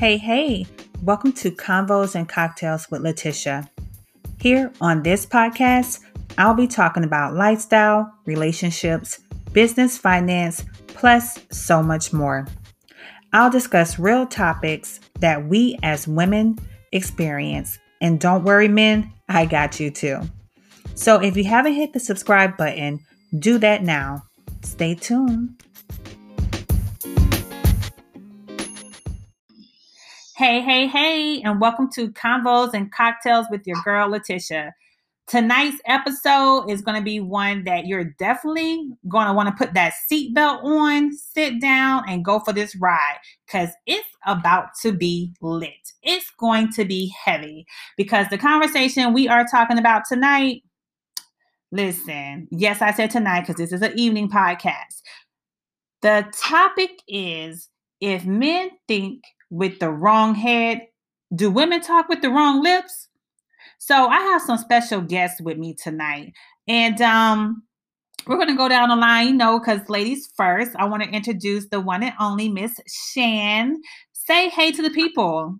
Hey, 0.00 0.16
hey, 0.16 0.64
welcome 1.02 1.30
to 1.34 1.50
Convos 1.50 2.14
and 2.14 2.26
Cocktails 2.26 2.90
with 2.90 3.02
Leticia. 3.02 3.68
Here 4.40 4.72
on 4.80 5.02
this 5.02 5.26
podcast, 5.26 6.00
I'll 6.38 6.54
be 6.54 6.66
talking 6.66 7.04
about 7.04 7.34
lifestyle, 7.34 8.10
relationships, 8.24 9.20
business, 9.52 9.98
finance, 9.98 10.64
plus 10.86 11.38
so 11.50 11.82
much 11.82 12.14
more. 12.14 12.46
I'll 13.34 13.50
discuss 13.50 13.98
real 13.98 14.24
topics 14.24 15.00
that 15.18 15.46
we 15.46 15.78
as 15.82 16.08
women 16.08 16.58
experience. 16.92 17.78
And 18.00 18.18
don't 18.18 18.44
worry, 18.44 18.68
men, 18.68 19.12
I 19.28 19.44
got 19.44 19.78
you 19.78 19.90
too. 19.90 20.22
So 20.94 21.20
if 21.20 21.36
you 21.36 21.44
haven't 21.44 21.74
hit 21.74 21.92
the 21.92 22.00
subscribe 22.00 22.56
button, 22.56 23.00
do 23.38 23.58
that 23.58 23.82
now. 23.82 24.24
Stay 24.62 24.94
tuned. 24.94 25.62
Hey, 30.40 30.62
hey, 30.62 30.86
hey, 30.86 31.42
and 31.42 31.60
welcome 31.60 31.90
to 31.92 32.08
Convos 32.12 32.72
and 32.72 32.90
Cocktails 32.90 33.44
with 33.50 33.66
your 33.66 33.76
girl, 33.84 34.08
Leticia. 34.08 34.70
Tonight's 35.26 35.76
episode 35.84 36.70
is 36.70 36.80
going 36.80 36.96
to 36.96 37.04
be 37.04 37.20
one 37.20 37.64
that 37.64 37.84
you're 37.84 38.14
definitely 38.18 38.88
going 39.06 39.26
to 39.26 39.34
want 39.34 39.50
to 39.50 39.54
put 39.54 39.74
that 39.74 39.92
seatbelt 40.10 40.64
on, 40.64 41.12
sit 41.12 41.60
down, 41.60 42.04
and 42.08 42.24
go 42.24 42.40
for 42.40 42.54
this 42.54 42.74
ride 42.76 43.18
because 43.46 43.68
it's 43.84 44.08
about 44.26 44.68
to 44.80 44.92
be 44.92 45.30
lit. 45.42 45.92
It's 46.02 46.30
going 46.38 46.72
to 46.72 46.86
be 46.86 47.12
heavy 47.22 47.66
because 47.98 48.26
the 48.30 48.38
conversation 48.38 49.12
we 49.12 49.28
are 49.28 49.44
talking 49.46 49.76
about 49.76 50.04
tonight, 50.08 50.62
listen, 51.70 52.48
yes, 52.50 52.80
I 52.80 52.94
said 52.94 53.10
tonight 53.10 53.42
because 53.42 53.56
this 53.56 53.72
is 53.72 53.82
an 53.82 53.92
evening 53.94 54.30
podcast. 54.30 55.02
The 56.00 56.32
topic 56.32 56.92
is 57.06 57.68
if 58.00 58.24
men 58.24 58.70
think 58.88 59.22
with 59.50 59.78
the 59.78 59.90
wrong 59.90 60.34
head? 60.34 60.86
Do 61.34 61.50
women 61.50 61.80
talk 61.80 62.08
with 62.08 62.22
the 62.22 62.30
wrong 62.30 62.62
lips? 62.62 63.08
So 63.78 64.08
I 64.08 64.20
have 64.20 64.42
some 64.42 64.58
special 64.58 65.00
guests 65.00 65.40
with 65.40 65.58
me 65.58 65.74
tonight. 65.74 66.32
And 66.66 67.00
um, 67.00 67.62
we're 68.26 68.36
going 68.36 68.48
to 68.48 68.56
go 68.56 68.68
down 68.68 68.88
the 68.88 68.96
line, 68.96 69.28
you 69.28 69.32
know, 69.34 69.58
because 69.58 69.88
ladies 69.88 70.30
first, 70.36 70.72
I 70.76 70.84
want 70.84 71.02
to 71.02 71.08
introduce 71.08 71.66
the 71.68 71.80
one 71.80 72.02
and 72.02 72.14
only 72.20 72.48
Miss 72.48 72.78
Shann. 72.86 73.80
Say 74.12 74.48
hey 74.48 74.70
to 74.72 74.82
the 74.82 74.90
people. 74.90 75.58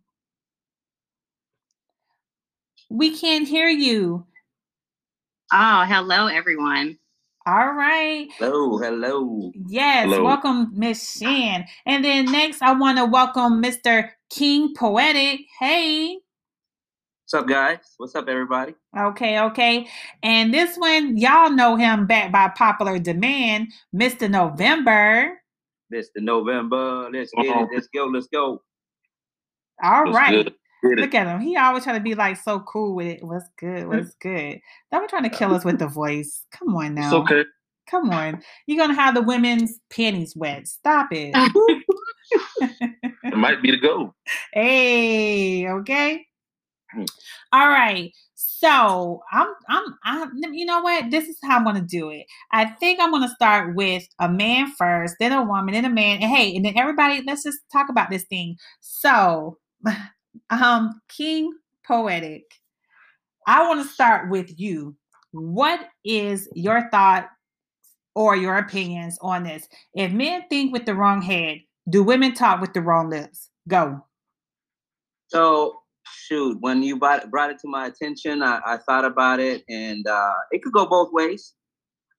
We 2.90 3.16
can't 3.16 3.46
hear 3.46 3.68
you. 3.68 4.26
Oh, 5.52 5.84
hello, 5.86 6.26
everyone. 6.26 6.98
All 7.46 7.72
right. 7.72 8.28
Hello, 8.38 8.76
hello. 8.76 9.50
Yes, 9.66 10.04
Hello. 10.04 10.22
welcome, 10.24 10.70
Miss 10.74 11.18
Shann. 11.18 11.64
And 11.86 12.04
then 12.04 12.26
next, 12.26 12.60
I 12.60 12.72
want 12.74 12.98
to 12.98 13.06
welcome 13.06 13.62
Mr. 13.62 14.10
King 14.28 14.74
Poetic. 14.76 15.40
Hey. 15.58 16.18
What's 17.24 17.34
up, 17.42 17.48
guys? 17.48 17.78
What's 17.96 18.14
up, 18.14 18.28
everybody? 18.28 18.74
Okay, 18.96 19.40
okay. 19.40 19.86
And 20.22 20.52
this 20.52 20.76
one, 20.76 21.16
y'all 21.16 21.50
know 21.50 21.76
him 21.76 22.06
back 22.06 22.30
by 22.30 22.48
popular 22.48 22.98
demand, 22.98 23.68
Mr. 23.94 24.28
November. 24.30 25.40
Mr. 25.92 26.18
November. 26.18 27.08
Let's 27.10 27.32
get 27.32 27.46
Uh-oh. 27.48 27.64
it. 27.64 27.68
Let's 27.72 27.88
go. 27.94 28.04
Let's 28.06 28.28
go. 28.28 28.62
All 29.82 30.04
What's 30.04 30.16
right. 30.16 30.44
good? 30.44 30.54
Look 30.82 31.14
at 31.14 31.26
him. 31.26 31.40
He 31.40 31.56
always 31.56 31.84
trying 31.84 31.96
to 31.96 32.02
be 32.02 32.14
like 32.14 32.36
so 32.36 32.60
cool 32.60 32.94
with 32.94 33.06
it. 33.06 33.24
What's 33.24 33.48
good? 33.58 33.86
What's 33.88 34.14
good? 34.14 34.60
Don't 34.90 35.02
be 35.02 35.08
trying 35.08 35.28
to 35.28 35.36
kill 35.36 35.54
us 35.54 35.64
with 35.64 35.78
the 35.78 35.86
voice. 35.86 36.44
Come 36.52 36.74
on 36.76 36.94
now. 36.94 37.06
It's 37.06 37.14
okay. 37.14 37.44
Come 37.88 38.10
on. 38.10 38.42
You're 38.66 38.78
gonna 38.78 38.94
have 38.94 39.14
the 39.14 39.22
women's 39.22 39.78
panties 39.90 40.34
wet. 40.36 40.68
Stop 40.68 41.08
it. 41.12 41.34
It 43.24 43.36
might 43.36 43.62
be 43.62 43.70
the 43.70 43.76
go. 43.76 44.14
hey, 44.52 45.68
okay. 45.68 46.26
Hmm. 46.92 47.04
All 47.52 47.68
right. 47.68 48.12
So 48.34 49.22
I'm 49.32 49.48
I'm 49.68 49.84
I'm 50.04 50.32
you 50.52 50.66
know 50.66 50.80
what? 50.80 51.10
This 51.10 51.28
is 51.28 51.38
how 51.42 51.56
I'm 51.56 51.64
gonna 51.64 51.80
do 51.80 52.10
it. 52.10 52.26
I 52.52 52.66
think 52.66 53.00
I'm 53.00 53.10
gonna 53.10 53.28
start 53.28 53.74
with 53.74 54.06
a 54.18 54.28
man 54.28 54.72
first, 54.76 55.16
then 55.20 55.32
a 55.32 55.42
woman, 55.42 55.74
then 55.74 55.84
a 55.84 55.90
man, 55.90 56.22
and 56.22 56.30
hey, 56.30 56.54
and 56.54 56.64
then 56.64 56.76
everybody, 56.76 57.22
let's 57.26 57.44
just 57.44 57.58
talk 57.72 57.88
about 57.88 58.10
this 58.10 58.24
thing. 58.24 58.56
So 58.80 59.58
um 60.50 61.00
King 61.08 61.52
Poetic, 61.86 62.44
I 63.46 63.66
want 63.66 63.82
to 63.82 63.92
start 63.92 64.30
with 64.30 64.58
you. 64.58 64.96
What 65.32 65.80
is 66.04 66.48
your 66.54 66.88
thought 66.90 67.28
or 68.14 68.36
your 68.36 68.56
opinions 68.58 69.18
on 69.20 69.44
this? 69.44 69.68
If 69.94 70.12
men 70.12 70.42
think 70.48 70.72
with 70.72 70.86
the 70.86 70.94
wrong 70.94 71.22
head, 71.22 71.60
do 71.88 72.02
women 72.02 72.34
talk 72.34 72.60
with 72.60 72.72
the 72.74 72.80
wrong 72.80 73.10
lips? 73.10 73.50
Go. 73.68 74.04
So, 75.28 75.80
shoot, 76.04 76.58
when 76.60 76.82
you 76.82 76.96
brought, 76.96 77.24
it 77.24 77.58
to 77.60 77.68
my 77.68 77.86
attention, 77.86 78.42
I, 78.42 78.60
I 78.66 78.76
thought 78.78 79.04
about 79.04 79.40
it, 79.40 79.62
and 79.68 80.06
uh, 80.06 80.34
it 80.50 80.62
could 80.62 80.72
go 80.72 80.86
both 80.86 81.12
ways. 81.12 81.54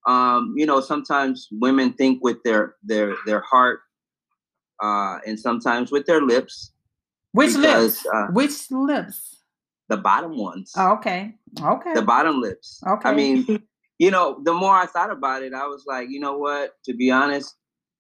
Um, 0.08 0.54
you 0.58 0.66
know, 0.66 0.80
sometimes 0.82 1.48
women 1.52 1.94
think 1.94 2.24
with 2.24 2.38
their 2.44 2.76
their 2.84 3.16
their 3.26 3.42
heart, 3.42 3.82
uh, 4.82 5.20
and 5.26 5.40
sometimes 5.40 5.92
with 5.92 6.06
their 6.06 6.22
lips. 6.22 6.72
Which 7.34 7.56
Because, 7.56 8.04
lips? 8.04 8.06
uh, 8.14 8.28
Which 8.34 8.72
lips? 8.72 9.38
The 9.90 9.98
bottom 9.98 10.38
ones. 10.38 10.72
Oh, 10.78 10.94
okay. 10.94 11.36
Okay. 11.62 11.94
the 11.94 12.02
bottom 12.02 12.40
lips. 12.42 12.82
Okay. 12.88 13.10
I 13.10 13.14
mean, 13.14 13.46
you 14.00 14.10
know, 14.12 14.40
the 14.44 14.54
more 14.54 14.74
I 14.74 14.86
thought 14.86 15.12
about 15.12 15.44
it, 15.44 15.54
I 15.54 15.68
was 15.68 15.84
like, 15.86 16.10
you 16.10 16.20
know 16.20 16.38
what? 16.38 16.72
To 16.86 16.94
be 16.94 17.12
honest, 17.12 17.56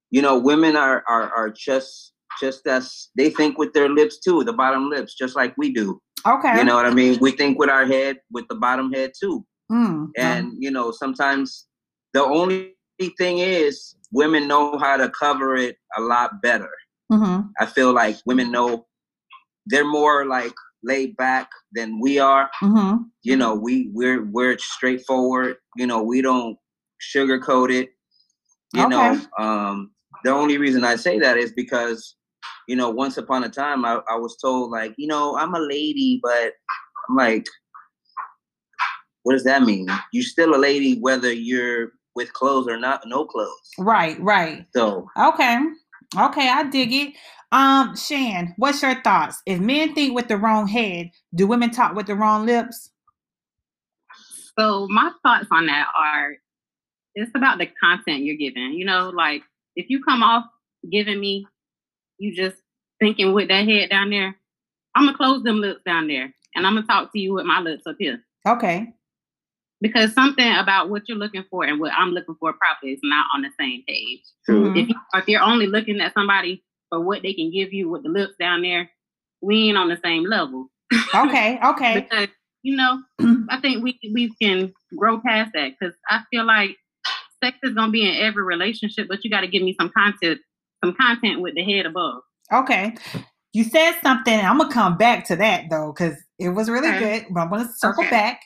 you 0.09 0.21
know, 0.21 0.37
women 0.37 0.75
are 0.75 1.03
are 1.07 1.29
are 1.35 1.49
just 1.49 2.13
just 2.39 2.65
as 2.67 3.09
they 3.17 3.29
think 3.29 3.57
with 3.57 3.73
their 3.73 3.89
lips 3.89 4.19
too, 4.19 4.43
the 4.45 4.53
bottom 4.53 4.89
lips, 4.89 5.15
just 5.15 5.35
like 5.35 5.53
we 5.57 5.73
do. 5.73 5.99
okay. 6.25 6.57
You 6.57 6.63
know 6.63 6.75
what 6.75 6.85
I 6.85 6.93
mean? 6.93 7.17
We 7.19 7.31
think 7.31 7.59
with 7.59 7.69
our 7.69 7.85
head, 7.85 8.17
with 8.31 8.47
the 8.47 8.55
bottom 8.55 8.91
head 8.93 9.11
too. 9.19 9.45
Mm, 9.71 10.09
And 10.17 10.53
you 10.59 10.71
know, 10.71 10.91
sometimes 10.91 11.67
the 12.13 12.23
only 12.23 12.75
thing 13.17 13.39
is 13.39 13.95
women 14.13 14.47
know 14.47 14.77
how 14.77 14.95
to 14.97 15.09
cover 15.09 15.55
it 15.55 15.75
a 15.97 16.01
lot 16.01 16.41
better. 16.41 16.69
mhm. 17.11 17.49
I 17.59 17.65
feel 17.65 17.91
like 17.93 18.15
women 18.25 18.51
know 18.51 18.85
they're 19.67 19.85
more 19.85 20.25
like 20.25 20.53
laid 20.83 21.15
back 21.17 21.49
than 21.73 21.99
we 21.99 22.19
are 22.19 22.49
Mhm. 22.61 23.05
you 23.23 23.35
know 23.35 23.53
we 23.53 23.89
we're 23.93 24.25
we're 24.25 24.57
straightforward 24.57 25.57
you 25.77 25.85
know 25.85 26.01
we 26.01 26.21
don't 26.21 26.57
sugarcoat 27.13 27.71
it 27.71 27.89
you 28.73 28.87
know 28.87 29.19
um 29.39 29.91
the 30.23 30.31
only 30.31 30.57
reason 30.57 30.83
i 30.83 30.95
say 30.95 31.19
that 31.19 31.37
is 31.37 31.51
because 31.51 32.15
you 32.67 32.75
know 32.75 32.89
once 32.89 33.17
upon 33.17 33.43
a 33.43 33.49
time 33.49 33.85
I, 33.85 33.99
I 34.09 34.15
was 34.15 34.37
told 34.41 34.71
like 34.71 34.93
you 34.97 35.07
know 35.07 35.37
i'm 35.37 35.53
a 35.53 35.59
lady 35.59 36.19
but 36.23 36.53
i'm 37.09 37.15
like 37.15 37.45
what 39.23 39.33
does 39.33 39.43
that 39.43 39.63
mean 39.63 39.87
you're 40.11 40.23
still 40.23 40.55
a 40.55 40.57
lady 40.57 40.99
whether 40.99 41.31
you're 41.31 41.91
with 42.15 42.33
clothes 42.33 42.67
or 42.67 42.77
not 42.77 43.01
no 43.05 43.25
clothes 43.25 43.69
Right, 43.77 44.19
right. 44.21 44.65
so 44.75 45.07
Okay. 45.17 45.57
Okay, 46.17 46.49
I 46.49 46.63
dig 46.63 46.91
it. 46.91 47.13
Um, 47.51 47.95
Shann, 47.95 48.53
what's 48.57 48.81
your 48.81 49.01
thoughts? 49.01 49.41
If 49.45 49.59
men 49.59 49.93
think 49.93 50.15
with 50.15 50.27
the 50.29 50.37
wrong 50.37 50.67
head, 50.67 51.11
do 51.35 51.47
women 51.47 51.69
talk 51.71 51.95
with 51.95 52.07
the 52.07 52.15
wrong 52.15 52.45
lips? 52.45 52.91
So 54.57 54.87
my 54.89 55.11
thoughts 55.23 55.47
on 55.51 55.65
that 55.67 55.87
are 55.97 56.35
it's 57.15 57.31
about 57.35 57.57
the 57.57 57.67
content 57.81 58.23
you're 58.23 58.37
giving. 58.37 58.73
You 58.73 58.85
know, 58.85 59.09
like 59.09 59.43
if 59.75 59.89
you 59.89 60.03
come 60.03 60.23
off 60.23 60.45
giving 60.89 61.19
me 61.19 61.45
you 62.19 62.33
just 62.33 62.57
thinking 62.99 63.33
with 63.33 63.49
that 63.49 63.67
head 63.67 63.89
down 63.89 64.09
there, 64.11 64.35
I'm 64.95 65.05
gonna 65.05 65.17
close 65.17 65.43
them 65.43 65.59
lips 65.59 65.81
down 65.85 66.07
there 66.07 66.33
and 66.55 66.65
I'm 66.65 66.75
gonna 66.75 66.87
talk 66.87 67.11
to 67.11 67.19
you 67.19 67.33
with 67.33 67.45
my 67.45 67.59
lips 67.59 67.85
up 67.85 67.95
here. 67.99 68.23
Okay. 68.47 68.93
Because 69.81 70.13
something 70.13 70.55
about 70.55 70.89
what 70.89 71.09
you're 71.09 71.17
looking 71.17 71.43
for 71.49 71.65
and 71.65 71.79
what 71.79 71.91
I'm 71.97 72.11
looking 72.11 72.35
for 72.39 72.53
probably 72.53 72.91
is 72.91 72.99
not 73.03 73.25
on 73.35 73.41
the 73.41 73.49
same 73.59 73.83
page. 73.87 74.21
Mhm. 74.47 74.77
If 74.81 74.89
you 74.89 74.95
if 75.15 75.27
you're 75.27 75.41
only 75.41 75.67
looking 75.67 75.99
at 75.99 76.13
somebody 76.13 76.63
for 76.91 76.99
what 77.01 77.23
they 77.23 77.33
can 77.33 77.51
give 77.51 77.73
you 77.73 77.89
with 77.89 78.03
the 78.03 78.09
lips 78.09 78.33
down 78.39 78.61
there, 78.61 78.91
we 79.41 79.69
ain't 79.69 79.77
on 79.77 79.89
the 79.89 79.99
same 80.03 80.25
level. 80.25 80.69
Okay, 81.15 81.59
okay. 81.65 82.01
because 82.11 82.27
you 82.63 82.75
know 82.75 83.01
i 83.49 83.59
think 83.59 83.83
we 83.83 83.99
we 84.13 84.31
can 84.39 84.71
grow 84.95 85.19
past 85.19 85.49
that 85.55 85.71
because 85.71 85.95
i 86.09 86.21
feel 86.29 86.45
like 86.45 86.77
sex 87.43 87.57
is 87.63 87.73
going 87.73 87.87
to 87.87 87.91
be 87.91 88.07
in 88.07 88.15
every 88.23 88.43
relationship 88.43 89.07
but 89.09 89.23
you 89.23 89.31
got 89.31 89.41
to 89.41 89.47
give 89.47 89.63
me 89.63 89.75
some 89.79 89.89
content 89.89 90.39
some 90.85 90.93
content 90.93 91.41
with 91.41 91.55
the 91.55 91.63
head 91.63 91.87
above 91.87 92.21
Okay. 92.51 92.95
You 93.53 93.63
said 93.63 93.93
something. 94.03 94.39
I'm 94.39 94.57
gonna 94.57 94.71
come 94.71 94.97
back 94.97 95.25
to 95.27 95.35
that 95.37 95.65
though, 95.69 95.93
because 95.95 96.15
it 96.39 96.49
was 96.49 96.69
really 96.69 96.89
Okay. 96.89 96.99
good. 96.99 97.25
But 97.31 97.41
I'm 97.41 97.49
gonna 97.49 97.69
circle 97.77 98.03
Okay. 98.03 98.11
back. 98.11 98.41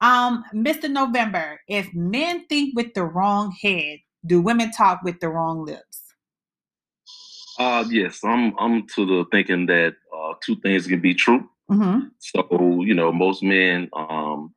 Um, 0.00 0.44
Mr. 0.54 0.90
November, 0.90 1.60
if 1.68 1.92
men 1.94 2.46
think 2.48 2.76
with 2.76 2.94
the 2.94 3.04
wrong 3.04 3.54
head, 3.62 3.98
do 4.26 4.40
women 4.40 4.70
talk 4.72 5.00
with 5.04 5.20
the 5.20 5.28
wrong 5.28 5.64
lips? 5.64 6.09
Uh 7.60 7.84
yes, 7.90 8.20
I'm 8.24 8.54
I'm 8.58 8.86
to 8.94 9.04
the 9.04 9.24
thinking 9.30 9.66
that 9.66 9.94
uh 10.16 10.32
two 10.44 10.56
things 10.64 10.86
can 10.86 11.00
be 11.00 11.12
true. 11.14 11.46
Mm-hmm. 11.70 12.06
So, 12.18 12.82
you 12.82 12.94
know, 12.94 13.12
most 13.12 13.42
men 13.42 13.90
um 13.92 14.54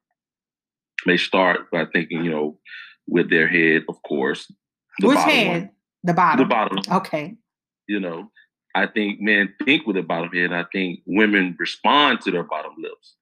may 1.05 1.17
start 1.17 1.69
by 1.69 1.83
thinking, 1.91 2.23
you 2.23 2.31
know, 2.31 2.57
with 3.05 3.29
their 3.29 3.47
head, 3.47 3.83
of 3.89 4.01
course. 4.03 4.49
the 4.99 5.07
Which 5.09 5.17
head? 5.19 5.47
one. 5.47 5.69
The 6.05 6.13
bottom. 6.13 6.39
The 6.39 6.45
bottom, 6.45 6.77
Okay. 6.99 7.35
you 7.87 7.99
know. 7.99 8.31
I 8.75 8.87
think 8.87 9.19
men 9.21 9.53
think 9.65 9.85
with 9.85 9.97
the 9.97 10.01
bottom 10.01 10.31
head. 10.31 10.53
I 10.53 10.63
think 10.71 11.01
women 11.05 11.55
respond 11.59 12.21
to 12.21 12.31
their 12.31 12.43
bottom 12.43 12.71
lips. 12.79 13.15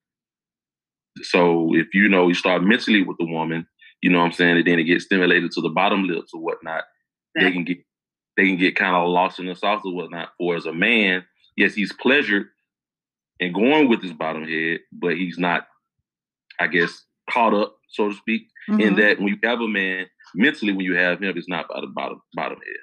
So 1.24 1.76
if 1.76 1.88
you 1.94 2.08
know 2.08 2.28
you 2.28 2.36
start 2.36 2.64
mentally 2.64 3.02
with 3.04 3.18
the 3.18 3.26
woman, 3.26 3.66
you 4.02 4.10
know 4.12 4.20
what 4.20 4.26
I'm 4.26 4.32
saying, 4.32 4.58
and 4.58 4.66
then 4.68 4.80
it 4.80 4.86
gets 4.86 5.06
stimulated 5.06 5.52
to 5.54 5.62
the 5.62 5.70
bottom 5.70 6.04
lips 6.06 6.32
or 6.34 6.40
whatnot, 6.42 6.84
they 7.36 7.52
can 7.52 7.64
get 7.66 7.80
they 8.38 8.48
can 8.48 8.58
get 8.58 8.76
kind 8.76 8.96
of 8.96 9.10
lost 9.10 9.40
in 9.40 9.46
the 9.46 9.56
sauce 9.56 9.82
or 9.86 9.94
whatnot. 9.94 10.30
For 10.38 10.56
as 10.56 10.66
a 10.66 10.74
man, 10.74 11.26
yes, 11.56 11.74
he's 11.74 11.94
pleasured 11.94 12.48
and 13.40 13.54
going 13.54 13.90
with 13.90 14.02
his 14.02 14.14
bottom 14.14 14.48
head, 14.48 14.80
but 14.92 15.16
he's 15.16 15.38
not, 15.38 15.68
I 16.60 16.68
guess, 16.68 17.04
caught 17.30 17.54
up, 17.54 17.76
so 17.90 18.10
to 18.10 18.16
speak, 18.16 18.48
mm-hmm. 18.70 18.80
in 18.80 18.96
that 18.96 19.20
when 19.20 19.30
you 19.30 19.38
have 19.44 19.60
a 19.62 19.68
man, 19.68 20.06
mentally 20.36 20.74
when 20.74 20.86
you 20.86 20.96
have 20.96 21.22
him, 21.22 21.38
it's 21.38 21.50
not 21.50 21.68
by 21.68 21.82
the 21.82 21.88
bottom 21.88 22.22
bottom 22.34 22.58
head. 22.58 22.78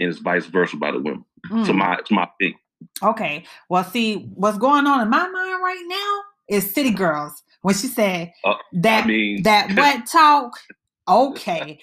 And 0.00 0.10
it's 0.10 0.20
vice 0.20 0.46
versa 0.46 0.76
by 0.76 0.92
the 0.92 0.98
women. 0.98 1.24
Mm. 1.50 1.66
To 1.66 1.72
my 1.72 1.96
to 2.04 2.14
my 2.14 2.28
thing. 2.40 2.54
Okay. 3.02 3.44
Well, 3.68 3.84
see, 3.84 4.30
what's 4.34 4.58
going 4.58 4.86
on 4.86 5.00
in 5.00 5.10
my 5.10 5.28
mind 5.28 5.62
right 5.62 5.84
now 5.86 6.56
is 6.56 6.72
City 6.72 6.90
Girls. 6.90 7.42
When 7.62 7.74
she 7.74 7.88
said 7.88 8.32
uh, 8.44 8.54
that 8.74 9.04
I 9.04 9.06
mean, 9.06 9.42
that 9.42 9.72
wet 9.76 10.06
talk. 10.06 10.58
Okay. 11.08 11.80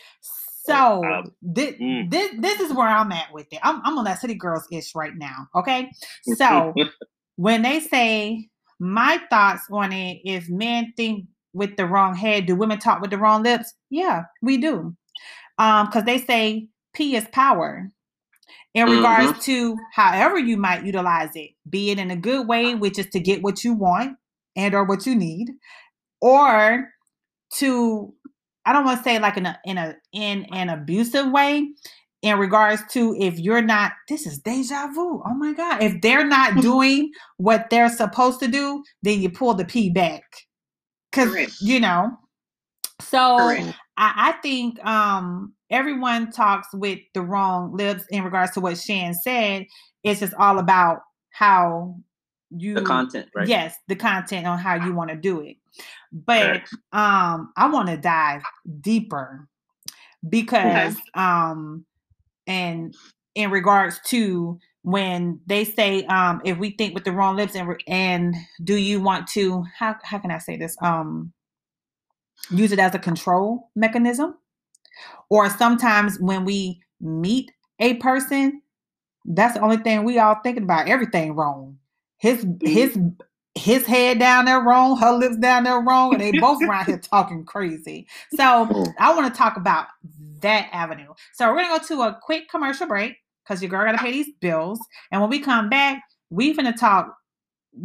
So 0.65 1.03
um, 1.05 1.31
this, 1.41 1.75
mm. 1.75 2.09
this 2.09 2.31
this 2.39 2.59
is 2.59 2.73
where 2.73 2.87
I'm 2.87 3.11
at 3.11 3.31
with 3.31 3.47
it. 3.51 3.59
I'm, 3.63 3.81
I'm 3.85 3.97
on 3.97 4.05
that 4.05 4.19
City 4.19 4.33
Girls 4.33 4.67
ish 4.71 4.95
right 4.95 5.13
now. 5.15 5.47
Okay. 5.55 5.91
So 6.35 6.73
when 7.35 7.61
they 7.61 7.79
say 7.79 8.49
my 8.79 9.21
thoughts 9.29 9.63
on 9.71 9.91
it, 9.91 10.19
if 10.23 10.49
men 10.49 10.93
think 10.97 11.25
with 11.53 11.77
the 11.77 11.85
wrong 11.85 12.15
head, 12.15 12.45
do 12.45 12.55
women 12.55 12.79
talk 12.79 13.01
with 13.01 13.11
the 13.11 13.17
wrong 13.17 13.43
lips? 13.43 13.73
Yeah, 13.89 14.23
we 14.41 14.57
do. 14.57 14.95
Um, 15.57 15.85
because 15.85 16.03
they 16.03 16.17
say 16.17 16.67
P 16.93 17.15
is 17.15 17.25
power 17.31 17.91
in 18.73 18.87
mm-hmm. 18.87 18.95
regards 18.95 19.45
to 19.45 19.77
however 19.93 20.37
you 20.37 20.57
might 20.57 20.85
utilize 20.85 21.29
it, 21.35 21.51
be 21.69 21.91
it 21.91 21.99
in 21.99 22.11
a 22.11 22.15
good 22.15 22.47
way, 22.47 22.75
which 22.75 22.99
is 22.99 23.07
to 23.11 23.19
get 23.19 23.41
what 23.41 23.63
you 23.63 23.73
want 23.73 24.17
and 24.55 24.73
or 24.73 24.83
what 24.83 25.05
you 25.05 25.15
need, 25.15 25.47
or 26.21 26.89
to 27.53 28.13
I 28.65 28.73
don't 28.73 28.85
want 28.85 28.97
to 28.99 29.03
say 29.03 29.19
like 29.19 29.37
in 29.37 29.45
a 29.45 29.59
in 29.65 29.77
a 29.77 29.95
in 30.11 30.45
an 30.51 30.69
abusive 30.69 31.31
way 31.31 31.69
in 32.21 32.39
regards 32.39 32.81
to 32.91 33.15
if 33.19 33.37
you're 33.39 33.61
not 33.61 33.93
this 34.09 34.25
is 34.25 34.39
deja 34.39 34.87
vu. 34.87 35.21
Oh 35.25 35.33
my 35.35 35.53
god. 35.53 35.83
If 35.83 36.01
they're 36.01 36.25
not 36.25 36.55
doing 36.61 37.11
what 37.37 37.69
they're 37.69 37.89
supposed 37.89 38.39
to 38.39 38.47
do, 38.47 38.83
then 39.03 39.21
you 39.21 39.29
pull 39.29 39.53
the 39.53 39.65
P 39.65 39.89
back. 39.89 40.23
Cause 41.11 41.61
you 41.61 41.79
know. 41.79 42.11
So 42.99 43.37
I, 43.37 43.71
I 43.97 44.31
think 44.41 44.83
um 44.85 45.53
everyone 45.69 46.31
talks 46.31 46.67
with 46.73 46.99
the 47.13 47.21
wrong 47.21 47.75
lips 47.75 48.05
in 48.09 48.23
regards 48.23 48.53
to 48.53 48.59
what 48.59 48.77
Shann 48.77 49.13
said. 49.13 49.65
It's 50.03 50.19
just 50.19 50.33
all 50.35 50.59
about 50.59 51.01
how 51.29 51.95
you 52.51 52.75
the 52.75 52.81
content, 52.81 53.29
right? 53.35 53.47
Yes, 53.47 53.75
the 53.87 53.95
content 53.95 54.47
on 54.47 54.59
how 54.59 54.75
you 54.75 54.93
want 54.93 55.09
to 55.09 55.15
do 55.15 55.41
it. 55.41 55.57
But 56.11 56.61
um 56.93 57.51
I 57.57 57.69
want 57.69 57.89
to 57.89 57.97
dive 57.97 58.43
deeper 58.81 59.47
because 60.27 60.95
okay. 60.95 61.01
um 61.15 61.85
and 62.47 62.93
in 63.35 63.51
regards 63.51 63.99
to 64.07 64.59
when 64.83 65.39
they 65.45 65.63
say 65.65 66.05
um 66.05 66.41
if 66.45 66.57
we 66.57 66.71
think 66.71 66.93
with 66.93 67.03
the 67.03 67.11
wrong 67.11 67.35
lips 67.35 67.55
and 67.55 67.69
and 67.87 68.35
do 68.63 68.75
you 68.75 69.01
want 69.01 69.27
to 69.27 69.63
how 69.77 69.95
how 70.03 70.19
can 70.19 70.31
I 70.31 70.37
say 70.37 70.57
this 70.57 70.77
um 70.81 71.33
use 72.51 72.71
it 72.71 72.79
as 72.79 72.93
a 72.93 72.99
control 72.99 73.71
mechanism 73.75 74.35
or 75.29 75.49
sometimes 75.49 76.19
when 76.19 76.45
we 76.45 76.79
meet 77.01 77.51
a 77.79 77.95
person 77.95 78.61
that's 79.25 79.55
the 79.55 79.61
only 79.61 79.77
thing 79.77 80.03
we 80.03 80.19
all 80.19 80.37
thinking 80.43 80.63
about 80.63 80.87
everything 80.87 81.33
wrong 81.35 81.77
his 82.17 82.45
his 82.61 82.97
his 83.55 83.85
head 83.85 84.19
down 84.19 84.45
there 84.45 84.59
wrong, 84.59 84.97
her 84.97 85.13
lips 85.13 85.37
down 85.37 85.63
there 85.63 85.79
wrong, 85.79 86.13
and 86.13 86.21
they 86.21 86.37
both 86.39 86.61
around 86.61 86.85
here 86.85 86.99
talking 86.99 87.45
crazy. 87.45 88.05
So 88.35 88.67
oh. 88.69 88.85
I 88.99 89.15
want 89.15 89.33
to 89.33 89.37
talk 89.37 89.57
about 89.57 89.87
that 90.41 90.69
avenue. 90.71 91.13
So 91.33 91.47
we're 91.49 91.61
gonna 91.61 91.79
go 91.79 91.85
to 91.85 92.01
a 92.03 92.19
quick 92.21 92.49
commercial 92.49 92.87
break 92.87 93.15
because 93.43 93.61
your 93.61 93.69
girl 93.69 93.85
gotta 93.85 93.97
pay 93.97 94.11
these 94.11 94.31
bills. 94.41 94.79
And 95.11 95.21
when 95.21 95.29
we 95.29 95.39
come 95.39 95.69
back, 95.69 96.03
we 96.29 96.53
gonna 96.53 96.75
talk 96.75 97.15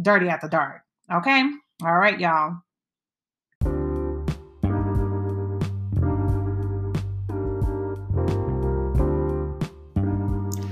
dirty 0.01 0.27
at 0.27 0.41
the 0.41 0.49
dark. 0.49 0.81
Okay? 1.11 1.43
All 1.83 1.97
right, 1.97 2.19
y'all. 2.19 2.57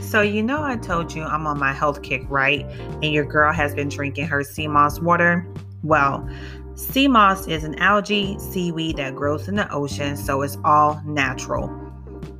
So, 0.09 0.21
you 0.21 0.41
know, 0.41 0.63
I 0.63 0.75
told 0.75 1.13
you 1.13 1.21
I'm 1.21 1.45
on 1.45 1.59
my 1.59 1.71
health 1.71 2.01
kick, 2.01 2.23
right? 2.29 2.65
And 3.03 3.13
your 3.13 3.25
girl 3.25 3.53
has 3.53 3.75
been 3.75 3.89
drinking 3.89 4.25
her 4.25 4.43
sea 4.43 4.67
moss 4.67 4.99
water. 4.99 5.45
Well, 5.83 6.27
sea 6.73 7.07
moss 7.07 7.47
is 7.47 7.63
an 7.63 7.75
algae 7.75 8.39
seaweed 8.39 8.97
that 8.97 9.15
grows 9.15 9.47
in 9.47 9.53
the 9.53 9.71
ocean, 9.71 10.17
so 10.17 10.41
it's 10.41 10.57
all 10.65 10.99
natural. 11.05 11.69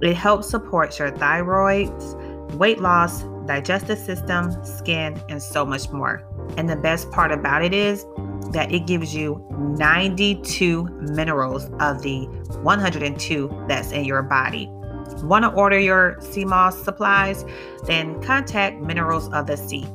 It 0.02 0.16
helps 0.16 0.50
support 0.50 0.98
your 0.98 1.12
thyroids, 1.12 2.16
weight 2.56 2.80
loss, 2.80 3.22
digestive 3.46 4.00
system, 4.00 4.52
skin, 4.66 5.22
and 5.30 5.40
so 5.40 5.64
much 5.64 5.92
more. 5.92 6.24
And 6.58 6.68
the 6.68 6.76
best 6.76 7.12
part 7.12 7.32
about 7.32 7.64
it 7.64 7.76
is 7.76 8.04
that 8.52 8.72
it 8.72 8.88
gives 8.88 9.14
you 9.14 9.46
92 9.78 10.86
minerals 11.02 11.70
of 11.80 12.02
the 12.02 12.26
102 12.64 13.66
that's 13.68 13.92
in 13.92 14.06
your 14.06 14.24
body. 14.24 14.68
Want 15.24 15.46
to 15.46 15.52
order 15.52 15.78
your 15.78 16.18
moss 16.46 16.84
supplies? 16.84 17.46
Then 17.86 18.20
contact 18.22 18.80
Minerals 18.80 19.30
of 19.34 19.48
the 19.48 19.58
Sea. 19.58 19.86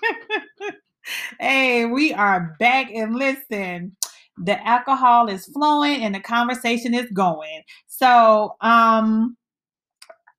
hey, 1.41 1.87
we 1.87 2.13
are 2.13 2.57
back 2.59 2.91
and 2.93 3.15
listen. 3.15 3.97
The 4.39 4.67
alcohol 4.67 5.29
is 5.29 5.47
flowing 5.47 6.03
and 6.03 6.13
the 6.15 6.21
conversation 6.21 6.95
is 6.95 7.09
going. 7.13 7.63
So, 7.87 8.57
um, 8.61 9.37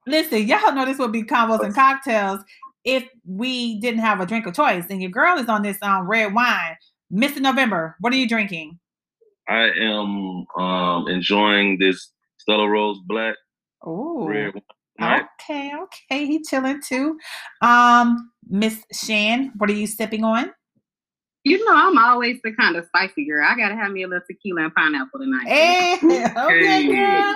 listen, 0.05 0.47
y'all 0.47 0.73
know 0.73 0.85
this 0.85 0.97
will 0.97 1.07
be 1.07 1.23
Convos 1.23 1.63
and 1.63 1.73
cocktails 1.73 2.41
if 2.85 3.03
we 3.25 3.79
didn't 3.79 3.99
have 3.99 4.21
a 4.21 4.25
drink 4.25 4.45
of 4.45 4.53
choice. 4.53 4.85
And 4.89 5.01
your 5.01 5.11
girl 5.11 5.37
is 5.37 5.49
on 5.49 5.63
this 5.63 5.77
um, 5.81 6.07
red 6.07 6.33
wine. 6.33 6.77
Mr. 7.11 7.39
November, 7.39 7.95
what 7.99 8.13
are 8.13 8.17
you 8.17 8.27
drinking? 8.27 8.79
I 9.49 9.71
am 9.79 10.45
um, 10.57 11.07
enjoying 11.07 11.77
this 11.79 12.11
Stella 12.37 12.69
Rosa 12.69 13.01
Black. 13.05 13.35
Oh, 13.83 14.27
okay, 14.99 15.71
okay. 15.83 16.25
He 16.25 16.41
chilling 16.41 16.81
too. 16.81 17.17
Um, 17.61 18.31
Miss 18.47 18.83
Shann, 18.91 19.51
what 19.57 19.69
are 19.69 19.73
you 19.73 19.85
sipping 19.85 20.23
on? 20.23 20.51
You 21.43 21.63
know, 21.63 21.75
I'm 21.75 21.97
always 21.97 22.39
the 22.43 22.53
kind 22.53 22.75
of 22.75 22.85
spicy 22.85 23.27
girl. 23.27 23.45
I 23.47 23.55
gotta 23.55 23.75
have 23.75 23.91
me 23.91 24.01
a 24.01 24.07
little 24.07 24.23
tequila 24.25 24.63
and 24.63 24.73
pineapple 24.73 25.19
tonight. 25.19 25.47
Hey, 25.47 25.99
okay, 26.35 26.87
girl 26.87 27.35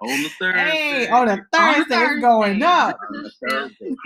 on 0.00 0.22
the 0.22 0.28
Thursday. 0.38 0.60
Hey, 0.60 1.08
on 1.08 1.26
the 1.26 1.44
Thursday, 1.52 1.96
it's 1.96 2.20
going 2.20 2.62
up. 2.62 2.98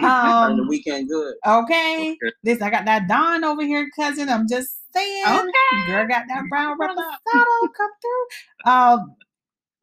Um, 0.03 0.57
the 0.57 0.67
weekend 0.69 1.09
good. 1.09 1.35
Okay. 1.47 2.17
okay. 2.23 2.33
Listen, 2.43 2.63
I 2.63 2.71
got 2.71 2.85
that 2.87 3.07
Don 3.09 3.45
over 3.45 3.63
here, 3.63 3.89
cousin. 3.95 4.29
I'm 4.29 4.49
just 4.49 4.81
saying. 4.95 5.25
Okay. 5.27 5.87
Girl 5.87 6.07
got 6.09 6.25
that 6.29 6.45
brown 6.49 6.79
rubber 6.79 7.03
saddle 7.33 7.69
come 7.77 7.91
through. 8.01 8.73
Um, 8.73 9.15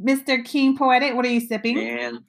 Mr. 0.01 0.43
King 0.43 0.77
Poetic, 0.77 1.15
what 1.15 1.25
are 1.25 1.29
you 1.29 1.39
sipping? 1.39 1.77
And 1.77 2.19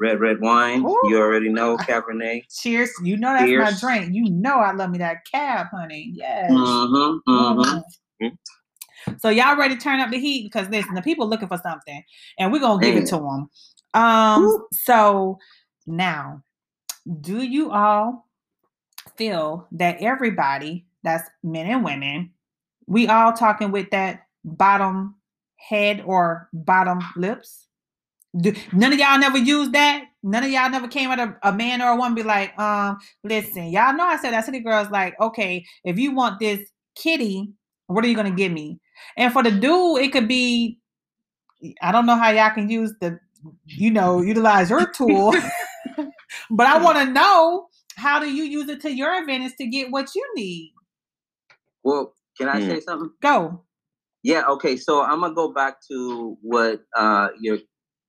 red, 0.00 0.20
red 0.20 0.40
wine. 0.40 0.84
Ooh. 0.84 0.98
You 1.04 1.18
already 1.18 1.48
know 1.48 1.76
Cabernet. 1.80 2.42
Cheers. 2.60 2.90
You 3.02 3.16
know 3.16 3.32
that's 3.32 3.44
Cheers. 3.44 3.82
my 3.82 3.98
drink. 3.98 4.14
You 4.14 4.30
know 4.30 4.56
I 4.56 4.72
love 4.72 4.90
me 4.90 4.98
that 4.98 5.18
cab, 5.30 5.66
honey. 5.70 6.12
Yes. 6.14 6.50
Mm-hmm, 6.50 7.30
mm-hmm. 7.30 7.78
Mm-hmm. 8.24 8.28
So 9.18 9.28
y'all 9.28 9.56
ready 9.56 9.74
to 9.76 9.80
turn 9.80 10.00
up 10.00 10.10
the 10.10 10.18
heat 10.18 10.44
because 10.44 10.68
listen, 10.68 10.94
the 10.94 11.02
people 11.02 11.28
looking 11.28 11.48
for 11.48 11.58
something, 11.58 12.02
and 12.38 12.52
we're 12.52 12.60
gonna 12.60 12.82
give 12.82 12.96
it 12.96 13.06
to 13.08 13.16
them. 13.16 13.50
Um, 13.94 14.66
so 14.72 15.38
now, 15.86 16.42
do 17.20 17.42
you 17.42 17.70
all 17.70 18.28
feel 19.16 19.66
that 19.72 20.00
everybody, 20.00 20.86
that's 21.02 21.28
men 21.42 21.66
and 21.66 21.84
women, 21.84 22.30
we 22.86 23.08
all 23.08 23.32
talking 23.32 23.70
with 23.70 23.90
that 23.90 24.26
bottom 24.44 25.16
head 25.56 26.02
or 26.06 26.48
bottom 26.52 27.00
lips? 27.16 27.66
Do, 28.38 28.54
none 28.72 28.92
of 28.92 28.98
y'all 28.98 29.18
never 29.18 29.38
used 29.38 29.72
that? 29.72 30.04
None 30.22 30.44
of 30.44 30.50
y'all 30.50 30.70
never 30.70 30.88
came 30.88 31.10
at 31.10 31.18
a, 31.18 31.36
a 31.42 31.52
man 31.52 31.82
or 31.82 31.90
a 31.90 31.96
woman 31.96 32.14
be 32.14 32.22
like, 32.22 32.58
um, 32.58 32.98
listen, 33.24 33.66
y'all 33.66 33.94
know 33.94 34.04
I 34.04 34.16
said 34.16 34.32
that 34.32 34.44
city 34.44 34.60
girls 34.60 34.90
like, 34.90 35.18
okay, 35.20 35.64
if 35.84 35.98
you 35.98 36.14
want 36.14 36.38
this 36.38 36.60
kitty, 36.94 37.52
what 37.88 38.04
are 38.04 38.08
you 38.08 38.16
gonna 38.16 38.30
give 38.30 38.52
me? 38.52 38.80
And 39.16 39.32
for 39.32 39.42
the 39.42 39.50
dude, 39.50 40.02
it 40.02 40.12
could 40.12 40.28
be, 40.28 40.78
I 41.80 41.92
don't 41.92 42.06
know 42.06 42.16
how 42.16 42.30
y'all 42.30 42.50
can 42.50 42.68
use 42.68 42.92
the, 43.00 43.18
you 43.66 43.90
know, 43.90 44.20
utilize 44.20 44.70
your 44.70 44.90
tool, 44.92 45.34
but 46.50 46.66
I 46.66 46.78
want 46.82 46.98
to 46.98 47.06
know 47.06 47.68
how 47.96 48.18
do 48.18 48.32
you 48.32 48.44
use 48.44 48.68
it 48.68 48.80
to 48.82 48.92
your 48.92 49.12
advantage 49.20 49.52
to 49.58 49.66
get 49.66 49.90
what 49.90 50.14
you 50.14 50.26
need? 50.34 50.72
Well, 51.82 52.14
can 52.38 52.48
I 52.48 52.60
say 52.60 52.80
something? 52.80 53.10
Go. 53.20 53.62
Yeah. 54.22 54.44
Okay. 54.48 54.76
So 54.76 55.02
I'm 55.02 55.20
gonna 55.20 55.34
go 55.34 55.52
back 55.52 55.76
to 55.88 56.38
what 56.42 56.82
uh 56.96 57.28
your 57.40 57.58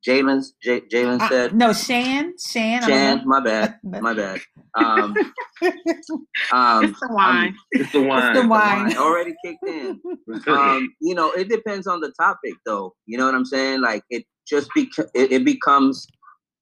Jalen's 0.08 0.54
J- 0.62 0.82
Jalen 0.82 1.22
Uh, 1.22 1.30
said. 1.30 1.56
no, 1.56 1.74
Shann. 1.74 2.34
Shann. 2.38 2.84
I 2.84 2.88
don't 2.88 2.90
Jan, 2.90 3.18
know. 3.20 3.24
my 3.26 3.40
bad, 3.40 3.76
my 3.84 4.14
bad. 4.14 4.40
Um, 4.76 5.16
um, 6.52 6.84
It's 6.86 7.00
the 7.00 7.08
wine. 7.12 7.56
It's 7.72 7.92
the 7.92 8.02
wine. 8.02 8.34
the 8.36 8.42
the 8.42 8.48
wine. 8.48 8.86
wine 8.88 8.98
already 8.98 9.34
kicked 9.46 9.68
in. 9.68 10.02
um, 10.48 10.94
you 11.00 11.16
know, 11.16 11.32
it 11.32 11.50
depends 11.50 11.88
on 11.88 12.02
the 12.02 12.12
topic, 12.20 12.54
though. 12.66 12.94
You 13.06 13.18
know 13.18 13.26
what 13.26 13.36
I'm 13.36 13.46
saying? 13.46 13.82
Like 13.82 14.04
it 14.10 14.26
just 14.48 14.70
beca- 14.78 15.10
it, 15.14 15.32
it 15.32 15.46
becomes 15.46 16.06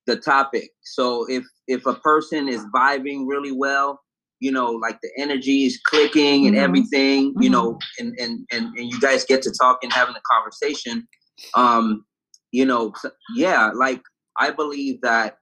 the 0.07 0.17
topic. 0.17 0.69
So 0.83 1.25
if 1.29 1.43
if 1.67 1.86
a 1.86 1.95
person 1.95 2.48
is 2.48 2.63
vibing 2.75 3.25
really 3.27 3.51
well, 3.51 4.00
you 4.39 4.51
know, 4.51 4.71
like 4.71 5.00
the 5.01 5.10
energy 5.17 5.65
is 5.65 5.79
clicking 5.86 6.48
and 6.48 6.55
Mhm. 6.55 6.60
everything, 6.60 7.33
you 7.39 7.50
Mhm. 7.50 7.53
know, 7.53 7.79
and, 8.00 8.13
and 8.19 8.45
and 8.51 8.65
and 8.77 8.91
you 8.91 9.00
guys 9.00 9.25
get 9.25 9.41
to 9.43 9.51
talk 9.51 9.79
and 9.83 9.91
having 9.93 10.15
a 10.15 10.21
conversation. 10.31 11.07
Um, 11.55 12.05
you 12.51 12.65
know, 12.65 12.93
yeah, 13.36 13.72
like 13.74 14.01
I 14.39 14.51
believe 14.51 15.01
that. 15.01 15.38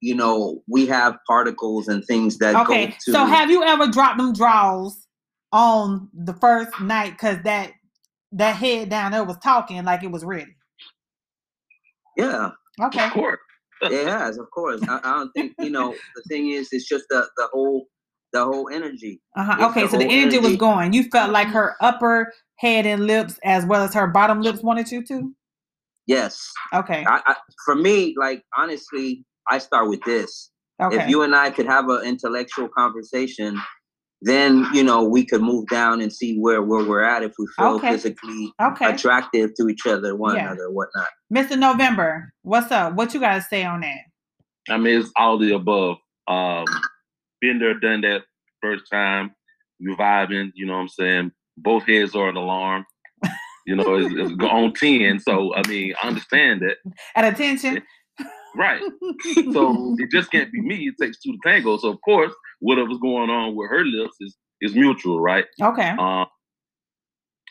You 0.00 0.14
know, 0.14 0.62
we 0.68 0.84
have 0.86 1.16
particles 1.26 1.88
and 1.88 2.04
things 2.04 2.36
that 2.38 2.54
Okay. 2.56 2.86
go 2.88 2.92
to. 3.06 3.12
So 3.12 3.24
have 3.24 3.50
you 3.50 3.62
ever 3.62 3.86
dropped 3.86 4.18
them 4.18 4.34
draws 4.34 5.06
on 5.50 6.10
the 6.12 6.34
first 6.34 6.78
night 6.78 7.12
because 7.12 7.38
that 7.44 7.72
that 8.32 8.56
head 8.56 8.90
down 8.90 9.12
there 9.12 9.24
was 9.24 9.38
talking 9.38 9.82
like 9.84 10.02
it 10.02 10.10
was 10.10 10.24
ready? 10.24 10.54
yeah, 12.16 12.50
Okay. 12.82 13.06
Of 13.06 13.12
course. 13.12 13.40
It 13.82 14.06
has, 14.06 14.38
of 14.38 14.50
course. 14.50 14.82
I, 14.88 15.00
I 15.02 15.12
don't 15.14 15.32
think 15.32 15.52
you 15.58 15.70
know. 15.70 15.94
The 16.16 16.22
thing 16.28 16.50
is, 16.50 16.68
it's 16.72 16.86
just 16.86 17.04
the 17.10 17.26
the 17.36 17.48
whole 17.52 17.86
the 18.32 18.44
whole 18.44 18.68
energy. 18.72 19.20
Uh-huh. 19.36 19.68
Okay, 19.70 19.82
the 19.82 19.88
so 19.88 19.98
the 19.98 20.04
whole 20.04 20.12
energy 20.12 20.38
was 20.38 20.56
going. 20.56 20.92
You 20.92 21.04
felt 21.04 21.32
like 21.32 21.48
her 21.48 21.76
upper 21.80 22.32
head 22.56 22.86
and 22.86 23.06
lips 23.06 23.38
as 23.44 23.66
well 23.66 23.82
as 23.82 23.94
her 23.94 24.06
bottom 24.06 24.42
lips 24.42 24.62
wanted 24.62 24.90
you 24.90 25.04
to? 25.06 25.34
Yes, 26.06 26.52
Okay. 26.74 27.04
I, 27.06 27.20
I 27.26 27.34
for 27.64 27.74
me, 27.74 28.14
like 28.18 28.42
honestly, 28.56 29.24
I 29.50 29.58
start 29.58 29.88
with 29.88 30.02
this. 30.04 30.50
Okay. 30.82 30.96
If 30.96 31.08
you 31.08 31.22
and 31.22 31.34
I 31.34 31.50
could 31.50 31.66
have 31.66 31.88
an 31.88 32.04
intellectual 32.04 32.68
conversation, 32.68 33.58
then 34.20 34.66
you 34.74 34.82
know 34.82 35.02
we 35.04 35.24
could 35.24 35.40
move 35.40 35.66
down 35.68 36.00
and 36.00 36.12
see 36.12 36.36
where 36.38 36.62
where 36.62 36.84
we're 36.84 37.02
at 37.02 37.22
if 37.22 37.32
we 37.38 37.46
feel 37.56 37.76
Okay. 37.76 37.90
physically 37.92 38.52
okay. 38.60 38.90
attractive 38.92 39.54
to 39.54 39.68
each 39.68 39.86
other, 39.86 40.14
one 40.14 40.36
Yeah. 40.36 40.46
another, 40.46 40.70
whatnot. 40.70 41.08
Mr. 41.32 41.58
November, 41.58 42.32
what's 42.42 42.70
up? 42.70 42.94
What 42.94 43.14
you 43.14 43.20
gotta 43.20 43.40
say 43.42 43.64
on 43.64 43.80
that? 43.80 44.00
I 44.68 44.76
mean, 44.78 45.00
it's 45.00 45.10
all 45.16 45.38
the 45.38 45.52
above. 45.54 45.98
Um, 46.26 46.64
been 47.40 47.58
there, 47.58 47.78
done 47.78 48.00
that 48.02 48.22
first 48.62 48.84
time. 48.90 49.34
You 49.78 49.94
vibing, 49.96 50.52
you 50.54 50.66
know 50.66 50.74
what 50.74 50.80
I'm 50.80 50.88
saying? 50.88 51.32
Both 51.58 51.86
heads 51.86 52.14
are 52.14 52.28
an 52.28 52.36
alarm. 52.36 52.84
You 53.66 53.76
know, 53.76 53.94
it's, 53.96 54.14
it's 54.14 54.42
on 54.42 54.74
10. 54.74 55.20
So, 55.20 55.54
I 55.54 55.66
mean, 55.68 55.94
I 56.02 56.08
understand 56.08 56.62
that. 56.62 56.76
At 57.16 57.32
attention. 57.32 57.82
Right. 58.56 58.80
So 59.52 59.96
it 59.98 60.10
just 60.12 60.30
can't 60.30 60.52
be 60.52 60.60
me. 60.60 60.88
It 60.88 60.94
takes 61.00 61.18
two 61.18 61.32
to 61.32 61.38
tango. 61.44 61.76
So, 61.76 61.88
of 61.88 61.98
course, 62.04 62.32
whatever's 62.60 62.98
going 62.98 63.30
on 63.30 63.56
with 63.56 63.68
her 63.70 63.84
lips 63.84 64.16
is, 64.20 64.36
is 64.60 64.74
mutual, 64.74 65.20
right? 65.20 65.46
okay. 65.60 65.90
Um, 65.98 66.26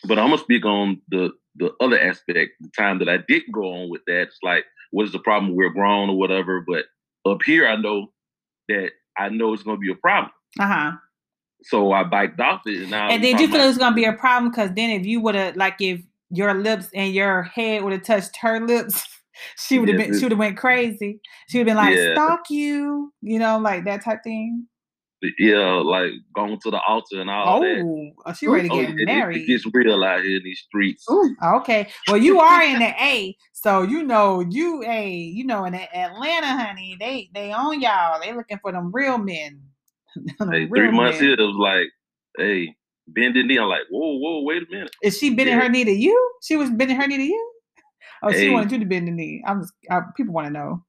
but 0.05 0.19
I'm 0.19 0.29
gonna 0.29 0.37
speak 0.37 0.65
on 0.65 1.01
the 1.09 1.31
the 1.55 1.71
other 1.79 1.99
aspect. 1.99 2.51
The 2.59 2.69
time 2.77 2.99
that 2.99 3.09
I 3.09 3.17
did 3.27 3.43
go 3.51 3.61
on 3.61 3.89
with 3.89 4.01
that, 4.07 4.23
it's 4.23 4.39
like, 4.43 4.65
what 4.91 5.05
is 5.05 5.11
the 5.11 5.19
problem? 5.19 5.55
We're 5.55 5.69
grown 5.69 6.09
or 6.09 6.17
whatever. 6.17 6.63
But 6.65 6.85
up 7.25 7.41
here, 7.45 7.67
I 7.67 7.75
know 7.75 8.07
that 8.69 8.91
I 9.17 9.29
know 9.29 9.53
it's 9.53 9.63
gonna 9.63 9.77
be 9.77 9.91
a 9.91 9.95
problem. 9.95 10.31
Uh-huh. 10.59 10.91
So 11.65 11.91
I 11.91 12.03
biked 12.03 12.39
off 12.39 12.61
it, 12.65 12.83
and 12.83 12.93
And 12.93 13.21
did 13.21 13.39
you 13.39 13.47
feel 13.47 13.61
it 13.61 13.67
was 13.67 13.77
gonna 13.77 13.95
be 13.95 14.05
a 14.05 14.13
problem? 14.13 14.51
Because 14.51 14.71
then 14.75 14.89
if 14.89 15.05
you 15.05 15.21
would 15.21 15.35
have 15.35 15.55
like 15.55 15.75
if 15.79 16.01
your 16.29 16.53
lips 16.55 16.89
and 16.93 17.13
your 17.13 17.43
head 17.43 17.83
would 17.83 17.93
have 17.93 18.03
touched 18.03 18.37
her 18.37 18.59
lips, 18.65 19.07
she 19.57 19.79
would 19.79 19.89
have 19.89 19.97
Yes, 19.99 20.07
been 20.09 20.19
she 20.19 20.25
would 20.25 20.31
have 20.31 20.39
went 20.39 20.57
crazy. 20.57 21.19
She 21.47 21.57
would 21.59 21.67
have 21.67 21.77
been 21.77 21.85
like, 21.85 21.97
Yeah. 21.97 22.13
stalk 22.13 22.49
you, 22.49 23.13
you 23.21 23.39
know, 23.39 23.59
like 23.59 23.85
that 23.85 24.03
type 24.03 24.23
thing. 24.23 24.67
yeah, 25.39 25.81
like 25.85 26.11
going 26.35 26.59
to 26.59 26.71
the 26.71 26.81
altar 26.87 27.21
and 27.21 27.29
all 27.29 27.61
that. 27.61 27.77
Oh, 27.81 28.11
oh, 28.25 28.33
she 28.33 28.47
ready 28.47 28.67
to 28.67 28.73
Oh, 28.73 28.77
get 28.81 28.89
it- 28.89 28.99
it- 28.99 29.05
married. 29.05 29.41
It, 29.43 29.47
gets 29.47 29.65
real 29.73 30.03
out 30.03 30.23
here 30.23 30.37
in 30.37 30.43
these 30.43 30.59
streets. 30.59 31.05
Ooh, 31.09 31.35
okay. 31.57 31.87
Well, 32.07 32.17
you 32.17 32.39
are 32.39 32.61
in 32.63 32.79
the 32.79 32.93
A, 33.01 33.37
so 33.53 33.83
you 33.83 34.03
know 34.03 34.41
you 34.49 34.83
a 34.85 35.09
you 35.09 35.45
know 35.45 35.63
in 35.65 35.75
Atlanta, 35.75 36.47
honey. 36.47 36.97
They 36.99 37.29
they 37.33 37.53
own 37.53 37.79
y'all. 37.79 38.19
They 38.19 38.33
looking 38.33 38.59
for 38.59 38.71
them 38.71 38.91
real 38.91 39.17
men. 39.17 39.61
Hey, 40.51 40.67
three 40.67 40.91
months 40.91 41.19
men. 41.19 41.29
here, 41.29 41.39
it 41.39 41.43
was 41.43 41.55
like, 41.57 41.87
hey, 42.37 42.75
bending 43.07 43.47
knee. 43.47 43.57
I'm 43.57 43.67
like, 43.69 43.83
whoa, 43.89 44.17
whoa, 44.17 44.41
wait 44.43 44.63
a 44.63 44.71
minute. 44.71 44.91
Is 45.01 45.17
she 45.17 45.29
bending 45.31 45.55
Yeah. 45.55 45.63
her 45.63 45.69
knee 45.69 45.83
to 45.85 45.91
you? 45.91 46.31
She 46.43 46.55
was 46.55 46.69
bending 46.69 46.97
her 46.97 47.07
knee 47.07 47.17
to 47.17 47.23
you. 47.23 47.51
Oh, 48.21 48.31
she 48.31 48.49
wanted 48.49 48.71
you 48.71 48.79
to 48.79 48.85
bend 48.85 49.07
the 49.07 49.11
knee. 49.11 49.43
I'm 49.45 49.61
just 49.61 49.73
I, 49.89 50.01
people 50.15 50.33
want 50.33 50.47
to 50.47 50.53
know. 50.53 50.85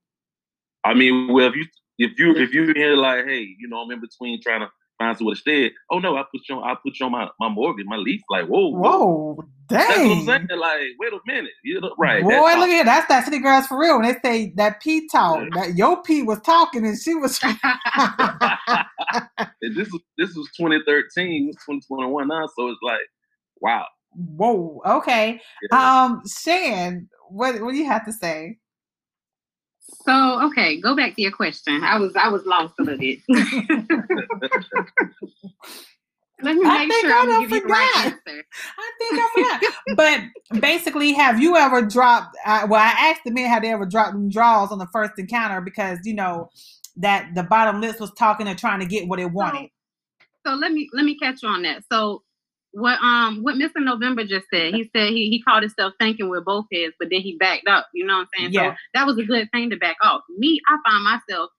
I 0.83 0.93
mean, 0.93 1.33
well, 1.33 1.47
if 1.47 1.55
you 1.55 1.65
if 1.97 2.19
you 2.19 2.35
if 2.35 2.53
you 2.53 2.73
here 2.75 2.95
like, 2.95 3.25
hey, 3.25 3.41
you 3.59 3.67
know, 3.67 3.77
I'm 3.77 3.91
in 3.91 3.99
between 3.99 4.41
trying 4.41 4.61
to 4.61 4.69
find 4.97 5.17
somewhere 5.17 5.35
to 5.35 5.41
stay. 5.41 5.71
Oh 5.91 5.99
no, 5.99 6.17
I 6.17 6.23
put 6.31 6.41
you 6.47 6.55
on 6.55 6.63
I 6.63 6.75
put 6.81 6.99
you 6.99 7.05
on 7.05 7.11
my, 7.11 7.27
my 7.39 7.49
mortgage, 7.49 7.85
my 7.87 7.97
lease. 7.97 8.23
Like, 8.29 8.45
whoa, 8.47 8.69
whoa. 8.69 8.79
Whoa, 8.79 9.43
That's 9.69 9.89
what 9.89 9.97
I'm 9.97 10.25
dang. 10.25 10.47
saying. 10.47 10.59
Like, 10.59 10.81
wait 10.99 11.13
a 11.13 11.19
minute. 11.25 11.51
You 11.63 11.81
know, 11.81 11.93
right. 11.97 12.23
Boy, 12.23 12.29
look 12.29 12.43
at 12.43 12.69
here. 12.69 12.85
That's 12.85 13.07
that 13.07 13.25
city 13.25 13.39
girls 13.39 13.67
for 13.67 13.79
real. 13.79 13.99
When 13.99 14.07
they 14.07 14.19
say 14.21 14.53
that 14.57 14.81
P 14.81 15.07
talk, 15.11 15.47
that 15.55 15.75
your 15.75 16.01
P 16.03 16.23
was 16.23 16.39
talking 16.41 16.85
and 16.85 16.99
she 16.99 17.15
was. 17.15 17.39
And 19.61 19.75
this 19.75 19.87
is 19.87 19.99
this 20.17 20.35
was 20.35 20.47
2013, 20.57 21.49
it's 21.49 21.65
2021 21.65 22.27
now, 22.27 22.45
so 22.55 22.69
it's 22.69 22.79
like, 22.83 23.01
wow. 23.61 23.85
Whoa. 24.15 24.81
Okay. 24.85 25.41
Yeah. 25.71 26.03
Um, 26.03 26.21
Shann, 26.27 27.09
what 27.29 27.59
what 27.61 27.71
do 27.71 27.77
you 27.77 27.85
have 27.85 28.05
to 28.05 28.13
say? 28.13 28.57
So 29.89 30.45
okay, 30.47 30.79
go 30.79 30.95
back 30.95 31.15
to 31.15 31.21
your 31.21 31.31
question. 31.31 31.83
I 31.83 31.97
was 31.97 32.15
I 32.15 32.29
was 32.29 32.45
lost 32.45 32.75
a 32.79 32.83
little 32.83 32.99
bit. 32.99 33.19
Let 36.41 36.57
me 36.57 36.65
I 36.65 36.85
make 36.85 36.99
sure 36.99 37.13
I 37.13 37.21
I'm 37.21 37.27
done 37.27 37.49
gonna 37.49 37.55
you 37.55 37.61
the 37.61 37.67
right 37.67 38.05
answer. 38.05 38.43
I 38.77 38.91
think 38.99 39.13
I 39.13 39.29
forgot. 39.33 39.61
but 39.95 40.59
basically, 40.61 41.13
have 41.13 41.41
you 41.41 41.55
ever 41.55 41.81
dropped? 41.81 42.35
Uh, 42.45 42.67
well, 42.69 42.81
I 42.81 43.09
asked 43.09 43.21
the 43.25 43.31
men 43.31 43.49
have 43.49 43.63
they 43.63 43.71
ever 43.71 43.85
dropped 43.85 44.13
them 44.13 44.29
draws 44.29 44.71
on 44.71 44.77
the 44.77 44.87
first 44.91 45.13
encounter 45.17 45.61
because 45.61 45.99
you 46.03 46.13
know 46.13 46.49
that 46.97 47.33
the 47.35 47.43
bottom 47.43 47.79
list 47.79 47.99
was 47.99 48.11
talking 48.13 48.47
and 48.47 48.59
trying 48.59 48.81
to 48.81 48.85
get 48.85 49.07
what 49.07 49.19
it 49.19 49.31
wanted. 49.31 49.69
So 50.45 50.53
let 50.53 50.73
me 50.73 50.89
let 50.93 51.05
me 51.05 51.17
catch 51.17 51.41
you 51.41 51.49
on 51.49 51.61
that. 51.63 51.83
So 51.91 52.21
what 52.75 52.99
um 53.01 53.41
what 53.41 53.55
Mr. 53.55 53.77
November 53.77 54.25
just 54.25 54.47
said, 54.53 54.73
he 54.73 54.89
said 54.95 55.09
he 55.09 55.29
he 55.29 55.41
called 55.41 55.63
himself 55.63 55.93
thinking 55.99 56.29
with 56.29 56.43
both 56.43 56.65
heads, 56.73 56.93
but 56.99 57.09
then 57.09 57.21
he 57.21 57.37
backed 57.37 57.67
up. 57.69 57.87
You 57.93 58.05
know 58.05 58.15
what 58.17 58.21
I'm 58.21 58.27
saying? 58.37 58.53
Yeah. 58.53 58.71
So 58.71 58.75
that 58.93 59.05
was 59.07 59.17
a 59.17 59.23
good 59.23 59.49
thing 59.53 59.69
to 59.69 59.77
back 59.77 59.95
off. 60.01 60.21
Me, 60.37 60.59
I 60.67 60.77
find 60.85 61.03
myself 61.03 61.51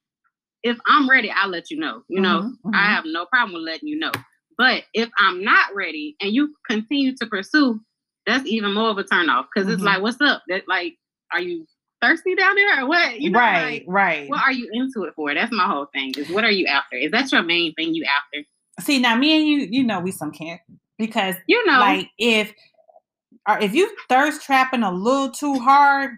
if 0.62 0.76
I'm 0.86 1.08
ready, 1.08 1.30
I'll 1.30 1.48
let 1.48 1.70
you 1.70 1.78
know. 1.78 2.02
You 2.08 2.20
know, 2.20 2.42
Mhm, 2.42 2.58
I 2.74 2.78
mhm. 2.78 2.94
have 2.94 3.04
no 3.06 3.26
problem 3.26 3.54
with 3.54 3.62
letting 3.62 3.88
you 3.88 3.98
know. 3.98 4.12
But 4.58 4.84
if 4.94 5.08
I'm 5.18 5.42
not 5.42 5.74
ready 5.74 6.16
and 6.20 6.32
you 6.32 6.54
continue 6.68 7.14
to 7.16 7.26
pursue, 7.26 7.80
that's 8.26 8.46
even 8.46 8.74
more 8.74 8.90
of 8.90 8.98
a 8.98 9.04
turnoff 9.04 9.46
because 9.54 9.68
Mhm. 9.68 9.74
it's 9.74 9.82
like, 9.82 10.02
what's 10.02 10.20
up? 10.20 10.42
That 10.48 10.66
like, 10.68 10.96
are 11.32 11.40
you 11.40 11.66
thirsty 12.02 12.34
down 12.34 12.56
there 12.56 12.82
or 12.82 12.88
what? 12.88 13.20
You 13.20 13.30
know, 13.30 13.38
right, 13.38 13.62
like, 13.62 13.84
right. 13.86 14.28
what 14.28 14.42
are 14.42 14.52
you 14.52 14.68
into 14.72 15.04
it 15.04 15.14
for? 15.14 15.32
That's 15.32 15.52
my 15.52 15.66
whole 15.66 15.86
thing. 15.94 16.12
Is 16.16 16.28
what 16.28 16.44
are 16.44 16.50
you 16.50 16.66
after? 16.66 16.96
Is 16.96 17.12
that 17.12 17.32
your 17.32 17.42
main 17.42 17.72
thing 17.74 17.94
you 17.94 18.04
after? 18.04 18.44
See, 18.80 18.98
now 18.98 19.16
me 19.16 19.38
and 19.38 19.46
you, 19.46 19.68
you 19.70 19.84
know, 19.84 20.00
we 20.00 20.10
some 20.10 20.32
can't 20.32 20.60
because 20.98 21.34
You 21.46 21.64
know, 21.66 21.78
like 21.78 22.10
if 22.18 22.52
or 23.48 23.58
if 23.60 23.74
you 23.74 23.90
thirst 24.08 24.42
trapping 24.42 24.82
a 24.82 24.92
little 24.92 25.30
too 25.30 25.54
hard, 25.58 26.10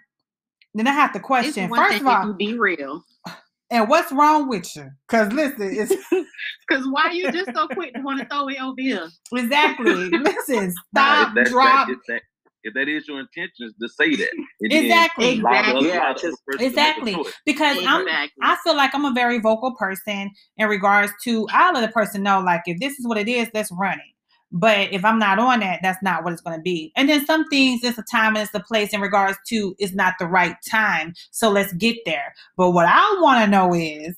then 0.74 0.86
I 0.86 0.92
have 0.92 1.12
to 1.12 1.18
it's 1.18 1.26
question. 1.26 1.68
one 1.70 1.78
First 1.78 1.98
thing 1.98 2.00
of 2.02 2.08
all, 2.08 2.26
you 2.26 2.34
be 2.34 2.58
real. 2.58 3.02
and 3.70 3.88
what's 3.88 4.12
wrong 4.12 4.48
with 4.48 4.74
you? 4.76 4.90
Because 5.08 5.32
listen, 5.32 5.70
it's 5.72 5.94
Because 6.68 6.86
why 6.90 7.10
you 7.12 7.30
just 7.32 7.50
so 7.54 7.66
quick 7.68 7.94
to 7.94 8.00
want 8.00 8.20
to 8.20 8.26
throw 8.26 8.48
it 8.48 8.60
over 8.60 8.74
here? 8.80 9.08
exactly. 9.34 10.10
Listen, 10.10 10.72
stop, 10.94 11.28
if 11.28 11.34
that- 11.34 11.50
drop. 11.50 11.88
If 11.90 11.98
that, 12.08 12.22
if 12.64 12.74
that 12.74 12.88
is 12.88 13.06
your 13.08 13.20
intentions, 13.20 13.72
to 13.80 13.88
say 13.88 14.14
that. 14.16 14.28
Exactly. 14.62 15.40
allow 15.40 15.50
the 15.52 15.58
other- 15.58 15.78
Exactly. 15.78 15.88
Yeah, 15.88 16.10
other 16.10 16.20
just- 16.20 16.44
person 16.46 16.58
to 16.58 16.64
Exactly. 16.66 17.16
Because 17.46 17.78
I'm 17.86 18.06
I 18.42 18.56
feel 18.64 18.76
like 18.76 18.94
I'm 18.94 19.04
a 19.04 19.12
very 19.12 19.38
vocal 19.38 19.74
person 19.76 20.30
in 20.56 20.68
regards 20.68 21.12
to 21.24 21.46
I'll 21.50 21.72
let 21.72 21.88
a 21.88 21.92
person 21.92 22.22
know 22.22 22.40
like 22.40 22.62
if 22.66 22.78
this 22.80 22.98
is 22.98 23.06
what 23.06 23.18
it 23.18 23.28
is, 23.28 23.48
let's 23.54 23.70
run 23.72 23.98
it. 23.98 24.14
But 24.50 24.92
if 24.92 25.04
I'm 25.04 25.18
not 25.18 25.38
on 25.38 25.60
that, 25.60 25.80
that's 25.82 26.02
not 26.02 26.24
what 26.24 26.32
it's 26.32 26.42
going 26.42 26.56
to 26.56 26.62
be. 26.62 26.92
And 26.96 27.08
then 27.08 27.24
some 27.26 27.46
things, 27.48 27.84
it's 27.84 27.98
a 27.98 28.04
time 28.10 28.34
and 28.34 28.44
it's 28.44 28.54
a 28.54 28.60
place 28.60 28.92
in 28.94 29.00
regards 29.00 29.38
to 29.48 29.74
it's 29.78 29.94
not 29.94 30.14
the 30.18 30.26
right 30.26 30.56
time. 30.68 31.12
So 31.30 31.50
let's 31.50 31.72
get 31.74 31.98
there. 32.06 32.34
But 32.56 32.70
what 32.70 32.86
I 32.88 33.18
want 33.20 33.44
to 33.44 33.50
know 33.50 33.74
is 33.74 34.16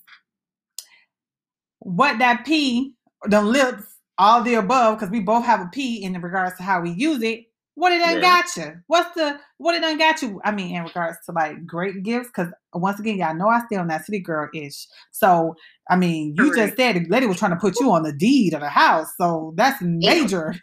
what 1.80 2.18
that 2.18 2.44
P, 2.46 2.94
the 3.24 3.42
lips, 3.42 3.82
all 4.18 4.42
the 4.42 4.54
above, 4.54 4.98
because 4.98 5.10
we 5.10 5.20
both 5.20 5.44
have 5.44 5.60
a 5.60 5.68
P 5.72 6.02
in 6.02 6.20
regards 6.20 6.56
to 6.58 6.62
how 6.62 6.80
we 6.80 6.90
use 6.90 7.22
it. 7.22 7.46
What 7.74 7.92
it 7.92 7.98
done 8.00 8.16
Yeah. 8.16 8.20
got 8.20 8.56
you? 8.56 8.74
What's 8.88 9.14
the 9.14 9.40
what 9.56 9.74
it 9.74 9.80
done 9.80 9.96
got 9.96 10.20
you? 10.20 10.40
I 10.44 10.52
mean, 10.52 10.76
in 10.76 10.82
regards 10.82 11.16
to 11.26 11.32
like 11.32 11.64
great 11.64 12.02
gifts, 12.02 12.28
because 12.28 12.52
once 12.74 13.00
again, 13.00 13.16
y'all 13.16 13.34
know 13.34 13.48
I 13.48 13.64
stay 13.64 13.76
on 13.76 13.88
that 13.88 14.04
city 14.04 14.18
girl 14.18 14.50
ish. 14.54 14.86
So 15.12 15.54
I 15.90 15.96
mean, 15.96 16.34
you 16.38 16.54
just 16.54 16.76
said 16.76 16.96
the 16.96 17.04
lady 17.08 17.26
was 17.26 17.38
trying 17.38 17.50
to 17.50 17.56
put 17.56 17.78
you 17.80 17.90
on 17.90 18.04
the 18.04 18.12
deed 18.12 18.54
of 18.54 18.60
the 18.60 18.68
house, 18.68 19.08
so 19.18 19.52
that's 19.56 19.82
major. 19.82 20.54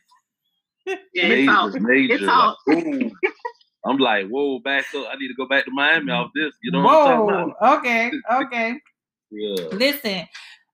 Yeah, 0.86 0.96
it's 1.14 1.50
all, 1.50 1.70
major, 1.70 1.82
major. 1.82 2.14
it's 2.14 2.28
all 2.28 2.56
like. 2.68 3.12
I'm 3.86 3.98
like, 3.98 4.28
whoa, 4.28 4.60
back 4.60 4.86
up. 4.96 5.08
I 5.12 5.16
need 5.18 5.28
to 5.28 5.34
go 5.36 5.48
back 5.48 5.66
to 5.66 5.72
Miami 5.72 6.12
off 6.12 6.32
this. 6.34 6.54
You 6.64 6.72
know 6.72 6.82
what 6.82 6.96
I'm 6.96 7.18
talking 7.18 7.36
Whoa. 7.36 7.54
about? 7.60 7.80
Okay. 7.80 8.12
Okay. 8.32 8.76
Yeah. 9.32 9.66
Listen, 9.74 10.28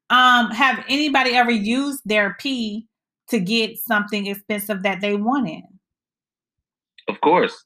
um, 0.10 0.52
have 0.52 0.84
anybody 0.88 1.32
ever 1.36 1.52
used 1.52 2.02
their 2.06 2.36
P 2.40 2.88
to 3.30 3.40
get 3.40 3.78
something 3.78 4.28
expensive 4.28 4.84
that 4.84 5.02
they 5.02 5.16
wanted? 5.16 5.64
Of 7.08 7.20
course. 7.22 7.66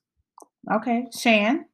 Okay, 0.71 1.05
Shann. 1.17 1.65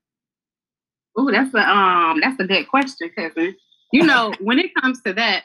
Ooh, 1.20 1.32
that's 1.32 1.53
a 1.53 1.60
um, 1.60 2.20
that's 2.22 2.39
a 2.39 2.46
good 2.46 2.67
question, 2.67 3.10
cousin. 3.15 3.55
You 3.93 4.03
know, 4.05 4.33
when 4.41 4.57
it 4.59 4.73
comes 4.75 5.01
to 5.03 5.13
that, 5.13 5.43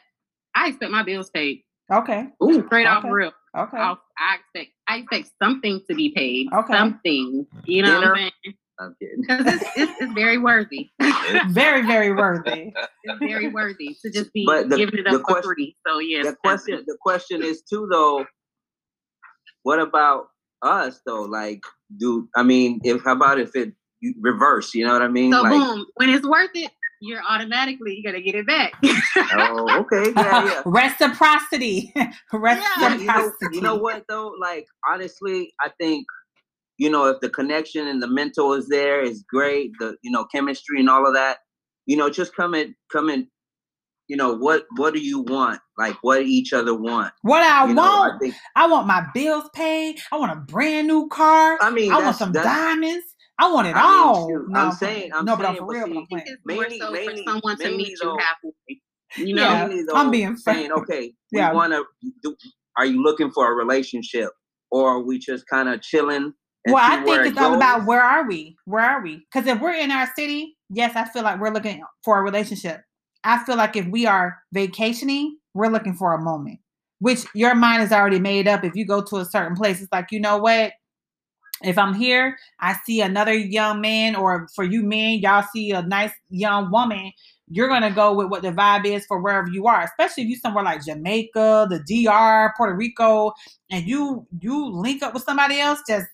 I 0.56 0.68
expect 0.68 0.90
my 0.90 1.02
bills 1.02 1.28
paid. 1.30 1.62
Okay. 1.92 2.28
Ooh, 2.42 2.64
straight 2.66 2.86
off 2.86 3.04
Okay. 3.04 3.12
real. 3.12 3.32
Okay. 3.56 3.76
Off, 3.78 3.98
I 4.18 4.36
expect 4.36 4.74
I 4.88 4.96
expect 4.98 5.30
something 5.42 5.80
to 5.88 5.94
be 5.94 6.12
paid. 6.16 6.48
Okay. 6.52 6.72
Something. 6.72 7.46
You 7.64 7.82
know 7.82 7.94
what 7.94 8.00
Dinner? 8.00 8.14
I'm 8.14 8.18
saying? 8.44 8.56
I'm 8.80 8.96
kidding. 9.00 9.20
Because 9.20 9.46
it's, 9.54 9.64
it's, 9.76 10.00
it's 10.02 10.12
very 10.14 10.38
worthy. 10.38 10.88
Very, 11.48 11.84
very 11.86 12.12
worthy. 12.12 12.72
It's 13.04 13.18
very 13.18 13.48
worthy 13.48 13.96
to 14.02 14.10
just 14.10 14.32
be 14.32 14.44
But 14.46 14.68
the- 14.70 14.76
giving 14.76 15.00
it 15.00 15.04
the 15.04 15.10
up 15.16 15.20
for 15.22 15.24
question- 15.24 15.42
free. 15.54 15.76
So 15.86 15.98
yes, 15.98 16.26
the 16.26 16.36
question 16.36 16.84
the 16.86 16.96
question 17.02 17.42
is 17.42 17.62
too 17.62 17.86
though 17.90 18.24
what 19.64 19.78
about 19.80 20.28
us 20.62 21.00
though 21.06 21.22
like 21.22 21.60
do 21.98 22.28
i 22.36 22.42
mean 22.42 22.80
if 22.84 23.02
how 23.04 23.12
about 23.12 23.38
if 23.38 23.54
it 23.54 23.72
reverse 24.20 24.74
you 24.74 24.84
know 24.84 24.92
what 24.92 25.02
i 25.02 25.08
mean 25.08 25.30
So 25.32 25.42
like 25.42 25.52
boom, 25.52 25.86
when 25.96 26.08
it's 26.10 26.26
worth 26.26 26.50
it, 26.54 26.70
you're 27.00 27.22
automatically 27.28 28.02
gonna 28.04 28.20
get 28.20 28.34
it 28.34 28.46
back. 28.46 28.72
oh 29.16 29.66
okay 29.80 30.12
yeah 30.16 30.44
yeah 30.44 30.62
Reciprocity. 30.66 31.92
Reciprocity. 32.32 33.02
you 33.02 33.06
know, 33.06 33.32
you 33.52 33.60
know 33.60 33.74
what 33.76 34.04
though 34.08 34.32
like 34.40 34.66
honestly 34.90 35.52
i 35.64 35.70
think 35.80 36.06
you 36.76 36.90
know 36.90 37.06
if 37.06 37.20
the 37.20 37.28
connection 37.30 37.86
and 37.88 38.02
the 38.02 38.06
mental 38.08 38.52
is 38.52 38.68
there 38.68 39.02
is 39.02 39.24
great 39.28 39.72
the 39.78 39.96
you 40.02 40.10
know 40.10 40.24
chemistry 40.24 40.80
and 40.80 40.88
all 40.90 41.06
of 41.06 41.14
that 41.14 41.38
you 41.86 41.96
know 41.96 42.08
just 42.10 42.34
come 42.34 42.54
in 42.54 42.74
come 42.92 43.08
in 43.10 43.28
you 44.08 44.16
know 44.16 44.34
what 44.36 44.64
what 44.76 44.94
do 44.94 45.00
you 45.00 45.20
want 45.20 45.60
like 45.76 45.94
what 46.02 46.22
each 46.22 46.52
other 46.52 46.74
want 46.74 47.12
What 47.22 47.42
I 47.42 47.66
you 47.68 47.74
know 47.74 47.82
want, 47.82 48.14
i 48.14 48.18
think 48.18 48.34
I 48.56 48.66
want 48.66 48.86
my 48.86 49.06
bills 49.14 49.44
paid. 49.54 49.98
I 50.10 50.16
want 50.16 50.32
a 50.32 50.36
brand 50.36 50.86
new 50.88 51.08
car. 51.08 51.58
i 51.60 51.70
mean 51.70 51.92
I 51.92 52.00
want 52.02 52.16
some 52.16 52.32
diamonds. 52.32 53.04
I 53.38 53.52
want 53.52 53.68
it 53.68 53.76
I 53.76 53.80
all. 53.82 54.28
shoot, 54.28 54.46
No, 54.48 54.60
I'm 54.60 54.76
playing. 54.76 54.94
saying- 55.00 55.12
I'm 55.14 55.24
no, 55.24 55.36
but 55.36 55.46
I'm 55.46 55.54
saying, 55.54 55.58
for 55.58 55.66
but 55.66 55.72
real. 55.74 55.86
but 55.88 55.96
I'm 56.00 56.06
playing. 56.06 56.24
it's 56.26 56.42
more 56.46 56.60
Mainly- 56.62 56.78
so 56.80 56.90
mainly- 56.90 57.16
for 57.24 57.30
someone 57.30 57.56
to 57.58 57.64
mainly 57.64 57.76
meet 57.78 57.88
you 57.90 57.96
though- 58.02 58.18
halfway. 58.18 58.82
You 59.16 59.34
know, 59.34 59.42
Yeah. 59.42 59.66
mainly, 59.68 59.84
I'm 59.94 60.10
being 60.10 60.36
saying, 60.36 60.66
frank. 60.68 60.82
okay, 60.82 61.14
we 61.32 61.38
Yeah. 61.38 61.52
want 61.52 61.72
to. 61.72 61.84
Do, 62.22 62.36
are 62.76 62.84
you 62.86 63.02
looking 63.02 63.30
for 63.30 63.50
a 63.50 63.54
relationship, 63.54 64.30
or 64.70 64.88
are 64.90 65.00
we 65.02 65.18
just 65.18 65.46
kind 65.48 65.68
of 65.68 65.80
chilling? 65.82 66.34
Well, 66.66 66.76
I 66.76 66.96
think 66.96 67.06
where 67.06 67.24
it 67.24 67.28
it's 67.28 67.38
all 67.38 67.54
about 67.54 67.86
where 67.86 68.02
are 68.02 68.26
we? 68.28 68.56
Where 68.66 68.82
are 68.84 69.00
we? 69.02 69.24
Because 69.32 69.46
if 69.48 69.60
we're 69.60 69.72
in 69.74 69.90
our 69.90 70.06
city, 70.14 70.58
yes, 70.68 70.94
I 70.96 71.04
feel 71.04 71.22
like 71.22 71.40
we're 71.40 71.50
looking 71.52 71.82
for 72.04 72.18
a 72.18 72.22
relationship. 72.22 72.82
I 73.24 73.42
feel 73.44 73.56
like 73.56 73.76
if 73.76 73.86
we 73.86 74.04
are 74.06 74.36
vacationing, 74.52 75.38
we're 75.54 75.68
looking 75.70 75.94
for 75.94 76.12
a 76.12 76.20
moment, 76.20 76.58
which 76.98 77.24
your 77.34 77.54
mind 77.54 77.82
is 77.82 77.92
already 77.92 78.18
made 78.20 78.46
up. 78.46 78.64
If 78.64 78.74
you 78.76 78.84
go 78.84 79.02
to 79.02 79.16
a 79.16 79.24
certain 79.24 79.56
place, 79.56 79.80
it's 79.80 79.90
like, 79.92 80.08
you 80.12 80.20
know 80.20 80.36
what? 80.38 80.72
If 81.62 81.76
I'm 81.78 81.94
here, 81.94 82.36
I 82.60 82.76
see 82.84 83.00
another 83.00 83.34
young 83.34 83.80
man, 83.80 84.14
or 84.14 84.48
for 84.54 84.64
you 84.64 84.82
men, 84.82 85.18
y'all 85.18 85.44
see 85.52 85.72
a 85.72 85.82
nice 85.82 86.12
young 86.30 86.70
woman, 86.70 87.12
you're 87.50 87.68
gonna 87.68 87.90
go 87.90 88.14
with 88.14 88.28
what 88.28 88.42
the 88.42 88.52
vibe 88.52 88.84
is 88.84 89.06
for 89.06 89.20
wherever 89.20 89.48
you 89.48 89.66
are, 89.66 89.82
especially 89.82 90.24
if 90.24 90.28
you're 90.28 90.38
somewhere 90.38 90.64
like 90.64 90.84
Jamaica, 90.84 91.68
the 91.70 91.80
DR, 91.80 92.52
Puerto 92.56 92.74
Rico, 92.74 93.32
and 93.70 93.86
you 93.86 94.26
you 94.40 94.66
link 94.70 95.02
up 95.02 95.14
with 95.14 95.24
somebody 95.24 95.58
else 95.60 95.80
just 95.88 96.06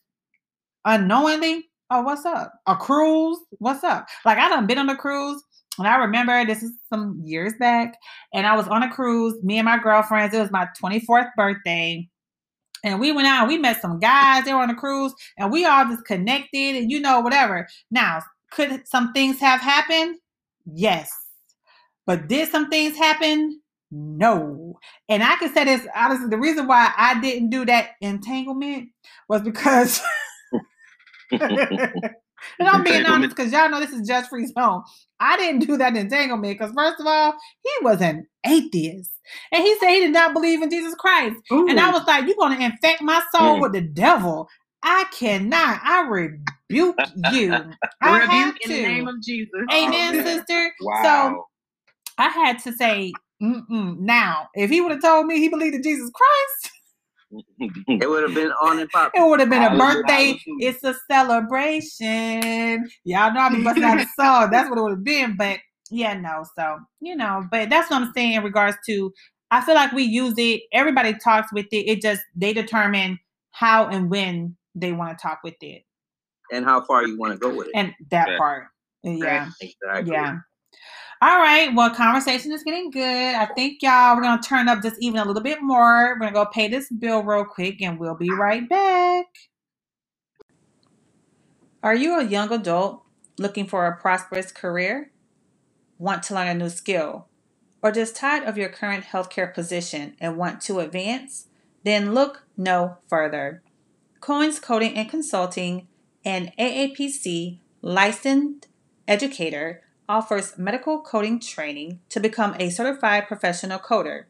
unknowingly. 0.85 1.69
Oh, 1.91 2.03
what's 2.03 2.25
up? 2.25 2.53
A 2.67 2.77
cruise? 2.77 3.39
What's 3.59 3.85
up? 3.85 4.07
Like 4.25 4.39
I 4.39 4.49
done 4.49 4.67
been 4.67 4.79
on 4.79 4.89
a 4.89 4.97
cruise, 4.97 5.43
and 5.79 5.87
I 5.89 5.97
remember 5.97 6.45
this 6.45 6.63
is 6.63 6.73
some 6.89 7.21
years 7.25 7.53
back, 7.59 7.97
and 8.33 8.47
I 8.47 8.57
was 8.57 8.69
on 8.69 8.83
a 8.83 8.91
cruise. 8.91 9.43
Me 9.43 9.59
and 9.59 9.67
my 9.67 9.79
girlfriends. 9.79 10.35
It 10.35 10.41
was 10.41 10.51
my 10.51 10.69
24th 10.81 11.31
birthday. 11.37 12.09
And 12.85 13.01
we 13.01 13.13
went 13.13 13.29
out, 13.29 13.49
we 13.49 13.59
met 13.59 13.83
some 13.83 13.99
guys, 14.01 14.45
they 14.45 14.55
were 14.55 14.61
on 14.61 14.71
a 14.71 14.77
cruise, 14.77 15.15
and 15.39 15.53
we 15.53 15.67
all 15.67 15.87
just 15.87 16.07
connected 16.07 16.77
and 16.77 16.91
you 16.91 17.01
know, 17.01 17.21
whatever. 17.21 17.69
Now, 17.91 18.21
could 18.53 18.87
some 18.87 19.13
things 19.13 19.41
have 19.41 19.61
happened? 19.61 20.19
Yes. 20.67 21.13
But 22.07 22.29
did 22.29 22.51
some 22.51 22.71
things 22.71 22.97
happen? 22.97 23.61
No. 23.91 24.79
And 25.09 25.23
I 25.25 25.37
can 25.37 25.55
say 25.55 25.65
this 25.65 25.87
honestly, 25.97 26.29
the 26.29 26.39
reason 26.39 26.69
why 26.69 26.93
I 26.97 27.21
didn't 27.21 27.51
do 27.51 27.67
that 27.67 27.91
entanglement 28.03 28.91
was 29.29 29.43
because 29.43 30.01
and 32.59 32.69
I'm 32.69 32.85
being 32.85 33.05
honest 33.07 33.35
because 33.37 33.53
y'all 33.53 33.71
know 33.71 33.81
this 33.81 33.91
is 33.93 34.07
Judge 34.07 34.27
Free's 34.27 34.53
home. 34.57 34.83
I 35.21 35.37
didn't 35.37 35.67
do 35.67 35.77
that 35.79 35.97
entanglement 35.97 36.59
because 36.59 36.75
first 36.75 37.01
of 37.01 37.07
all, 37.07 37.35
he 37.63 37.71
was 37.85 38.01
an 38.01 38.27
atheist. 38.47 39.11
And 39.53 39.63
he 39.63 39.79
said 39.79 39.91
he 39.91 40.01
did 40.01 40.13
not 40.13 40.35
believe 40.35 40.63
in 40.63 40.71
Jesus 40.71 40.95
Christ. 40.97 41.37
And 41.71 41.81
I 41.81 41.91
was 41.91 42.07
like, 42.07 42.27
You're 42.27 42.37
gonna 42.39 42.65
infect 42.65 43.03
my 43.03 43.23
soul 43.33 43.59
Mm. 43.59 43.63
with 43.63 43.73
the 43.73 43.81
devil. 43.83 44.49
I 44.83 45.05
cannot. 45.19 45.81
I 45.83 46.03
rebuke 46.09 46.97
you. 47.17 47.71
I 48.03 48.21
rebuke 48.21 48.31
have 48.31 48.55
in 48.63 48.71
the 48.71 48.83
name 48.83 49.09
of 49.09 49.23
Jesus. 49.23 49.51
Amen, 49.73 50.15
Oh, 50.15 50.23
sister. 50.25 50.73
So 51.05 51.47
I 52.19 52.29
had 52.29 52.59
to 52.61 52.73
say, 52.73 53.13
Mm-mm. 53.43 53.99
now, 53.99 54.49
if 54.55 54.71
he 54.71 54.81
would 54.81 54.93
have 54.93 55.03
told 55.03 55.27
me 55.27 55.39
he 55.39 55.49
believed 55.49 55.75
in 55.75 55.83
Jesus 55.83 56.11
Christ, 56.15 56.74
It 57.59 58.09
would 58.09 58.23
have 58.23 58.35
been 58.35 58.53
on 58.63 58.79
and 58.79 58.91
popping. 58.91 59.23
it 59.23 59.29
would 59.29 59.41
have 59.41 59.51
been 59.51 59.63
a 59.63 59.77
birthday. 59.77 60.39
It's 60.59 60.83
a 60.85 60.95
celebration. 61.11 62.89
Y'all 63.05 63.33
know 63.33 63.41
I 63.41 63.49
be 63.51 63.63
busting 63.63 63.85
out 63.85 64.01
a 64.01 64.07
song. 64.19 64.51
That's 64.51 64.69
what 64.69 64.79
it 64.79 64.83
would 64.83 64.91
have 64.93 65.05
been. 65.05 65.37
But 65.37 65.59
yeah, 65.91 66.15
no. 66.15 66.45
So, 66.57 66.79
you 67.01 67.17
know, 67.17 67.45
but 67.51 67.71
that's 67.71 67.91
what 67.91 68.03
I'm 68.03 68.13
saying 68.15 68.33
in 68.35 68.43
regards 68.45 68.77
to 68.87 69.13
I 69.51 69.61
feel 69.61 69.75
like 69.75 69.93
we 69.93 70.03
use 70.05 70.35
it, 70.39 70.63
everybody 70.73 71.15
talks 71.15 71.53
with 71.53 71.67
it. 71.73 71.89
It 71.89 72.03
just 72.03 72.23
they 72.35 72.53
determine 72.53 73.19
how 73.53 73.87
and 73.89 74.11
when 74.11 74.57
they 74.75 74.93
want 74.93 75.17
to 75.17 75.23
talk 75.23 75.41
with 75.45 75.55
it. 75.61 75.83
and 76.53 76.65
how 76.65 76.85
far 76.85 77.07
you 77.07 77.17
want 77.19 77.33
to 77.33 77.39
go 77.39 77.55
with 77.55 77.69
it. 77.69 77.73
And 77.75 77.95
that 78.11 78.29
Yeah. 78.29 78.37
part. 78.39 78.67
Yeah. 79.03 79.49
Exactly. 79.61 80.13
Yeah. 80.13 80.37
All 81.25 81.39
right. 81.39 81.75
Well, 81.75 81.89
conversation 81.89 82.53
is 82.53 82.63
getting 82.65 82.91
good. 82.91 83.35
I 83.35 83.47
think 83.47 83.81
y'all 83.81 84.15
we're 84.15 84.25
gonna 84.25 84.43
turn 84.43 84.69
up 84.69 84.83
this 84.83 84.99
even 85.01 85.21
a 85.21 85.25
little 85.25 85.43
bit 85.43 85.63
more. 85.63 86.13
We're 86.13 86.19
gonna 86.19 86.33
go 86.33 86.45
pay 86.45 86.69
this 86.69 86.91
bill 86.91 87.23
real 87.23 87.47
quick 87.47 87.81
and 87.81 87.99
we'll 87.99 88.15
be 88.15 88.31
right 88.31 88.69
back. 88.69 89.25
Are 91.83 91.95
you 91.95 92.21
a 92.21 92.25
young 92.25 92.53
adult 92.53 93.05
looking 93.39 93.67
for 93.67 93.87
a 93.87 93.97
prosperous 93.97 94.53
career? 94.53 95.13
Want 95.97 96.25
to 96.25 96.35
learn 96.35 96.49
a 96.49 96.53
new 96.53 96.69
skill? 96.69 97.29
Or 97.81 97.91
just 97.91 98.17
tired 98.17 98.47
of 98.47 98.59
your 98.59 98.69
current 98.69 99.05
healthcare 99.05 99.55
position 99.55 100.17
and 100.21 100.37
want 100.37 100.61
to 100.65 100.81
advance? 100.81 101.47
Then 101.85 102.13
look 102.13 102.43
no 102.55 102.99
further. 103.09 103.63
Cohens 104.21 104.61
Coding 104.61 104.95
and 104.95 105.09
Consulting, 105.09 105.89
an 106.23 106.53
AAPC 106.59 107.61
licensed 107.81 108.69
educator, 109.09 109.85
offers 110.09 110.59
medical 110.59 111.01
coding 111.01 111.39
training 111.41 112.01
to 112.09 112.21
become 112.21 112.55
a 112.59 112.71
certified 112.71 113.29
professional 113.29 113.79
coder. 113.79 114.25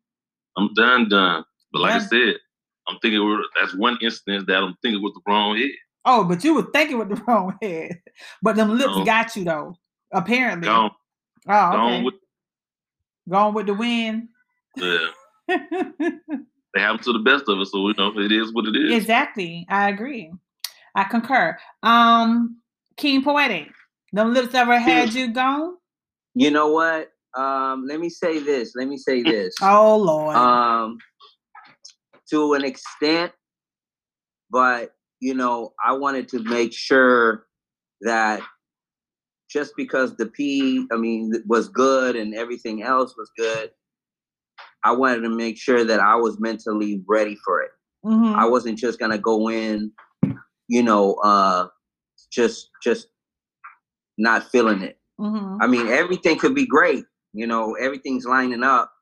I'm 0.56 0.72
done, 0.74 1.08
done. 1.08 1.44
But 1.74 1.82
like 1.82 1.92
I 1.92 1.98
said, 1.98 2.36
I'm 2.88 2.96
thinking 3.02 3.22
we're, 3.22 3.42
that's 3.60 3.74
one 3.74 3.98
instance 4.00 4.44
that 4.46 4.56
I'm 4.62 4.74
thinking 4.80 5.02
with 5.02 5.12
the 5.14 5.20
wrong 5.26 5.56
head. 5.58 5.68
Oh, 6.06 6.24
but 6.24 6.42
you 6.44 6.54
were 6.54 6.66
thinking 6.72 6.98
with 6.98 7.08
the 7.10 7.22
wrong 7.28 7.58
head. 7.60 8.00
But 8.42 8.56
them 8.56 8.78
lips 8.78 8.96
No. 8.96 9.04
got 9.04 9.34
you 9.36 9.44
though. 9.44 9.74
Apparently. 10.12 10.66
Gone, 10.68 10.90
oh, 11.48 11.52
okay. 11.68 11.76
gone 11.76 12.04
with 12.04 12.14
Gone 13.28 13.54
with 13.54 13.66
the 13.66 13.74
wind. 13.74 14.28
the. 14.76 15.08
They 15.48 16.80
happen 16.80 17.02
to 17.04 17.12
the 17.12 17.20
best 17.20 17.44
of 17.48 17.58
us, 17.60 17.70
so 17.70 17.82
we 17.82 17.94
know 17.96 18.12
it 18.18 18.32
is 18.32 18.52
what 18.52 18.66
it 18.66 18.74
is. 18.76 18.92
exactly. 18.94 19.64
I 19.68 19.88
agree. 19.90 20.32
I 20.94 21.04
concur. 21.04 21.56
Um, 21.82 22.60
King 22.96 23.22
Poetic. 23.22 23.68
Them 24.12 24.32
lips 24.34 24.54
ever 24.54 24.78
had 24.78 25.12
you 25.14 25.32
gone? 25.32 25.76
You 26.34 26.50
know 26.50 26.68
what? 26.68 27.10
Um, 27.36 27.86
let 27.86 27.98
me 28.00 28.08
say 28.08 28.38
this. 28.40 28.72
Let 28.76 28.88
me 28.88 28.96
say 28.96 29.22
this. 29.32 29.54
Oh 29.62 29.96
Lord. 29.96 30.36
um, 30.36 30.98
to 32.34 32.54
an 32.54 32.64
extent, 32.64 33.32
but 34.50 34.90
you 35.20 35.34
know, 35.34 35.72
I 35.82 35.92
wanted 35.92 36.28
to 36.30 36.42
make 36.42 36.72
sure 36.72 37.46
that 38.00 38.40
just 39.48 39.72
because 39.76 40.16
the 40.16 40.26
P, 40.26 40.84
I 40.92 40.96
mean, 40.96 41.32
was 41.46 41.68
good 41.68 42.16
and 42.16 42.34
everything 42.34 42.82
else 42.82 43.14
was 43.16 43.30
good, 43.38 43.70
I 44.82 44.90
wanted 44.90 45.20
to 45.20 45.28
make 45.30 45.56
sure 45.56 45.84
that 45.84 46.00
I 46.00 46.16
was 46.16 46.40
mentally 46.40 47.02
ready 47.06 47.36
for 47.44 47.62
it. 47.62 47.70
Mhm. 48.04 48.34
I 48.34 48.46
wasn't 48.46 48.78
just 48.78 48.98
gonna 48.98 49.18
go 49.18 49.48
in, 49.48 49.92
you 50.66 50.82
know, 50.82 51.14
uh, 51.22 51.68
just 52.32 52.70
just 52.82 53.08
not 54.18 54.50
feeling 54.50 54.82
it. 54.82 54.98
Mhm. 55.20 55.58
I 55.60 55.68
mean, 55.68 55.86
everything 55.86 56.36
could 56.36 56.54
be 56.54 56.66
great. 56.66 57.04
You 57.32 57.46
know, 57.46 57.74
everything's 57.74 58.26
lining 58.26 58.64
up. 58.64 58.92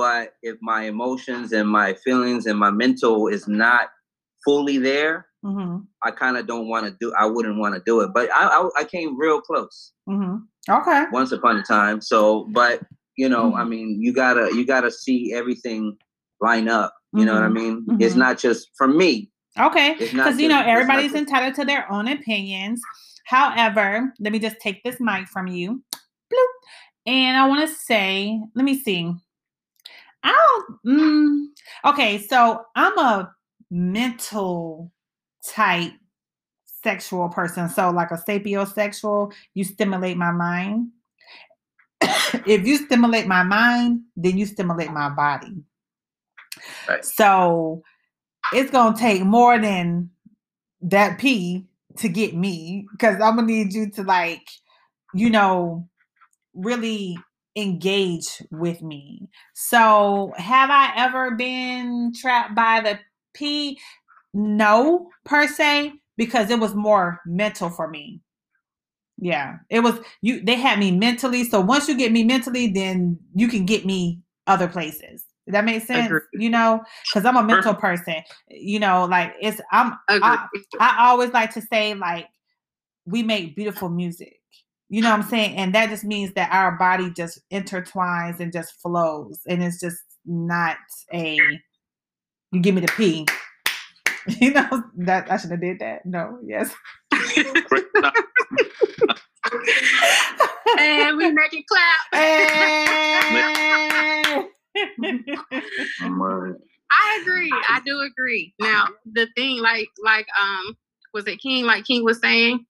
But 0.00 0.32
if 0.42 0.56
my 0.62 0.84
emotions 0.84 1.52
and 1.52 1.68
my 1.68 1.92
feelings 1.92 2.46
and 2.46 2.58
my 2.58 2.70
mental 2.70 3.28
is 3.28 3.46
not 3.46 3.90
fully 4.46 4.78
there, 4.78 5.26
Mhm. 5.44 5.84
I 6.02 6.10
kind 6.10 6.38
of 6.38 6.46
don't 6.46 6.68
want 6.68 6.86
to 6.86 6.96
do. 6.98 7.12
I 7.18 7.26
wouldn't 7.26 7.58
want 7.58 7.74
to 7.74 7.82
do 7.84 8.00
it. 8.00 8.08
But 8.14 8.30
I, 8.34 8.46
I, 8.46 8.68
I 8.78 8.84
came 8.84 9.18
real 9.18 9.42
close 9.42 9.92
Mhm. 10.08 10.40
Okay. 10.70 11.04
once 11.12 11.32
upon 11.32 11.58
a 11.58 11.62
time. 11.62 12.00
So, 12.00 12.46
but 12.52 12.80
you 13.18 13.28
know, 13.28 13.54
I 13.54 13.62
Mhm. 13.62 13.68
mean, 13.68 14.02
you 14.02 14.14
gotta 14.14 14.48
you 14.56 14.64
gotta 14.64 14.90
see 14.90 15.34
everything 15.34 15.98
line 16.40 16.68
up. 16.70 16.94
You 17.12 17.26
know 17.26 17.34
what 17.34 17.42
I 17.42 17.48
Mhm. 17.48 17.52
mean? 17.52 17.96
It's 18.00 18.14
Mhm. 18.14 18.18
not 18.24 18.38
just 18.38 18.70
for 18.78 18.88
me. 18.88 19.30
Okay, 19.58 19.96
because 19.98 20.40
you 20.40 20.48
know 20.48 20.60
it's 20.60 20.68
everybody's 20.68 21.12
entitled 21.12 21.54
to 21.56 21.66
their 21.66 21.84
own 21.92 22.08
opinions. 22.08 22.80
However, 23.26 24.14
let 24.18 24.32
me 24.32 24.38
just 24.38 24.58
take 24.60 24.82
this 24.82 24.96
mic 24.98 25.28
from 25.28 25.46
you, 25.46 25.82
Bloop. 26.32 26.52
and 27.04 27.36
I 27.36 27.46
want 27.46 27.68
to 27.68 27.74
say, 27.74 28.40
let 28.54 28.64
me 28.64 28.78
see. 28.78 29.12
I 30.22 30.32
don't. 30.84 30.84
Mm, 30.86 31.46
okay, 31.92 32.18
so 32.18 32.64
I'm 32.74 32.98
a 32.98 33.34
mental 33.70 34.92
type 35.46 35.92
sexual 36.82 37.28
person. 37.28 37.68
So, 37.68 37.90
like 37.90 38.10
a 38.10 38.16
sapiosexual, 38.16 39.32
you 39.54 39.64
stimulate 39.64 40.16
my 40.16 40.30
mind. 40.30 40.88
if 42.00 42.66
you 42.66 42.76
stimulate 42.78 43.26
my 43.26 43.42
mind, 43.42 44.02
then 44.16 44.38
you 44.38 44.46
stimulate 44.46 44.90
my 44.90 45.08
body. 45.08 45.62
Right. 46.88 47.04
So 47.04 47.82
it's 48.52 48.70
gonna 48.70 48.96
take 48.96 49.22
more 49.22 49.58
than 49.58 50.10
that 50.82 51.18
P 51.18 51.66
to 51.98 52.08
get 52.08 52.34
me 52.34 52.86
because 52.92 53.20
I'm 53.20 53.36
gonna 53.36 53.42
need 53.42 53.72
you 53.72 53.90
to 53.92 54.02
like, 54.02 54.46
you 55.14 55.30
know, 55.30 55.88
really 56.54 57.18
engage 57.60 58.42
with 58.50 58.82
me. 58.82 59.28
So 59.54 60.32
have 60.36 60.70
I 60.70 60.92
ever 60.96 61.32
been 61.32 62.12
trapped 62.18 62.54
by 62.54 62.80
the 62.80 62.98
P? 63.34 63.78
No, 64.32 65.08
per 65.24 65.46
se, 65.46 65.92
because 66.16 66.50
it 66.50 66.58
was 66.58 66.74
more 66.74 67.20
mental 67.26 67.70
for 67.70 67.88
me. 67.88 68.20
Yeah, 69.18 69.56
it 69.68 69.80
was 69.80 70.00
you. 70.22 70.42
They 70.42 70.54
had 70.54 70.78
me 70.78 70.90
mentally. 70.90 71.44
So 71.44 71.60
once 71.60 71.88
you 71.88 71.96
get 71.96 72.12
me 72.12 72.24
mentally, 72.24 72.68
then 72.68 73.18
you 73.34 73.48
can 73.48 73.66
get 73.66 73.84
me 73.84 74.20
other 74.46 74.66
places. 74.66 75.24
That 75.46 75.64
make 75.64 75.82
sense? 75.84 76.06
Agreed. 76.06 76.22
You 76.32 76.48
know, 76.48 76.82
because 77.04 77.24
I'm 77.26 77.36
a 77.36 77.42
mental 77.42 77.74
person. 77.74 78.16
You 78.48 78.80
know, 78.80 79.04
like 79.04 79.34
it's 79.40 79.60
I'm 79.72 79.94
I, 80.08 80.46
I 80.78 81.08
always 81.08 81.32
like 81.32 81.52
to 81.54 81.60
say 81.60 81.94
like 81.94 82.28
we 83.04 83.22
make 83.22 83.56
beautiful 83.56 83.88
music. 83.88 84.39
You 84.92 85.02
know 85.02 85.10
what 85.10 85.20
I'm 85.20 85.28
saying? 85.28 85.56
And 85.56 85.72
that 85.76 85.88
just 85.88 86.02
means 86.02 86.34
that 86.34 86.52
our 86.52 86.76
body 86.76 87.10
just 87.10 87.40
intertwines 87.52 88.40
and 88.40 88.52
just 88.52 88.74
flows. 88.82 89.40
And 89.46 89.62
it's 89.62 89.78
just 89.78 90.02
not 90.26 90.76
a 91.14 91.38
you 92.52 92.60
give 92.60 92.74
me 92.74 92.80
the 92.82 92.88
P. 92.88 93.26
You 94.38 94.52
know 94.52 94.84
that 94.98 95.32
I 95.32 95.38
should 95.38 95.50
have 95.50 95.62
did 95.62 95.78
that. 95.78 96.04
No, 96.04 96.38
yes. 96.44 96.74
and 100.78 101.16
we 101.16 101.32
make 101.32 101.54
it 101.54 101.64
clap. 101.66 101.96
Hey! 102.12 102.84
I 106.92 107.18
agree. 107.22 107.50
I 107.50 107.80
do 107.84 108.00
agree. 108.00 108.52
Now 108.60 108.88
the 109.10 109.26
thing, 109.34 109.62
like, 109.62 109.88
like, 110.04 110.26
um, 110.38 110.76
was 111.14 111.26
it 111.26 111.40
King? 111.40 111.64
Like 111.64 111.86
King 111.86 112.04
was 112.04 112.20
saying, 112.20 112.66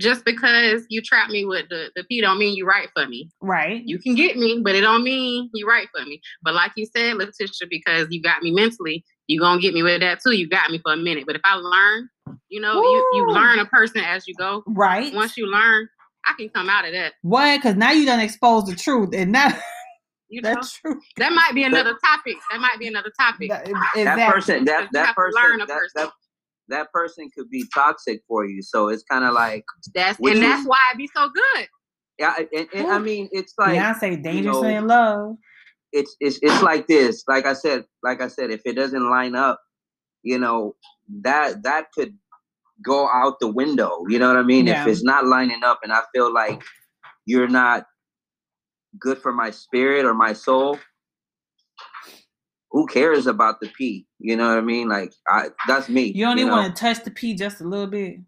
just 0.00 0.24
because 0.24 0.84
you 0.88 1.02
trap 1.02 1.30
me 1.30 1.44
with 1.44 1.68
the 1.68 1.90
the 1.96 2.04
P 2.04 2.20
don't 2.20 2.38
mean 2.38 2.56
you 2.56 2.66
right 2.66 2.88
for 2.94 3.06
me. 3.06 3.30
right. 3.40 3.82
You 3.84 3.98
can 3.98 4.14
get 4.14 4.36
me, 4.36 4.60
but 4.62 4.74
it 4.74 4.80
don't 4.82 5.02
mean 5.04 5.50
you 5.54 5.66
right 5.68 5.88
for 5.96 6.04
me. 6.04 6.20
But 6.42 6.54
like 6.54 6.72
you 6.76 6.86
said, 6.86 7.14
Leticia, 7.16 7.68
because 7.68 8.06
you 8.10 8.22
got 8.22 8.42
me 8.42 8.50
mentally, 8.50 9.04
you 9.26 9.40
gonna 9.40 9.60
get 9.60 9.74
me 9.74 9.82
with 9.82 10.00
that 10.00 10.20
too. 10.22 10.32
You 10.32 10.48
got 10.48 10.70
me 10.70 10.78
for 10.78 10.92
a 10.92 10.96
minute. 10.96 11.24
But 11.26 11.36
if 11.36 11.42
I 11.44 11.54
learn, 11.54 12.08
you 12.48 12.60
know, 12.60 12.80
you, 12.82 13.04
you 13.12 13.26
learn 13.26 13.58
a 13.58 13.66
person 13.66 14.00
as 14.02 14.26
you 14.28 14.34
go. 14.34 14.62
right. 14.66 15.12
Once 15.14 15.36
you 15.36 15.46
learn, 15.46 15.88
I 16.26 16.34
can 16.38 16.48
come 16.48 16.68
out 16.68 16.84
of 16.84 16.92
that. 16.92 17.14
What? 17.22 17.56
Because 17.58 17.76
now 17.76 17.90
you 17.92 18.06
done 18.06 18.20
exposed 18.20 18.66
the 18.66 18.76
truth, 18.76 19.10
and 19.14 19.34
that 19.34 19.60
You 20.28 20.42
know, 20.42 20.54
that's 20.54 20.72
true. 20.74 21.00
that 21.16 21.32
might 21.32 21.54
be 21.54 21.62
another 21.64 21.96
topic. 22.04 22.36
That 22.50 22.60
might 22.60 22.78
be 22.78 22.86
another 22.88 23.12
topic. 23.18 23.48
That, 23.50 23.64
that 23.94 24.32
person 24.32 24.64
that 24.66 24.88
that 24.92 25.14
person 25.14 25.42
learn 25.42 25.60
a 25.60 25.66
that, 25.66 25.78
person. 25.78 25.90
that 25.96 26.12
that 26.68 26.92
person 26.92 27.28
could 27.36 27.48
be 27.50 27.64
toxic 27.74 28.22
for 28.28 28.46
you 28.46 28.62
so 28.62 28.88
it's 28.88 29.02
kind 29.04 29.24
of 29.24 29.32
like 29.34 29.64
That's 29.94 30.18
and 30.18 30.28
you- 30.34 30.40
that's 30.40 30.66
why 30.66 30.78
it 30.92 30.98
be 30.98 31.08
so 31.14 31.28
good. 31.28 31.68
yeah 32.18 32.34
and, 32.56 32.68
and 32.74 32.86
i 32.88 32.98
mean 32.98 33.28
it's 33.32 33.54
like 33.58 33.76
Beyonce, 33.78 34.22
dangerously 34.22 34.72
know, 34.72 34.78
in 34.78 34.86
love. 34.86 35.36
it's 35.92 36.16
it's 36.20 36.38
it's 36.42 36.62
like 36.62 36.86
this 36.86 37.24
like 37.28 37.46
i 37.46 37.52
said 37.52 37.84
like 38.02 38.20
i 38.20 38.28
said 38.28 38.50
if 38.50 38.60
it 38.64 38.74
doesn't 38.74 39.08
line 39.10 39.34
up 39.34 39.60
you 40.22 40.38
know 40.38 40.74
that 41.22 41.62
that 41.62 41.86
could 41.92 42.14
go 42.84 43.08
out 43.08 43.38
the 43.40 43.48
window 43.48 44.04
you 44.08 44.18
know 44.18 44.28
what 44.28 44.36
i 44.36 44.42
mean 44.42 44.66
Yeah. 44.66 44.82
if 44.82 44.88
it's 44.88 45.02
not 45.02 45.26
lining 45.26 45.62
up 45.64 45.80
and 45.82 45.92
i 45.92 46.02
feel 46.14 46.32
like 46.32 46.62
you're 47.26 47.48
not 47.48 47.86
good 48.98 49.18
for 49.18 49.32
my 49.32 49.50
spirit 49.50 50.04
or 50.04 50.14
my 50.14 50.32
soul 50.32 50.78
who 52.78 52.86
cares 52.86 53.26
about 53.26 53.60
the 53.60 53.68
p 53.78 54.06
you 54.20 54.36
know 54.36 54.48
what 54.50 54.58
i 54.58 54.62
mean 54.62 54.88
like 54.88 55.12
i 55.28 55.48
that's 55.68 55.88
me 55.88 56.04
You 56.14 56.26
only 56.26 56.44
know? 56.44 56.52
want 56.52 56.74
to 56.76 56.80
touch 56.80 57.04
the 57.04 57.10
P 57.12 57.34
just 57.34 57.60
a 57.60 57.64
little 57.64 57.88
bit. 57.88 58.18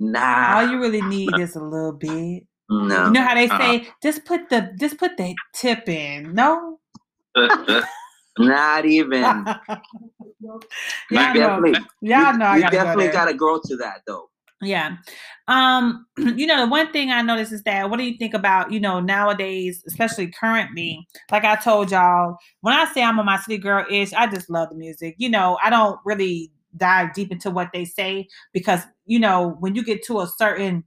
nah 0.00 0.56
All 0.56 0.64
you 0.64 0.80
really 0.80 1.02
need 1.02 1.38
is 1.38 1.56
a 1.56 1.64
little 1.64 1.92
bit. 1.92 2.44
no 2.70 3.06
You 3.06 3.10
know 3.10 3.22
how 3.22 3.34
they 3.34 3.48
Uh-uh. 3.48 3.58
say, 3.58 3.88
just 4.02 4.24
put 4.24 4.50
the 4.50 4.74
just 4.80 4.98
put 4.98 5.16
the 5.18 5.34
tip 5.54 5.88
in. 5.88 6.34
No. 6.34 6.80
not 8.38 8.86
even 8.86 9.48
y'all 11.10 11.34
you 11.34 11.34
know, 11.34 11.62
definitely 11.62 11.78
y'all 12.02 12.36
know 12.38 12.46
I 12.46 12.58
gotta 12.58 12.76
definitely 12.76 13.06
go 13.06 13.12
there. 13.12 13.12
gotta 13.12 13.34
grow 13.34 13.60
to 13.64 13.76
that 13.78 14.02
though 14.06 14.30
Yeah. 14.62 14.96
Um, 15.48 16.06
you 16.18 16.46
know, 16.46 16.64
the 16.64 16.70
one 16.70 16.92
thing 16.92 17.10
I 17.10 17.22
noticed 17.22 17.52
is 17.52 17.62
that 17.64 17.90
what 17.90 17.98
do 17.98 18.04
you 18.04 18.16
think 18.16 18.32
about, 18.34 18.72
you 18.72 18.80
know, 18.80 19.00
nowadays, 19.00 19.82
especially 19.86 20.28
currently, 20.28 21.06
like 21.30 21.44
I 21.44 21.56
told 21.56 21.90
y'all, 21.90 22.36
when 22.60 22.74
I 22.74 22.84
say 22.92 23.02
I'm 23.02 23.18
a 23.18 23.24
my 23.24 23.38
city 23.38 23.58
girl 23.58 23.84
ish, 23.90 24.12
I 24.12 24.28
just 24.28 24.48
love 24.48 24.70
the 24.70 24.76
music. 24.76 25.16
You 25.18 25.30
know, 25.30 25.58
I 25.62 25.70
don't 25.70 25.98
really 26.04 26.52
dive 26.76 27.12
deep 27.12 27.32
into 27.32 27.50
what 27.50 27.70
they 27.74 27.84
say 27.84 28.28
because, 28.52 28.80
you 29.04 29.18
know, 29.18 29.56
when 29.60 29.74
you 29.74 29.84
get 29.84 30.04
to 30.04 30.20
a 30.20 30.26
certain 30.26 30.84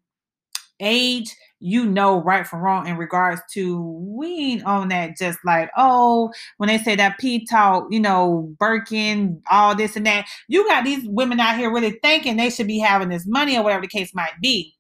age, 0.80 1.36
you 1.66 1.84
know 1.84 2.22
right 2.22 2.46
from 2.46 2.60
wrong 2.60 2.86
in 2.86 2.96
regards 2.96 3.42
to 3.52 3.82
we 3.82 4.28
ain't 4.28 4.66
on 4.66 4.90
that 4.90 5.18
just 5.18 5.40
like, 5.44 5.72
oh, 5.76 6.32
when 6.58 6.68
they 6.68 6.78
say 6.78 6.96
that 6.96 7.18
P 7.18 7.44
talk, 7.44 7.88
you 7.90 8.00
know, 8.00 8.54
Birkin, 8.60 9.42
all 9.50 9.74
this 9.74 9.96
and 9.96 10.06
that. 10.06 10.28
You 10.48 10.64
got 10.68 10.86
these 10.86 11.08
women 11.08 11.40
out 11.40 11.58
here 11.58 11.74
really 11.74 11.98
thinking 12.04 12.38
they 12.38 12.52
should 12.52 12.68
be 12.68 12.78
having 12.78 13.10
this 13.10 13.26
money 13.26 13.58
or 13.58 13.64
whatever 13.64 13.82
the 13.82 13.88
case 13.88 14.14
might 14.14 14.40
be. 14.40 14.76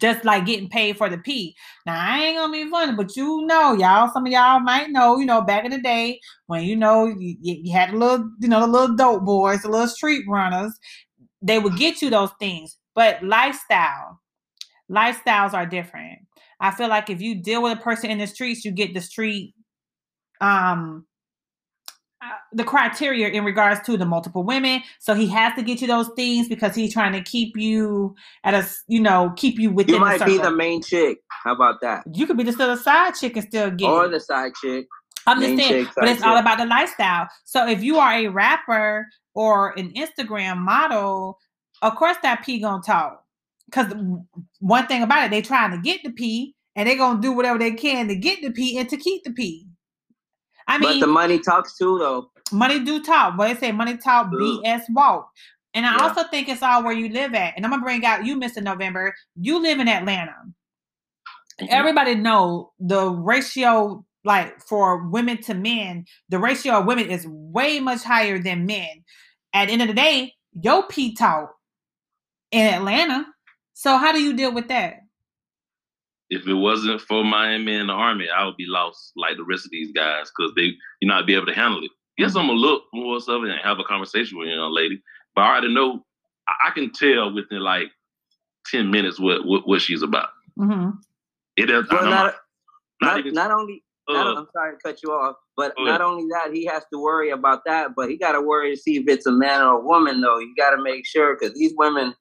Just 0.00 0.24
like 0.24 0.46
getting 0.46 0.70
paid 0.70 0.96
for 0.96 1.10
the 1.10 1.18
P. 1.18 1.54
Now 1.84 2.00
I 2.00 2.24
ain't 2.24 2.38
gonna 2.38 2.52
be 2.52 2.70
funny, 2.70 2.94
but 2.94 3.14
you 3.14 3.44
know, 3.44 3.74
y'all, 3.74 4.10
some 4.14 4.24
of 4.24 4.32
y'all 4.32 4.60
might 4.60 4.88
know, 4.88 5.18
you 5.18 5.26
know, 5.26 5.42
back 5.42 5.66
in 5.66 5.72
the 5.72 5.80
day 5.80 6.20
when 6.46 6.62
you 6.62 6.74
know 6.74 7.04
you, 7.04 7.36
you 7.42 7.70
had 7.70 7.90
a 7.90 7.96
little, 7.98 8.30
you 8.40 8.48
know, 8.48 8.60
the 8.60 8.66
little 8.66 8.96
dope 8.96 9.26
boys, 9.26 9.60
the 9.60 9.68
little 9.68 9.86
street 9.88 10.24
runners, 10.26 10.72
they 11.42 11.58
would 11.58 11.76
get 11.76 12.00
you 12.00 12.08
those 12.08 12.30
things. 12.40 12.78
But 12.94 13.22
lifestyle, 13.22 14.21
lifestyles 14.92 15.54
are 15.54 15.66
different. 15.66 16.20
I 16.60 16.70
feel 16.70 16.88
like 16.88 17.10
if 17.10 17.20
you 17.20 17.34
deal 17.34 17.62
with 17.62 17.78
a 17.78 17.80
person 17.80 18.10
in 18.10 18.18
the 18.18 18.26
streets, 18.26 18.64
you 18.64 18.70
get 18.70 18.94
the 18.94 19.00
street 19.00 19.54
um 20.40 21.06
uh, 22.22 22.28
the 22.52 22.62
criteria 22.62 23.28
in 23.28 23.44
regards 23.44 23.80
to 23.84 23.96
the 23.96 24.06
multiple 24.06 24.44
women. 24.44 24.80
So 25.00 25.12
he 25.12 25.26
has 25.28 25.54
to 25.54 25.62
get 25.62 25.80
you 25.80 25.88
those 25.88 26.08
things 26.14 26.48
because 26.48 26.72
he's 26.72 26.92
trying 26.92 27.12
to 27.14 27.20
keep 27.20 27.56
you 27.56 28.14
at 28.44 28.54
a, 28.54 28.64
you 28.86 29.00
know, 29.00 29.32
keep 29.36 29.58
you 29.58 29.72
within. 29.72 29.96
You 29.96 30.00
might 30.00 30.20
the 30.20 30.26
be 30.26 30.38
the 30.38 30.52
main 30.52 30.82
chick. 30.82 31.18
How 31.28 31.52
about 31.52 31.80
that? 31.80 32.04
You 32.14 32.28
could 32.28 32.36
be 32.36 32.44
the 32.44 32.52
still 32.52 32.70
a 32.70 32.76
side 32.76 33.14
chick 33.14 33.36
and 33.36 33.44
still 33.44 33.72
get. 33.72 33.88
Or 33.88 34.06
the 34.06 34.20
side 34.20 34.52
chick. 34.62 34.86
I'm 35.26 35.40
just 35.40 35.56
saying, 35.56 35.88
but 35.96 36.08
it's 36.08 36.22
all 36.22 36.36
about 36.36 36.58
the 36.58 36.66
lifestyle. 36.66 37.28
So 37.44 37.68
if 37.68 37.82
you 37.82 37.98
are 37.98 38.12
a 38.12 38.28
rapper 38.28 39.08
or 39.34 39.76
an 39.78 39.92
Instagram 39.94 40.58
model, 40.58 41.38
of 41.80 41.96
course 41.96 42.16
that 42.22 42.44
P 42.44 42.60
gonna 42.60 42.82
talk 42.82 43.21
because 43.72 43.92
one 44.60 44.86
thing 44.86 45.02
about 45.02 45.24
it, 45.24 45.30
they 45.30 45.42
trying 45.42 45.70
to 45.70 45.78
get 45.78 46.02
the 46.04 46.10
P 46.10 46.54
and 46.76 46.88
they're 46.88 46.96
gonna 46.96 47.20
do 47.20 47.32
whatever 47.32 47.58
they 47.58 47.72
can 47.72 48.08
to 48.08 48.16
get 48.16 48.42
the 48.42 48.50
P 48.50 48.78
and 48.78 48.88
to 48.88 48.96
keep 48.96 49.24
the 49.24 49.32
P. 49.32 49.66
I 50.68 50.78
mean, 50.78 51.00
but 51.00 51.06
the 51.06 51.12
money 51.12 51.38
talks 51.38 51.76
too, 51.76 51.98
though. 51.98 52.30
Money 52.52 52.84
do 52.84 53.02
talk, 53.02 53.36
but 53.36 53.48
they 53.48 53.54
say 53.54 53.72
money 53.72 53.96
talk. 53.96 54.30
BS 54.30 54.82
walk. 54.90 55.28
And 55.74 55.86
I 55.86 55.96
yeah. 55.96 56.02
also 56.02 56.28
think 56.28 56.48
it's 56.48 56.62
all 56.62 56.84
where 56.84 56.92
you 56.92 57.08
live 57.08 57.34
at. 57.34 57.54
And 57.56 57.64
I'm 57.64 57.70
gonna 57.70 57.82
bring 57.82 58.04
out 58.04 58.26
you, 58.26 58.38
Mr. 58.38 58.62
November. 58.62 59.14
You 59.40 59.60
live 59.60 59.80
in 59.80 59.88
Atlanta. 59.88 60.34
Mm-hmm. 61.60 61.66
Everybody 61.70 62.14
know 62.14 62.72
the 62.78 63.08
ratio, 63.08 64.04
like 64.24 64.60
for 64.60 65.08
women 65.08 65.42
to 65.42 65.54
men, 65.54 66.04
the 66.28 66.38
ratio 66.38 66.74
of 66.74 66.86
women 66.86 67.10
is 67.10 67.26
way 67.26 67.80
much 67.80 68.02
higher 68.02 68.38
than 68.38 68.66
men. 68.66 69.04
At 69.54 69.66
the 69.66 69.72
end 69.72 69.82
of 69.82 69.88
the 69.88 69.94
day, 69.94 70.34
your 70.52 70.86
P 70.86 71.14
talk 71.14 71.54
in 72.50 72.66
Atlanta 72.66 73.26
so 73.74 73.96
how 73.96 74.12
do 74.12 74.20
you 74.20 74.34
deal 74.34 74.52
with 74.52 74.68
that? 74.68 75.00
If 76.30 76.46
it 76.46 76.54
wasn't 76.54 77.00
for 77.02 77.24
Miami 77.24 77.76
and 77.76 77.88
the 77.88 77.94
Army, 77.94 78.28
I 78.34 78.44
would 78.44 78.56
be 78.56 78.66
lost 78.66 79.12
like 79.16 79.36
the 79.36 79.44
rest 79.44 79.66
of 79.66 79.70
these 79.70 79.92
guys 79.92 80.30
because 80.34 80.52
they 80.56 80.72
you 81.00 81.08
not 81.08 81.26
be 81.26 81.34
able 81.34 81.46
to 81.46 81.54
handle 81.54 81.82
it. 81.84 81.90
Yes, 82.18 82.36
I'm 82.36 82.46
gonna 82.46 82.58
look 82.58 82.84
more 82.92 83.20
stuff 83.20 83.42
and 83.42 83.52
have 83.62 83.78
a 83.78 83.84
conversation 83.84 84.38
with 84.38 84.48
you, 84.48 84.54
young 84.54 84.72
lady, 84.72 85.02
but 85.34 85.42
I 85.42 85.50
already 85.50 85.74
know 85.74 86.04
I, 86.46 86.70
can 86.70 86.90
tell 86.92 87.32
within 87.34 87.60
like 87.60 87.88
ten 88.70 88.90
minutes 88.90 89.20
what 89.20 89.44
what, 89.44 89.66
what 89.66 89.80
she's 89.80 90.02
about. 90.02 90.30
Mm-hmm. 90.58 90.90
It 91.56 91.70
is 91.70 91.88
well, 91.90 92.04
not, 92.04 92.10
not, 92.10 92.34
not, 93.00 93.18
even, 93.18 93.34
not, 93.34 93.50
only. 93.50 93.82
Uh, 94.08 94.14
not, 94.14 94.38
I'm 94.38 94.46
sorry 94.52 94.72
to 94.76 94.78
cut 94.82 95.02
you 95.02 95.10
off, 95.10 95.36
but 95.56 95.72
uh, 95.78 95.84
not 95.84 96.00
only 96.00 96.26
that, 96.30 96.52
he 96.52 96.64
has 96.66 96.82
to 96.92 97.02
worry 97.02 97.30
about 97.30 97.62
that, 97.66 97.90
but 97.94 98.08
he 98.08 98.16
got 98.16 98.32
to 98.32 98.40
worry 98.40 98.74
to 98.74 98.80
see 98.80 98.96
if 98.96 99.04
it's 99.06 99.26
a 99.26 99.32
man 99.32 99.60
or 99.60 99.78
a 99.78 99.80
woman. 99.80 100.20
Though 100.20 100.38
you 100.38 100.54
got 100.56 100.74
to 100.74 100.82
make 100.82 101.06
sure 101.06 101.36
because 101.36 101.56
these 101.56 101.74
women 101.76 102.14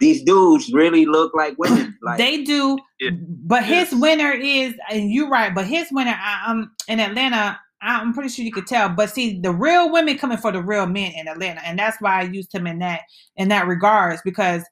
these 0.00 0.22
dudes 0.22 0.72
really 0.72 1.06
look 1.06 1.34
like 1.34 1.56
women. 1.58 1.96
Like, 2.08 2.18
they 2.18 2.44
do, 2.44 2.78
yeah. 3.00 3.10
but 3.44 3.64
his 3.64 3.92
winner 3.92 4.30
is, 4.30 4.72
and 4.90 5.12
you're 5.12 5.28
right. 5.28 5.54
But 5.54 5.66
his 5.66 5.88
winner, 5.90 6.16
I, 6.16 6.50
am 6.50 6.70
in 6.86 7.00
Atlanta. 7.00 7.58
I'm 7.82 8.14
pretty 8.14 8.30
sure 8.30 8.44
you 8.44 8.52
could 8.52 8.66
tell. 8.66 8.88
But 8.88 9.10
see, 9.10 9.40
the 9.40 9.52
real 9.52 9.92
women 9.92 10.16
coming 10.16 10.38
for 10.38 10.52
the 10.52 10.62
real 10.62 10.86
men 10.86 11.12
in 11.12 11.28
Atlanta, 11.28 11.60
and 11.66 11.78
that's 11.78 12.00
why 12.00 12.20
I 12.20 12.22
used 12.22 12.54
him 12.54 12.66
in 12.66 12.78
that 12.78 13.02
in 13.36 13.48
that 13.48 13.66
regards 13.66 14.22
because 14.24 14.64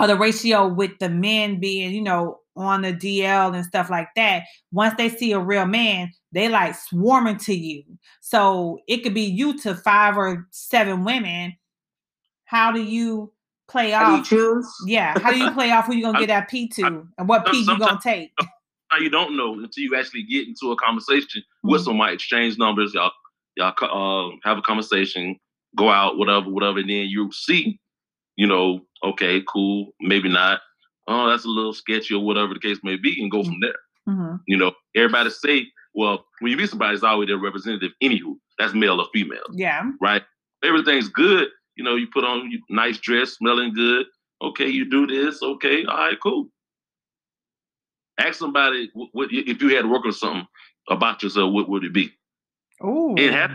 of 0.00 0.08
the 0.08 0.16
ratio 0.16 0.68
with 0.68 0.92
the 1.00 1.08
men 1.08 1.60
being, 1.60 1.92
you 1.92 2.02
know, 2.02 2.38
on 2.56 2.82
the 2.82 2.92
DL 2.92 3.54
and 3.54 3.64
stuff 3.64 3.88
like 3.88 4.08
that. 4.16 4.44
Once 4.72 4.94
they 4.96 5.08
see 5.08 5.32
a 5.32 5.38
real 5.38 5.66
man, 5.66 6.10
they 6.32 6.48
like 6.48 6.74
swarming 6.74 7.38
to 7.38 7.54
you. 7.54 7.82
So 8.20 8.80
it 8.88 8.98
could 8.98 9.14
be 9.14 9.22
you 9.22 9.58
to 9.60 9.74
five 9.74 10.16
or 10.16 10.46
seven 10.50 11.04
women. 11.04 11.56
How 12.44 12.72
do 12.72 12.82
you 12.82 13.32
play 13.68 13.90
how 13.90 14.16
off. 14.16 14.28
choose? 14.28 14.68
Yeah. 14.86 15.18
How 15.18 15.30
do 15.30 15.38
you 15.38 15.50
play 15.52 15.70
off 15.70 15.86
who 15.86 15.94
you 15.94 16.02
gonna 16.02 16.18
get 16.26 16.28
that 16.28 16.48
P 16.48 16.68
to 16.68 17.06
and 17.18 17.28
what 17.28 17.46
P 17.46 17.60
you 17.60 17.78
gonna 17.78 18.00
take? 18.02 18.32
You 18.98 19.10
don't 19.10 19.36
know 19.36 19.52
until 19.52 19.84
you 19.84 19.96
actually 19.96 20.22
get 20.22 20.48
into 20.48 20.72
a 20.72 20.76
conversation 20.76 21.42
mm-hmm. 21.42 21.70
with 21.70 21.82
somebody, 21.82 22.14
exchange 22.14 22.58
numbers, 22.58 22.94
y'all 22.94 23.12
y'all 23.56 23.74
uh, 23.82 24.36
have 24.44 24.58
a 24.58 24.62
conversation, 24.62 25.36
go 25.76 25.90
out, 25.90 26.16
whatever, 26.16 26.48
whatever, 26.48 26.78
and 26.78 26.88
then 26.88 27.06
you 27.08 27.30
see, 27.32 27.78
you 28.36 28.46
know, 28.46 28.80
okay, 29.04 29.42
cool, 29.48 29.92
maybe 30.00 30.28
not. 30.28 30.60
Oh, 31.06 31.28
that's 31.28 31.44
a 31.44 31.48
little 31.48 31.72
sketchy 31.72 32.14
or 32.14 32.24
whatever 32.24 32.54
the 32.54 32.60
case 32.60 32.78
may 32.82 32.96
be, 32.96 33.20
and 33.20 33.30
go 33.30 33.42
from 33.42 33.60
there. 33.60 33.76
Mm-hmm. 34.08 34.36
You 34.46 34.56
know, 34.56 34.72
everybody 34.94 35.30
say, 35.30 35.66
well, 35.94 36.24
when 36.40 36.50
you 36.50 36.56
meet 36.56 36.70
somebody, 36.70 36.94
it's 36.94 37.02
always 37.02 37.28
their 37.28 37.38
representative. 37.38 37.92
Anywho, 38.02 38.36
that's 38.58 38.74
male 38.74 39.00
or 39.00 39.06
female. 39.12 39.44
Yeah. 39.52 39.90
Right. 40.00 40.22
Everything's 40.62 41.08
good 41.08 41.48
you 41.78 41.84
know, 41.84 41.94
you 41.94 42.08
put 42.12 42.24
on 42.24 42.50
nice 42.68 42.98
dress, 42.98 43.34
smelling 43.34 43.72
good. 43.72 44.06
Okay, 44.42 44.68
you 44.68 44.90
do 44.90 45.06
this. 45.06 45.42
Okay, 45.42 45.84
all 45.84 45.96
right, 45.96 46.18
cool. 46.20 46.48
Ask 48.18 48.40
somebody 48.40 48.90
what, 48.94 49.28
if 49.30 49.62
you 49.62 49.74
had 49.74 49.82
to 49.82 49.88
work 49.88 50.04
on 50.04 50.12
something 50.12 50.46
about 50.90 51.22
yourself. 51.22 51.52
What 51.52 51.68
would 51.68 51.84
it 51.84 51.92
be? 51.92 52.12
Oh, 52.82 53.14
it 53.16 53.32
have 53.32 53.52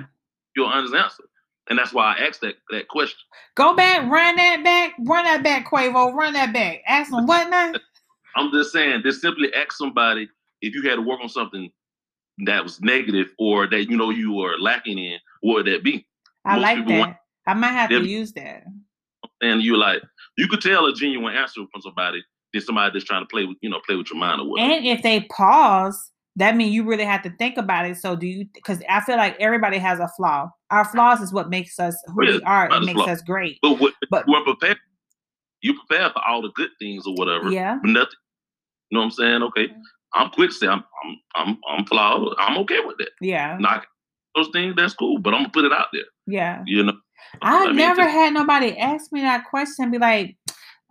your 0.55 0.67
honest 0.67 0.95
answer. 0.95 1.23
And 1.69 1.79
that's 1.79 1.93
why 1.93 2.15
I 2.15 2.25
asked 2.27 2.41
that 2.41 2.55
that 2.71 2.87
question. 2.87 3.19
Go 3.55 3.75
back, 3.75 4.09
run 4.09 4.37
that 4.37 4.63
back, 4.63 4.93
run 5.05 5.25
that 5.25 5.43
back, 5.43 5.67
Quavo, 5.69 6.13
run 6.13 6.33
that 6.33 6.53
back. 6.53 6.81
Ask 6.87 7.11
them 7.11 7.27
what 7.27 7.49
now? 7.49 7.73
I'm 8.35 8.51
just 8.51 8.71
saying, 8.71 9.01
just 9.03 9.21
simply 9.21 9.53
ask 9.53 9.73
somebody 9.73 10.29
if 10.61 10.73
you 10.73 10.89
had 10.89 10.95
to 10.95 11.01
work 11.01 11.19
on 11.21 11.29
something 11.29 11.69
that 12.45 12.63
was 12.63 12.81
negative 12.81 13.27
or 13.37 13.67
that 13.67 13.89
you 13.89 13.97
know 13.97 14.09
you 14.09 14.33
were 14.33 14.57
lacking 14.59 14.97
in, 14.97 15.19
what 15.41 15.55
would 15.55 15.67
that 15.67 15.83
be? 15.83 16.05
I 16.45 16.55
Most 16.55 16.61
like 16.63 16.87
that. 16.87 17.19
I 17.47 17.53
might 17.53 17.71
have 17.71 17.89
to 17.89 18.05
use 18.05 18.33
that. 18.33 18.63
And 19.41 19.61
you 19.61 19.77
like 19.77 20.01
you 20.37 20.47
could 20.47 20.61
tell 20.61 20.85
a 20.85 20.93
genuine 20.93 21.35
answer 21.35 21.61
from 21.71 21.81
somebody 21.81 22.23
than 22.53 22.61
somebody 22.61 22.91
that's 22.93 23.05
trying 23.05 23.23
to 23.23 23.27
play 23.27 23.45
with 23.45 23.57
you 23.61 23.69
know 23.69 23.79
play 23.85 23.95
with 23.95 24.09
your 24.09 24.19
mind 24.19 24.41
or 24.41 24.49
whatever. 24.49 24.71
And 24.71 24.85
if 24.85 25.01
they 25.03 25.21
pause, 25.21 26.11
that 26.35 26.55
means 26.55 26.73
you 26.73 26.83
really 26.83 27.03
have 27.03 27.21
to 27.23 27.29
think 27.37 27.57
about 27.57 27.85
it. 27.85 27.97
So 27.97 28.15
do 28.15 28.25
you? 28.25 28.45
Because 28.53 28.81
I 28.89 29.01
feel 29.01 29.17
like 29.17 29.35
everybody 29.39 29.77
has 29.77 29.99
a 29.99 30.09
flaw. 30.17 30.49
Our 30.71 30.85
flaws 30.85 31.21
is 31.21 31.33
what 31.33 31.49
makes 31.49 31.79
us 31.79 31.95
who 32.07 32.25
yeah, 32.25 32.37
we 32.37 32.43
are 32.43 32.71
It 32.71 32.85
makes 32.85 32.93
flaw. 32.93 33.05
us 33.05 33.21
great. 33.21 33.59
But, 33.61 33.79
what, 33.79 33.93
but 34.09 34.25
we're 34.27 34.43
prepared. 34.43 34.77
You 35.61 35.79
prepare 35.79 36.09
for 36.09 36.21
all 36.27 36.41
the 36.41 36.51
good 36.55 36.71
things 36.79 37.05
or 37.05 37.13
whatever. 37.13 37.49
Yeah. 37.49 37.79
But 37.81 37.89
nothing. 37.89 38.09
You 38.89 38.97
know 38.97 39.01
what 39.01 39.05
I'm 39.05 39.11
saying? 39.11 39.43
Okay. 39.43 39.67
Mm-hmm. 39.67 39.81
I'm 40.15 40.29
quick 40.29 40.49
to 40.49 40.55
say 40.55 40.67
I'm 40.67 40.83
I'm 41.03 41.17
I'm 41.35 41.57
I'm 41.69 41.85
flawed. 41.85 42.35
I'm 42.37 42.57
okay 42.59 42.79
with 42.85 42.97
that. 42.97 43.09
Yeah. 43.21 43.57
Not 43.59 43.85
those 44.35 44.49
things, 44.49 44.75
that's 44.75 44.93
cool. 44.93 45.19
But 45.19 45.33
I'm 45.33 45.41
gonna 45.41 45.51
put 45.51 45.65
it 45.65 45.73
out 45.73 45.87
there. 45.93 46.03
Yeah. 46.25 46.63
You 46.65 46.83
know. 46.83 46.93
I've 47.41 47.75
never 47.75 48.07
had 48.07 48.33
nobody 48.33 48.77
ask 48.77 49.11
me 49.11 49.21
that 49.21 49.45
question. 49.49 49.91
Be 49.91 49.97
like, 49.97 50.37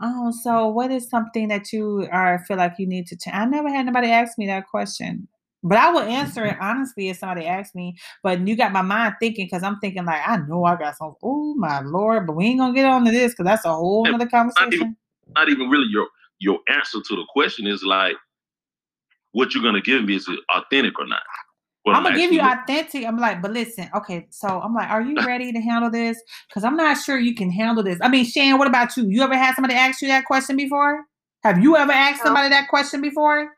oh, 0.01 0.33
so 0.43 0.69
what 0.69 0.91
is 0.91 1.09
something 1.09 1.49
that 1.49 1.73
you 1.73 2.09
are 2.11 2.45
feel 2.47 2.57
like 2.57 2.75
you 2.79 2.87
need 2.87 3.07
to 3.09 3.17
change? 3.17 3.37
I 3.37 3.45
never 3.45 3.69
had 3.69 3.87
nobody 3.87 4.09
ask 4.09 4.39
me 4.39 4.47
that 4.47 4.67
question. 4.69 5.29
But 5.65 5.79
I 5.79 5.91
will 5.91 6.01
answer 6.01 6.45
it 6.45 6.57
honestly 6.61 7.09
if 7.09 7.19
somebody 7.19 7.47
asks 7.47 7.75
me. 7.75 7.97
But 8.23 8.47
you 8.47 8.57
got 8.57 8.73
my 8.73 8.83
mind 8.83 9.15
thinking 9.21 9.47
because 9.47 9.63
I'm 9.63 9.79
thinking 9.79 10.05
like 10.05 10.21
I 10.27 10.39
know 10.39 10.65
I 10.65 10.77
got 10.77 10.97
some. 10.97 11.15
Oh 11.23 11.55
my 11.55 11.81
lord! 11.81 12.27
But 12.27 12.35
we 12.35 12.47
ain't 12.47 12.59
gonna 12.59 12.75
get 12.75 12.85
on 12.85 13.05
to 13.05 13.13
this 13.13 13.33
because 13.33 13.47
that's 13.47 13.65
a 13.65 13.73
whole 13.73 14.13
other 14.13 14.27
conversation. 14.27 14.71
Not 14.71 14.75
even, 14.75 14.97
not 15.37 15.49
even 15.49 15.71
really 15.71 15.87
your 15.91 16.09
your 16.41 16.59
answer 16.69 16.99
to 17.01 17.17
the 17.17 17.25
question 17.33 17.69
is 17.69 17.85
like, 17.85 18.17
what 19.31 19.55
you're 19.55 19.63
gonna 19.63 19.81
give 19.81 20.05
me 20.05 20.17
is 20.17 20.27
it 20.29 20.41
authentic 20.53 20.99
or 20.99 21.07
not? 21.07 21.23
I'm 21.87 22.05
gonna 22.05 22.17
give 22.17 22.33
you 22.33 22.41
authentic. 22.41 23.05
I'm 23.05 23.19
like, 23.19 23.43
but 23.43 23.51
listen, 23.51 23.89
okay. 23.95 24.27
So 24.31 24.49
I'm 24.49 24.75
like, 24.75 24.89
are 24.89 25.03
you 25.03 25.17
ready 25.27 25.53
to 25.53 25.61
handle 25.61 25.91
this? 25.91 26.21
Because 26.49 26.65
I'm 26.65 26.77
not 26.77 26.99
sure 26.99 27.19
you 27.19 27.35
can 27.35 27.51
handle 27.51 27.83
this. 27.83 27.99
I 28.01 28.09
mean, 28.09 28.25
Shann, 28.25 28.59
what 28.59 28.69
about 28.69 28.97
you? 28.97 29.09
You 29.09 29.23
ever 29.23 29.37
had 29.37 29.55
somebody 29.55 29.75
ask 29.75 30.01
you 30.01 30.09
that 30.09 30.25
question 30.25 30.57
before? 30.57 31.05
Have 31.43 31.59
you 31.59 31.77
ever 31.77 31.91
asked 31.91 32.23
somebody 32.23 32.51
that 32.51 32.69
question 32.69 33.01
before? 33.01 33.51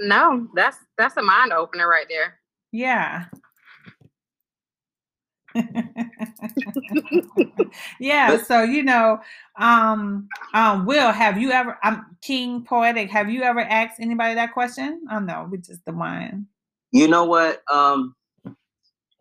No, 0.00 0.48
that's 0.54 0.78
that's 0.96 1.16
a 1.16 1.22
mind 1.22 1.52
opener 1.52 1.88
right 1.88 2.06
there. 2.08 2.38
Yeah. 2.72 3.26
yeah. 8.00 8.36
But- 8.36 8.46
so 8.46 8.62
you 8.62 8.82
know, 8.82 9.20
um, 9.58 10.28
um, 10.54 10.86
Will, 10.86 11.12
have 11.12 11.38
you 11.38 11.50
ever? 11.50 11.78
I'm 11.82 12.04
King 12.22 12.64
Poetic. 12.64 13.10
Have 13.10 13.30
you 13.30 13.42
ever 13.42 13.60
asked 13.60 14.00
anybody 14.00 14.34
that 14.34 14.52
question? 14.52 15.02
Oh 15.10 15.18
no, 15.18 15.48
we 15.50 15.58
just 15.58 15.84
the 15.84 15.92
one. 15.92 16.46
You 16.92 17.08
know 17.08 17.24
what? 17.24 17.62
Um, 17.72 18.14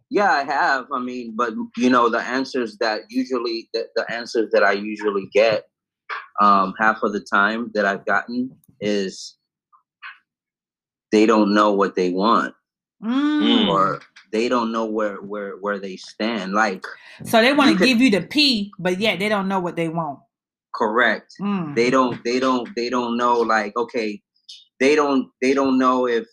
yeah, 0.10 0.32
I 0.32 0.44
have. 0.44 0.88
I 0.94 1.00
mean, 1.00 1.34
but 1.36 1.54
you 1.76 1.90
know, 1.90 2.10
the 2.10 2.22
answers 2.22 2.78
that 2.78 3.02
usually 3.10 3.70
the, 3.74 3.88
the 3.96 4.10
answers 4.12 4.52
that 4.52 4.64
I 4.64 4.72
usually 4.72 5.28
get, 5.34 5.66
um, 6.40 6.74
half 6.80 7.04
of 7.04 7.14
the 7.14 7.20
time 7.20 7.72
that 7.74 7.86
I've 7.86 8.06
gotten 8.06 8.52
is 8.80 9.36
they 11.12 11.26
don't 11.26 11.54
know 11.54 11.74
what 11.74 11.96
they 11.96 12.12
want 12.12 12.54
Mm. 13.04 13.70
or 13.70 14.02
they 14.32 14.50
don't 14.50 14.72
know 14.72 14.86
where 14.86 15.18
where 15.22 15.56
where 15.58 15.80
they 15.80 15.96
stand. 15.98 16.54
Like 16.54 16.84
So 17.26 17.42
they 17.42 17.54
want 17.54 17.78
to 17.78 17.86
give 17.86 18.00
you 18.02 18.10
the 18.12 18.22
P, 18.22 18.72
but 18.80 19.00
yet 19.00 19.20
they 19.20 19.30
don't 19.30 19.48
know 19.48 19.60
what 19.60 19.76
they 19.76 19.90
want. 19.90 20.20
correct. 20.76 21.34
Mm. 21.42 21.76
they 21.76 21.90
don't 21.90 22.24
they 22.24 22.40
don't 22.40 22.70
they 22.76 22.90
don't 22.90 23.18
know 23.18 23.40
like 23.42 23.74
okay 23.76 24.22
they 24.80 24.96
don't 24.96 25.30
they 25.42 25.54
don't 25.54 25.78
know 25.80 26.08
if 26.08 26.26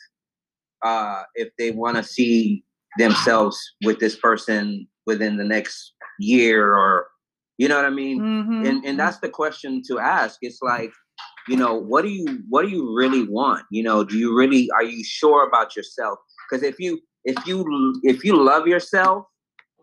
uh 0.85 1.23
if 1.35 1.49
they 1.59 1.71
want 1.71 1.97
to 1.97 2.03
see 2.03 2.63
themselves 2.99 3.57
with 3.85 3.99
this 4.01 4.17
person 4.17 4.87
within 5.07 5.37
the 5.37 5.45
next 5.45 5.95
year 6.19 6.75
or 6.75 7.07
you 7.59 7.67
know 7.69 7.77
what 7.77 7.85
i 7.87 7.91
mean 7.91 8.21
Mhm. 8.21 8.67
and 8.69 8.85
and 8.85 8.99
that's 8.99 9.19
the 9.19 9.29
question 9.29 9.83
to 9.89 9.99
ask 9.99 10.39
it's 10.43 10.61
like 10.63 10.93
you 11.49 11.57
know 11.57 11.75
what 11.75 12.03
do 12.03 12.11
you 12.11 12.27
what 12.51 12.63
do 12.63 12.69
you 12.69 12.95
really 12.95 13.25
want 13.29 13.65
you 13.71 13.83
know 13.83 14.05
do 14.05 14.17
you 14.19 14.37
really 14.37 14.69
are 14.77 14.85
you 14.85 15.03
sure 15.03 15.47
about 15.49 15.75
yourself 15.77 16.19
because 16.45 16.63
if 16.63 16.77
you 16.79 17.01
if 17.25 17.47
you 17.47 18.01
if 18.03 18.25
you 18.25 18.37
love 18.37 18.67
yourself 18.67 19.27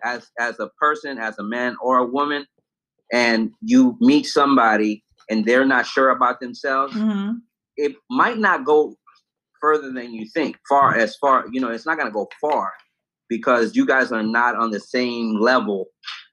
as 0.03 0.29
as 0.39 0.59
a 0.59 0.69
person 0.79 1.17
as 1.17 1.37
a 1.39 1.43
man 1.43 1.75
or 1.81 1.97
a 1.99 2.05
woman 2.05 2.45
and 3.11 3.51
you 3.61 3.97
meet 3.99 4.25
somebody 4.25 5.03
and 5.29 5.45
they're 5.45 5.65
not 5.65 5.85
sure 5.85 6.09
about 6.09 6.39
themselves 6.39 6.95
Mhm. 6.95 7.41
it 7.77 7.95
might 8.09 8.37
not 8.37 8.65
go 8.65 8.95
further 9.59 9.91
than 9.91 10.13
you 10.13 10.25
think 10.33 10.57
far 10.67 10.95
as 10.97 11.15
far 11.17 11.45
you 11.51 11.61
know 11.61 11.69
it's 11.69 11.85
not 11.85 11.97
going 11.97 12.07
to 12.07 12.13
go 12.13 12.27
far 12.39 12.71
because 13.29 13.75
you 13.75 13.85
guys 13.85 14.11
are 14.11 14.23
not 14.23 14.55
on 14.55 14.71
the 14.71 14.79
same 14.79 15.39
level 15.39 15.85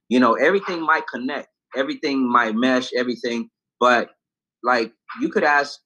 you 0.08 0.18
know 0.18 0.34
everything 0.34 0.80
might 0.80 1.06
connect 1.06 1.48
everything 1.76 2.26
might 2.30 2.54
mesh 2.54 2.90
everything 2.96 3.50
but 3.80 4.10
like 4.62 4.92
you 5.20 5.28
could 5.28 5.44
ask 5.44 5.78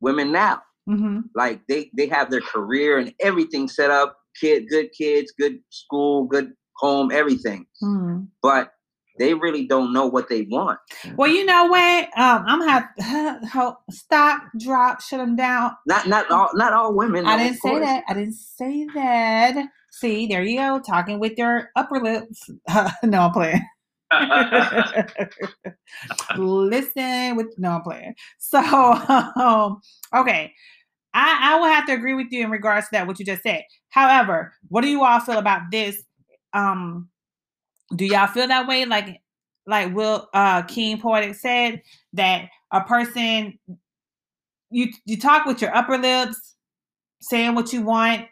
women 0.00 0.30
now 0.30 0.62
Mhm. 0.88 1.24
like 1.34 1.60
they 1.68 1.90
they 1.96 2.06
have 2.06 2.30
their 2.30 2.40
career 2.40 2.98
and 2.98 3.12
everything 3.20 3.68
set 3.68 3.90
up 3.90 4.16
kid 4.40 4.68
good 4.68 4.90
kids 4.92 5.32
good 5.38 5.58
school 5.70 6.24
good 6.24 6.52
home 6.76 7.10
everything 7.12 7.66
Mhm. 7.82 8.28
but 8.42 8.70
they 9.18 9.34
really 9.34 9.66
don't 9.66 9.92
know 9.92 10.06
what 10.06 10.28
they 10.28 10.42
want 10.42 10.78
Well, 11.16 11.28
you 11.30 11.44
know 11.44 11.66
what? 11.66 12.04
Um, 12.16 12.44
I'm 12.46 12.60
gonna 12.60 12.88
have 13.00 13.76
stop, 13.90 14.42
drop, 14.60 15.00
shut 15.00 15.18
them 15.18 15.34
down. 15.36 15.72
not 15.86 16.06
not 16.06 16.30
all 16.30 16.50
not 16.54 16.72
all 16.72 16.94
women 16.94 17.26
I 17.26 17.36
no, 17.36 17.42
didn't 17.42 17.58
say 17.58 17.70
course. 17.70 17.84
that. 17.84 18.04
I 18.08 18.14
didn't 18.14 18.34
say 18.34 18.86
that. 18.94 19.56
See, 19.90 20.26
there 20.28 20.42
you 20.44 20.58
go, 20.58 20.78
talking 20.78 21.18
with 21.18 21.36
your 21.36 21.70
upper 21.74 21.98
lips. 22.00 22.48
no, 23.02 23.22
I'm 23.22 23.32
playing. 23.32 23.60
Listen 26.36 27.36
with 27.36 27.54
no, 27.58 27.70
I'm 27.72 27.82
playing. 27.82 28.14
So, 28.38 28.58
um, 28.60 29.80
okay, 30.14 30.52
I 31.14 31.52
I 31.52 31.58
will 31.58 31.66
have 31.66 31.86
to 31.86 31.92
agree 31.92 32.14
with 32.14 32.28
you 32.30 32.44
in 32.44 32.50
regards 32.50 32.86
to 32.86 32.92
that 32.92 33.06
what 33.06 33.18
you 33.18 33.24
just 33.24 33.42
said. 33.42 33.62
However, 33.90 34.52
what 34.68 34.82
do 34.82 34.88
you 34.88 35.04
all 35.04 35.20
feel 35.20 35.38
about 35.38 35.62
this? 35.70 36.02
Um, 36.52 37.08
do 37.96 38.04
y'all 38.04 38.26
feel 38.26 38.48
that 38.48 38.66
way? 38.66 38.84
Like, 38.84 39.20
like 39.66 39.94
Will 39.94 40.28
uh 40.34 40.62
King 40.62 41.00
Poetic 41.00 41.34
said 41.34 41.82
that 42.14 42.48
a 42.72 42.82
person 42.82 43.58
you 44.70 44.88
you 45.06 45.18
talk 45.18 45.46
with 45.46 45.62
your 45.62 45.74
upper 45.74 45.98
lips, 45.98 46.54
saying 47.20 47.54
what 47.54 47.72
you 47.72 47.82
want, 47.82 48.26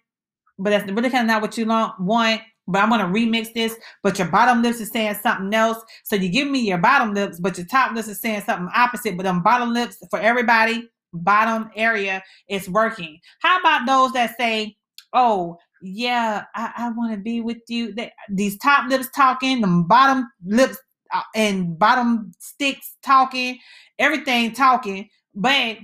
but 0.59 0.71
that's 0.71 0.91
really 0.91 1.11
kind 1.11 1.23
of 1.23 1.27
not 1.29 1.43
what 1.43 1.57
you 1.57 1.67
want. 1.67 2.43
But 2.69 2.83
I'm 2.83 2.91
gonna 2.91 3.05
remix 3.05 3.53
this. 3.55 3.77
But 4.03 4.19
your 4.19 4.29
bottom 4.29 4.63
lips 4.63 4.81
is 4.81 4.91
saying 4.91 5.15
something 5.23 5.55
else. 5.55 5.79
So 6.05 6.17
you 6.17 6.29
give 6.29 6.49
me 6.49 6.61
your 6.61 6.79
bottom 6.79 7.15
lips, 7.15 7.39
but 7.41 7.57
your 7.57 7.67
top 7.67 7.95
lips 7.95 8.09
is 8.09 8.21
saying 8.21 8.43
something 8.43 8.69
opposite. 8.75 9.17
But 9.17 9.23
them 9.23 9.43
bottom 9.43 9.73
lips 9.73 9.99
for 10.11 10.19
everybody, 10.19 10.89
bottom 11.17 11.71
area 11.77 12.23
is 12.49 12.69
working. 12.69 13.19
How 13.41 13.61
about 13.61 13.87
those 13.87 14.13
that 14.13 14.37
say, 14.37 14.77
"Oh 15.13 15.59
yeah, 15.83 16.45
I, 16.55 16.73
I 16.77 16.91
want 16.91 17.13
to 17.13 17.19
be 17.19 17.41
with 17.41 17.59
you." 17.69 17.93
They, 17.93 18.13
these 18.29 18.59
top 18.59 18.89
lips 18.89 19.09
talking, 19.15 19.61
the 19.61 19.85
bottom 19.89 20.29
lips 20.45 20.79
uh, 21.13 21.23
and 21.35 21.79
bottom 21.79 22.33
sticks 22.39 22.97
talking, 23.05 23.59
everything 23.99 24.53
talking, 24.53 25.09
but 25.35 25.79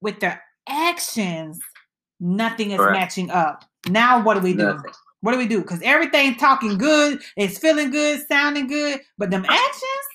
with 0.00 0.20
their 0.20 0.42
actions, 0.68 1.58
nothing 2.20 2.70
is 2.70 2.78
Correct. 2.78 2.98
matching 2.98 3.30
up. 3.30 3.64
Now 3.88 4.22
what 4.22 4.34
do 4.34 4.40
we 4.40 4.52
do? 4.52 4.64
Nothing. 4.64 4.92
What 5.20 5.32
do 5.32 5.38
we 5.38 5.46
do? 5.48 5.62
Because 5.62 5.80
everything's 5.82 6.36
talking 6.36 6.76
good, 6.76 7.22
it's 7.36 7.58
feeling 7.58 7.90
good, 7.90 8.20
sounding 8.28 8.66
good, 8.66 9.00
but 9.16 9.30
them 9.30 9.44
actions 9.48 10.13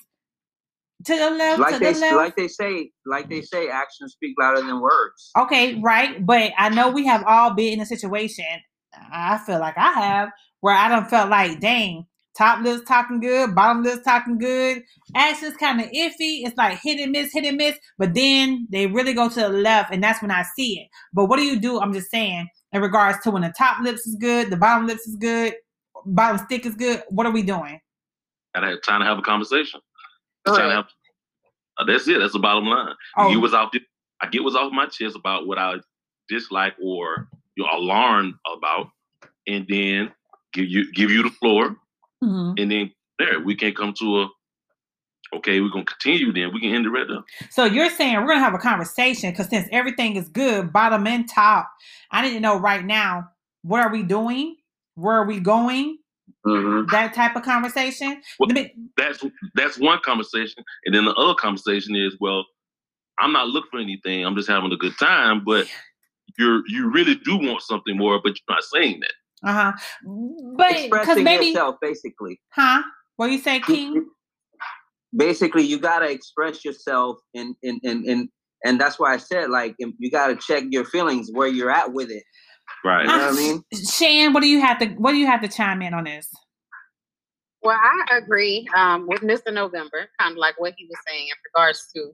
to 1.06 1.16
the 1.16 1.30
left, 1.30 1.60
like 1.60 1.74
to 1.74 1.78
they 1.80 1.92
the 1.92 2.00
left. 2.00 2.16
like 2.16 2.36
they 2.36 2.48
say 2.48 2.90
like 3.06 3.28
they 3.30 3.42
say 3.42 3.68
actions 3.68 4.12
speak 4.12 4.34
louder 4.38 4.60
than 4.60 4.80
words 4.80 5.30
Okay, 5.38 5.80
right. 5.80 6.24
But 6.24 6.52
I 6.58 6.68
know 6.68 6.90
we 6.90 7.06
have 7.06 7.24
all 7.26 7.54
been 7.54 7.74
in 7.74 7.80
a 7.80 7.86
situation. 7.86 8.44
I 9.12 9.38
feel 9.38 9.60
like 9.60 9.78
I 9.78 9.92
have 9.92 10.30
where 10.60 10.74
I 10.74 10.88
don't 10.88 11.08
felt 11.08 11.30
like, 11.30 11.60
dang, 11.60 12.04
top 12.36 12.62
lips 12.62 12.86
talking 12.86 13.20
good, 13.20 13.54
bottom 13.54 13.82
lips 13.82 14.04
talking 14.04 14.38
good, 14.38 14.82
actions 15.14 15.56
kind 15.56 15.80
of 15.80 15.86
iffy. 15.86 16.44
It's 16.44 16.56
like 16.56 16.80
hit 16.82 17.00
and 17.00 17.12
miss, 17.12 17.32
hit 17.32 17.44
and 17.44 17.56
miss. 17.56 17.76
But 17.98 18.14
then 18.14 18.66
they 18.70 18.86
really 18.86 19.14
go 19.14 19.28
to 19.28 19.40
the 19.40 19.48
left, 19.48 19.92
and 19.92 20.02
that's 20.02 20.20
when 20.22 20.30
I 20.30 20.44
see 20.56 20.80
it. 20.80 20.88
But 21.12 21.26
what 21.26 21.38
do 21.38 21.44
you 21.44 21.58
do? 21.58 21.80
I'm 21.80 21.92
just 21.92 22.10
saying, 22.10 22.48
in 22.72 22.82
regards 22.82 23.18
to 23.24 23.30
when 23.30 23.42
the 23.42 23.54
top 23.56 23.80
lips 23.82 24.06
is 24.06 24.16
good, 24.20 24.50
the 24.50 24.56
bottom 24.56 24.86
lips 24.86 25.06
is 25.06 25.16
good, 25.16 25.54
bottom 26.04 26.38
stick 26.38 26.66
is 26.66 26.74
good. 26.74 27.02
What 27.10 27.26
are 27.26 27.32
we 27.32 27.42
doing? 27.42 27.80
Gotta 28.54 28.68
have 28.68 28.82
time 28.82 29.00
to 29.00 29.06
have 29.06 29.18
a 29.18 29.22
conversation. 29.22 29.80
Go 30.46 30.54
Trying 30.56 30.70
to 30.70 30.74
ahead. 30.74 30.84
uh, 31.78 31.84
that's 31.84 32.08
it. 32.08 32.18
That's 32.18 32.32
the 32.32 32.38
bottom 32.38 32.64
line. 32.66 32.94
Oh, 33.16 33.30
You 33.30 33.40
was 33.40 33.54
off. 33.54 33.70
I 34.22 34.26
get 34.28 34.42
what's 34.42 34.56
off 34.56 34.72
my 34.72 34.86
chest 34.86 35.16
about 35.16 35.46
what 35.46 35.58
I 35.58 35.76
dislike 36.28 36.74
or 36.82 37.28
you're 37.56 37.68
alarmed 37.68 38.34
about, 38.56 38.88
and 39.46 39.66
then 39.68 40.12
give 40.52 40.66
you 40.66 40.90
give 40.92 41.10
you 41.10 41.22
the 41.22 41.30
floor, 41.30 41.76
mhm. 42.22 42.60
and 42.60 42.70
then 42.70 42.92
there 43.18 43.40
we 43.40 43.54
can 43.54 43.74
come 43.74 43.92
to 43.98 44.22
a. 44.22 44.28
Okay, 45.32 45.60
we're 45.60 45.68
gonna 45.70 45.84
continue. 45.84 46.32
Then 46.32 46.52
we 46.52 46.60
can 46.60 46.74
end 46.74 46.86
it 46.86 46.90
right 46.90 47.06
there. 47.08 47.22
So 47.50 47.64
you're 47.64 47.90
saying 47.90 48.16
we're 48.16 48.26
gonna 48.28 48.40
have 48.40 48.54
a 48.54 48.58
conversation 48.58 49.30
because 49.30 49.48
since 49.48 49.68
everything 49.70 50.16
is 50.16 50.28
good, 50.28 50.72
bottom 50.72 51.06
and 51.06 51.28
top, 51.28 51.70
I 52.10 52.22
need 52.22 52.34
to 52.34 52.40
know 52.40 52.58
right 52.58 52.84
now 52.84 53.28
what 53.62 53.80
are 53.80 53.92
we 53.92 54.02
doing, 54.02 54.56
where 54.96 55.14
are 55.14 55.26
we 55.26 55.38
going, 55.38 55.98
Mhm. 56.46 56.90
that 56.90 57.12
type 57.14 57.36
of 57.36 57.42
conversation. 57.42 58.22
Well- 58.38 58.48
me- 58.50 58.74
That's 58.96 59.22
that's 59.54 59.78
one 59.78 60.00
conversation, 60.04 60.64
and 60.84 60.94
then 60.94 61.04
the 61.04 61.14
other 61.14 61.34
conversation 61.34 61.94
is, 61.96 62.16
well, 62.20 62.44
I'm 63.18 63.32
not 63.32 63.48
looking 63.48 63.68
for 63.70 63.78
anything. 63.80 64.24
I'm 64.24 64.34
just 64.36 64.48
having 64.48 64.72
a 64.72 64.76
good 64.76 64.96
time, 64.98 65.42
but 65.44 65.66
you're 66.38 66.62
you 66.68 66.90
really 66.90 67.16
do 67.16 67.36
want 67.36 67.62
something 67.62 67.96
more, 67.96 68.20
but 68.22 68.30
you're 68.30 68.54
not 68.56 68.62
saying 68.64 69.00
that. 69.00 69.48
uh-huh. 69.50 69.72
But 70.56 70.68
because 70.68 70.84
expressing 70.84 71.24
maybe, 71.24 71.46
yourself 71.46 71.76
basically 71.82 72.40
huh? 72.54 72.82
What 73.16 73.30
you 73.30 73.38
say, 73.38 73.60
King? 73.60 74.06
basically 75.16 75.62
you 75.64 75.78
got 75.78 75.98
to 76.00 76.08
express 76.10 76.64
yourself 76.64 77.18
and 77.34 77.54
and 77.62 77.80
and 77.84 78.04
and 78.06 78.28
and 78.64 78.80
that's 78.80 78.96
why 78.98 79.12
i 79.12 79.16
said 79.16 79.50
like 79.50 79.74
you 79.78 80.10
got 80.10 80.28
to 80.28 80.36
check 80.36 80.62
your 80.70 80.84
feelings 80.84 81.30
where 81.32 81.48
you're 81.48 81.70
at 81.70 81.92
with 81.92 82.10
it 82.10 82.22
Right. 82.84 83.02
You 83.02 83.08
know 83.08 83.18
what 83.18 83.34
I 83.34 83.36
mean? 83.36 83.64
Shann, 83.74 84.32
what 84.32 84.40
do 84.40 84.48
you 84.48 84.60
have 84.60 84.78
to? 84.78 84.86
What 84.86 85.12
do 85.12 85.18
you 85.18 85.26
have 85.26 85.42
to 85.42 85.48
chime 85.48 85.82
in 85.82 85.94
on 85.94 86.04
this? 86.04 86.28
Well, 87.62 87.76
I 87.78 88.16
agree 88.16 88.66
um, 88.74 89.06
with 89.06 89.20
Mr. 89.20 89.52
November, 89.52 90.08
kind 90.18 90.32
of 90.32 90.38
like 90.38 90.58
what 90.58 90.74
he 90.78 90.86
was 90.86 90.98
saying 91.06 91.28
in 91.28 91.34
regards 91.54 91.90
to 91.94 92.12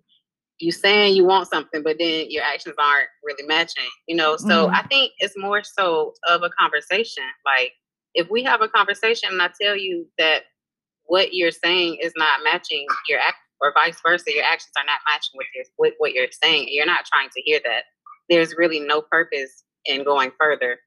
you 0.58 0.72
saying 0.72 1.14
you 1.14 1.24
want 1.24 1.48
something, 1.48 1.82
but 1.82 1.98
then 1.98 2.26
your 2.30 2.42
actions 2.42 2.74
aren't 2.78 3.08
really 3.22 3.46
matching. 3.46 3.88
You 4.08 4.16
know, 4.16 4.36
so 4.36 4.68
Mhm. 4.68 4.74
I 4.74 4.82
think 4.82 5.12
it's 5.18 5.36
more 5.36 5.62
so 5.62 6.14
of 6.26 6.42
a 6.42 6.50
conversation. 6.50 7.24
Like 7.44 7.74
if 8.14 8.28
we 8.30 8.42
have 8.44 8.62
a 8.62 8.68
conversation 8.68 9.30
and 9.30 9.42
I 9.42 9.50
tell 9.60 9.76
you 9.76 10.10
that 10.18 10.44
what 11.04 11.34
you're 11.34 11.50
saying 11.52 11.96
is 11.96 12.12
not 12.16 12.42
matching 12.42 12.86
your 13.08 13.20
act, 13.20 13.36
or 13.60 13.72
vice 13.72 14.00
versa, 14.06 14.32
your 14.34 14.44
actions 14.44 14.72
are 14.76 14.84
not 14.84 15.00
matching 15.08 15.36
with 15.36 15.46
your 15.54 15.64
with 15.78 15.94
what 15.98 16.12
you're 16.12 16.30
saying, 16.30 16.62
and 16.62 16.70
you're 16.70 16.86
not 16.86 17.06
trying 17.06 17.28
to 17.30 17.42
hear 17.42 17.60
that. 17.64 17.84
There's 18.28 18.56
really 18.56 18.80
no 18.80 19.02
purpose 19.02 19.62
in 19.88 20.04
going 20.04 20.30
further. 20.38 20.78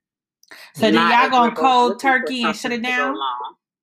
So 0.76 0.92
then 0.92 0.94
y'all 0.96 1.26
if 1.26 1.32
gonna 1.32 1.50
we're 1.50 1.56
both 1.56 1.62
cold 1.62 2.00
turkey 2.00 2.44
and 2.44 2.56
shut 2.56 2.72
it 2.72 2.82
down? 2.82 3.16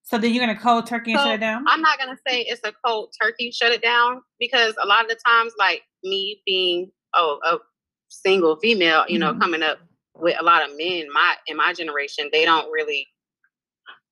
So 0.03 0.19
then 0.19 0.33
you're 0.33 0.45
gonna 0.47 0.59
cold 0.59 0.87
turkey 0.87 1.13
and 1.13 1.21
So, 1.21 1.27
shut 1.27 1.35
it 1.35 1.41
down? 1.41 1.65
I'm 1.69 1.81
not 1.81 1.99
gonna 1.99 2.19
say 2.27 2.43
it's 2.43 2.61
a 2.65 2.73
cold 2.85 3.13
turkey 3.21 3.51
shut 3.51 3.73
it 3.73 3.83
down 3.83 4.23
because 4.39 4.75
a 4.83 4.87
lot 4.87 5.05
of 5.05 5.09
the 5.11 5.19
times, 5.27 5.53
like 5.59 5.83
me 6.05 6.43
being 6.47 6.91
oh 7.15 7.39
a 7.45 7.59
single 8.09 8.57
female, 8.57 9.05
you 9.09 9.19
know, 9.19 9.33
Mhm. 9.35 9.41
coming 9.41 9.63
up 9.63 9.79
with 10.15 10.37
a 10.41 10.45
lot 10.45 10.69
of 10.69 10.77
men, 10.77 11.07
my 11.13 11.37
in 11.47 11.57
my 11.57 11.73
generation, 11.73 12.29
they 12.33 12.45
don't 12.45 12.71
really 12.71 13.07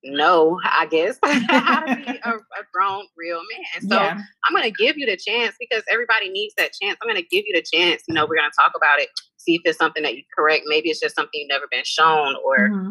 know, 0.05 0.61
I 0.65 0.87
guess, 0.87 1.19
how 1.25 1.81
to 1.81 1.97
be 1.97 2.03
a, 2.25 2.31
a, 2.31 2.65
grown, 2.73 3.07
real 3.17 3.41
man. 3.41 3.89
So 3.89 3.97
yeah. 3.97 4.21
I'm 4.45 4.53
going 4.55 4.65
to 4.65 4.71
give 4.71 4.97
you 4.97 5.07
the 5.07 5.17
chance 5.17 5.55
because 5.59 5.83
everybody 5.91 6.29
needs 6.29 6.55
that 6.57 6.73
chance. 6.81 6.99
I'm 7.03 7.09
going 7.09 7.23
to 7.23 7.29
give 7.29 7.45
you 7.47 7.55
the 7.55 7.63
chance. 7.63 8.03
You 8.09 8.15
know, 8.15 8.27
we're 8.27 8.37
going 8.37 8.51
to 8.51 8.57
talk 8.57 8.73
about 8.77 9.01
it, 9.01 9.09
see 9.37 9.57
if 9.57 9.63
it's 9.65 9.79
something 9.79 10.03
that 10.03 10.17
you 10.17 10.23
correct. 10.37 10.65
Maybe 10.67 10.91
it's 10.91 11.01
just 11.01 11.15
something 11.15 11.33
you've 11.35 11.49
never 11.49 11.67
been 11.71 11.85
shown 11.85 12.37
or, 12.45 12.69
mm-hmm. 12.69 12.91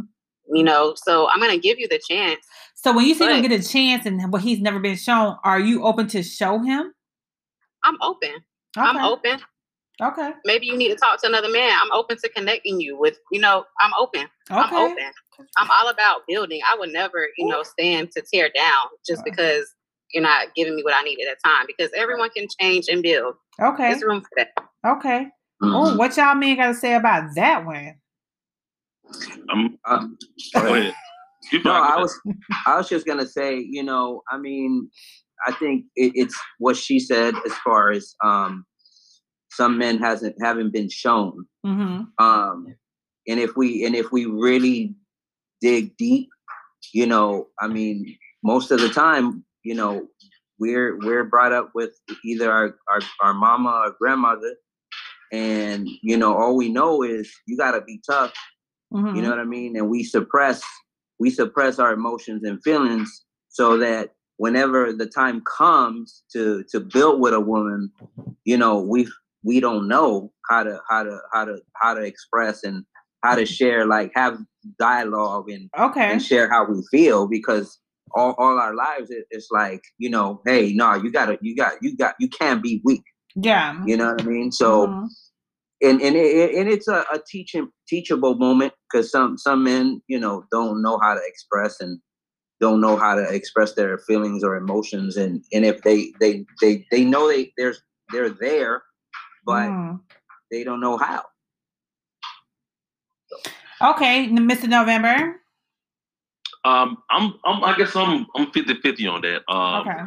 you 0.55 0.63
know, 0.63 0.93
so 0.95 1.29
I'm 1.29 1.41
to 1.41 1.57
give 1.57 1.79
you 1.79 1.87
the 1.87 2.01
chance. 2.09 2.39
So 2.75 2.93
when 2.93 3.05
you 3.05 3.15
say 3.15 3.35
you 3.35 3.47
get 3.47 3.59
a 3.59 3.67
chance 3.67 4.05
and 4.05 4.31
what 4.31 4.41
he's 4.41 4.59
never 4.59 4.79
been 4.79 4.97
shown, 4.97 5.37
are 5.43 5.59
you 5.59 5.83
open 5.83 6.07
to 6.07 6.23
show 6.23 6.59
him? 6.59 6.93
I'm 7.83 7.97
open. 8.01 8.29
Okay. 8.77 8.87
I'm 8.87 8.97
open. 8.97 9.39
Okay. 10.01 10.31
Maybe 10.45 10.65
you 10.65 10.75
need 10.75 10.89
to 10.89 10.95
talk 10.95 11.21
to 11.21 11.27
another 11.27 11.49
man. 11.49 11.77
I'm 11.81 11.91
open 11.91 12.17
to 12.17 12.29
connecting 12.29 12.79
you 12.79 12.97
with, 12.97 13.17
you 13.31 13.39
know, 13.39 13.65
I'm 13.79 13.91
open. 13.99 14.21
Okay. 14.49 14.59
I'm 14.59 14.73
open. 14.73 15.11
I'm 15.57 15.69
all 15.69 15.89
about 15.89 16.21
building. 16.27 16.61
I 16.67 16.77
would 16.77 16.91
never, 16.91 17.27
you 17.37 17.47
know, 17.47 17.63
stand 17.63 18.11
to 18.11 18.21
tear 18.21 18.49
down 18.55 18.87
just 19.05 19.23
because 19.23 19.65
you're 20.13 20.23
not 20.23 20.53
giving 20.55 20.75
me 20.75 20.83
what 20.83 20.95
I 20.95 21.01
need 21.03 21.19
at 21.19 21.37
a 21.37 21.47
time 21.47 21.65
because 21.67 21.91
everyone 21.95 22.29
can 22.29 22.47
change 22.59 22.87
and 22.87 23.03
build. 23.03 23.35
Okay. 23.61 23.89
There's 23.89 24.03
room 24.03 24.21
for 24.21 24.29
that. 24.37 24.49
Okay. 24.85 25.27
Mm-hmm. 25.61 25.75
Oh, 25.75 25.95
what 25.95 26.17
y'all 26.17 26.35
men 26.35 26.57
got 26.57 26.67
to 26.67 26.73
say 26.73 26.95
about 26.95 27.29
that 27.35 27.65
one? 27.65 27.95
Um, 29.51 29.77
uh, 29.85 30.07
no, 31.65 31.71
I 31.71 31.97
was, 31.97 32.19
I 32.65 32.77
was 32.77 32.89
just 32.89 33.05
gonna 33.05 33.27
say, 33.27 33.59
you 33.59 33.83
know, 33.83 34.23
I 34.31 34.37
mean, 34.37 34.89
I 35.45 35.51
think 35.51 35.85
it, 35.95 36.13
it's 36.15 36.39
what 36.57 36.77
she 36.77 36.99
said 36.99 37.35
as 37.45 37.53
far 37.57 37.91
as 37.91 38.15
um, 38.23 38.65
some 39.53 39.77
men 39.77 39.99
hasn't 39.99 40.35
haven't 40.41 40.71
been 40.71 40.89
shown. 40.89 41.45
Mm-hmm. 41.65 42.23
Um, 42.23 42.75
and 43.27 43.39
if 43.39 43.55
we 43.55 43.85
and 43.85 43.95
if 43.95 44.11
we 44.11 44.25
really 44.25 44.95
dig 45.61 45.95
deep, 45.97 46.29
you 46.93 47.05
know, 47.05 47.47
I 47.59 47.67
mean, 47.67 48.17
most 48.43 48.71
of 48.71 48.79
the 48.79 48.89
time, 48.89 49.45
you 49.63 49.75
know, 49.75 50.07
we're 50.59 50.97
we're 50.99 51.23
brought 51.23 51.53
up 51.53 51.71
with 51.73 51.91
either 52.25 52.51
our 52.51 52.75
our, 52.91 53.01
our 53.21 53.33
mama 53.33 53.83
or 53.85 53.95
grandmother, 53.99 54.55
and 55.31 55.87
you 56.01 56.17
know, 56.17 56.35
all 56.35 56.55
we 56.55 56.69
know 56.69 57.03
is 57.03 57.31
you 57.47 57.57
got 57.57 57.71
to 57.71 57.81
be 57.81 58.01
tough. 58.05 58.33
Mm-hmm. 58.93 59.15
You 59.15 59.21
know 59.21 59.29
what 59.29 59.39
I 59.39 59.45
mean? 59.45 59.75
And 59.77 59.89
we 59.89 60.03
suppress 60.03 60.61
we 61.19 61.29
suppress 61.29 61.79
our 61.79 61.93
emotions 61.93 62.43
and 62.43 62.61
feelings 62.63 63.23
so 63.49 63.77
that 63.77 64.11
whenever 64.37 64.91
the 64.91 65.05
time 65.05 65.41
comes 65.41 66.23
to 66.33 66.63
to 66.71 66.79
build 66.79 67.21
with 67.21 67.33
a 67.33 67.39
woman, 67.39 67.91
you 68.45 68.57
know, 68.57 68.81
we 68.81 69.07
we 69.43 69.59
don't 69.59 69.87
know 69.87 70.31
how 70.49 70.63
to 70.63 70.79
how 70.89 71.03
to 71.03 71.19
how 71.31 71.45
to 71.45 71.59
how 71.75 71.93
to 71.93 72.01
express 72.01 72.63
and 72.63 72.83
how 73.23 73.35
to 73.35 73.45
share 73.45 73.85
like 73.85 74.11
have 74.15 74.37
dialogue 74.79 75.49
and 75.49 75.69
okay. 75.77 76.11
and 76.11 76.21
share 76.21 76.49
how 76.49 76.65
we 76.65 76.81
feel 76.91 77.27
because 77.27 77.79
all, 78.15 78.35
all 78.37 78.59
our 78.59 78.75
lives 78.75 79.09
it, 79.09 79.25
it's 79.31 79.47
like 79.51 79.81
you 79.97 80.09
know 80.09 80.41
hey 80.45 80.73
no 80.73 80.93
you 80.95 81.11
gotta 81.11 81.37
you 81.41 81.55
got 81.55 81.73
you 81.81 81.95
got 81.95 82.15
you 82.19 82.29
can't 82.29 82.61
be 82.63 82.81
weak. 82.83 83.03
Yeah. 83.35 83.81
You 83.85 83.97
know 83.97 84.11
what 84.11 84.21
i 84.21 84.25
mean? 84.25 84.51
So 84.51 84.87
mm-hmm. 84.87 85.05
and 85.81 86.01
and 86.01 86.15
it, 86.15 86.55
and 86.55 86.69
it's 86.69 86.87
a, 86.87 87.03
a 87.11 87.19
teaching 87.27 87.69
teachable 87.87 88.35
moment 88.35 88.73
because 88.91 89.11
some 89.11 89.37
some 89.37 89.63
men 89.63 90.01
you 90.07 90.19
know 90.19 90.45
don't 90.51 90.81
know 90.81 90.99
how 91.01 91.13
to 91.13 91.21
express 91.25 91.79
and 91.79 91.99
don't 92.61 92.79
know 92.79 92.95
how 92.95 93.15
to 93.15 93.23
express 93.23 93.73
their 93.73 93.97
feelings 93.97 94.43
or 94.43 94.55
emotions 94.55 95.17
and 95.17 95.43
and 95.51 95.65
if 95.65 95.81
they 95.81 96.13
they 96.19 96.45
they 96.61 96.85
they 96.91 97.03
know 97.03 97.27
they 97.27 97.51
there's 97.57 97.81
they're 98.11 98.29
there 98.29 98.83
but 99.45 99.69
mm. 99.69 99.99
they 100.51 100.63
don't 100.63 100.79
know 100.79 100.97
how. 100.97 101.23
Okay, 103.81 104.29
Mr. 104.29 104.67
November. 104.67 105.39
Um, 106.65 106.97
I'm, 107.09 107.33
I'm, 107.43 107.63
I 107.63 107.75
guess 107.77 107.95
I'm, 107.95 108.25
I'm 108.35 108.49
50 108.51 108.75
50 108.75 109.07
on 109.07 109.21
that. 109.21 109.41
Um, 109.51 109.87
okay. 109.87 110.03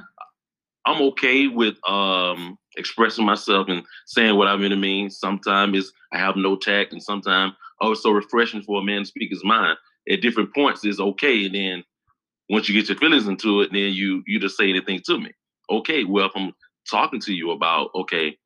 I'm 0.87 1.03
okay 1.03 1.49
with 1.49 1.77
um 1.89 2.57
expressing 2.77 3.27
myself 3.27 3.69
and 3.69 3.83
saying 4.07 4.37
what 4.37 4.49
I 4.49 4.55
really 4.55 4.77
mean. 4.77 5.11
Sometimes 5.11 5.77
it's 5.77 5.93
I 6.13 6.19
have 6.19 6.37
no 6.37 6.57
tact, 6.57 6.93
and 6.93 7.03
sometimes 7.03 7.53
oh, 7.81 7.93
it's 7.93 8.03
so 8.03 8.11
refreshing 8.11 8.63
for 8.63 8.81
a 8.81 8.85
man 8.85 9.01
to 9.01 9.07
speak 9.07 9.31
his 9.31 9.45
mind. 9.45 9.77
At 10.09 10.21
different 10.21 10.55
points, 10.55 10.85
is 10.85 11.01
okay, 11.01 11.47
and 11.47 11.55
then 11.55 11.85
once 12.49 12.69
you 12.69 12.75
get 12.81 12.89
your 12.89 12.97
feelings 12.99 13.27
into 13.27 13.61
it, 13.63 13.71
then 13.73 13.93
you 13.93 14.23
you 14.27 14.39
just 14.39 14.57
say 14.57 14.71
anything 14.71 15.01
to 15.07 15.19
me. 15.19 15.33
Okay, 15.69 16.05
well, 16.05 16.27
if 16.27 16.33
I'm 16.37 16.53
talking 16.89 17.21
to 17.21 17.35
you 17.35 17.51
about 17.51 17.91
okay, 17.95 18.39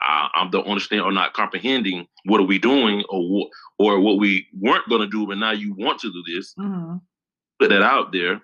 I, 0.00 0.28
I 0.34 0.48
don't 0.50 0.66
understand 0.66 1.02
or 1.02 1.12
not 1.12 1.32
comprehending 1.32 2.06
what 2.24 2.40
are 2.40 2.46
we 2.46 2.58
doing 2.58 3.04
or 3.08 3.28
what 3.28 3.48
or 3.78 4.00
what 4.00 4.18
we 4.18 4.46
weren't 4.58 4.88
going 4.88 5.00
to 5.00 5.08
do, 5.08 5.26
but 5.26 5.38
now 5.38 5.52
you 5.52 5.74
want 5.74 6.00
to 6.00 6.12
do 6.12 6.22
this. 6.34 6.54
Mm-hmm. 6.58 6.96
Put 7.58 7.70
that 7.70 7.82
out 7.82 8.12
there, 8.12 8.40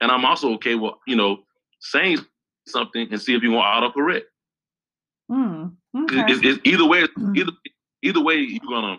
and 0.00 0.10
I'm 0.10 0.24
also 0.24 0.52
okay 0.54 0.74
with 0.74 0.94
you 1.06 1.16
know 1.16 1.38
saying 1.80 2.18
something 2.66 3.08
and 3.10 3.20
see 3.20 3.34
if 3.34 3.42
you 3.42 3.52
want 3.52 3.94
autocorrect. 3.94 4.22
Mm, 5.30 5.72
okay. 6.04 6.24
it's, 6.32 6.44
it's, 6.44 6.60
either 6.64 6.86
way, 6.86 7.02
mm-hmm. 7.02 7.36
either 7.36 7.52
either 8.02 8.22
way, 8.22 8.36
you're 8.36 8.60
gonna 8.68 8.98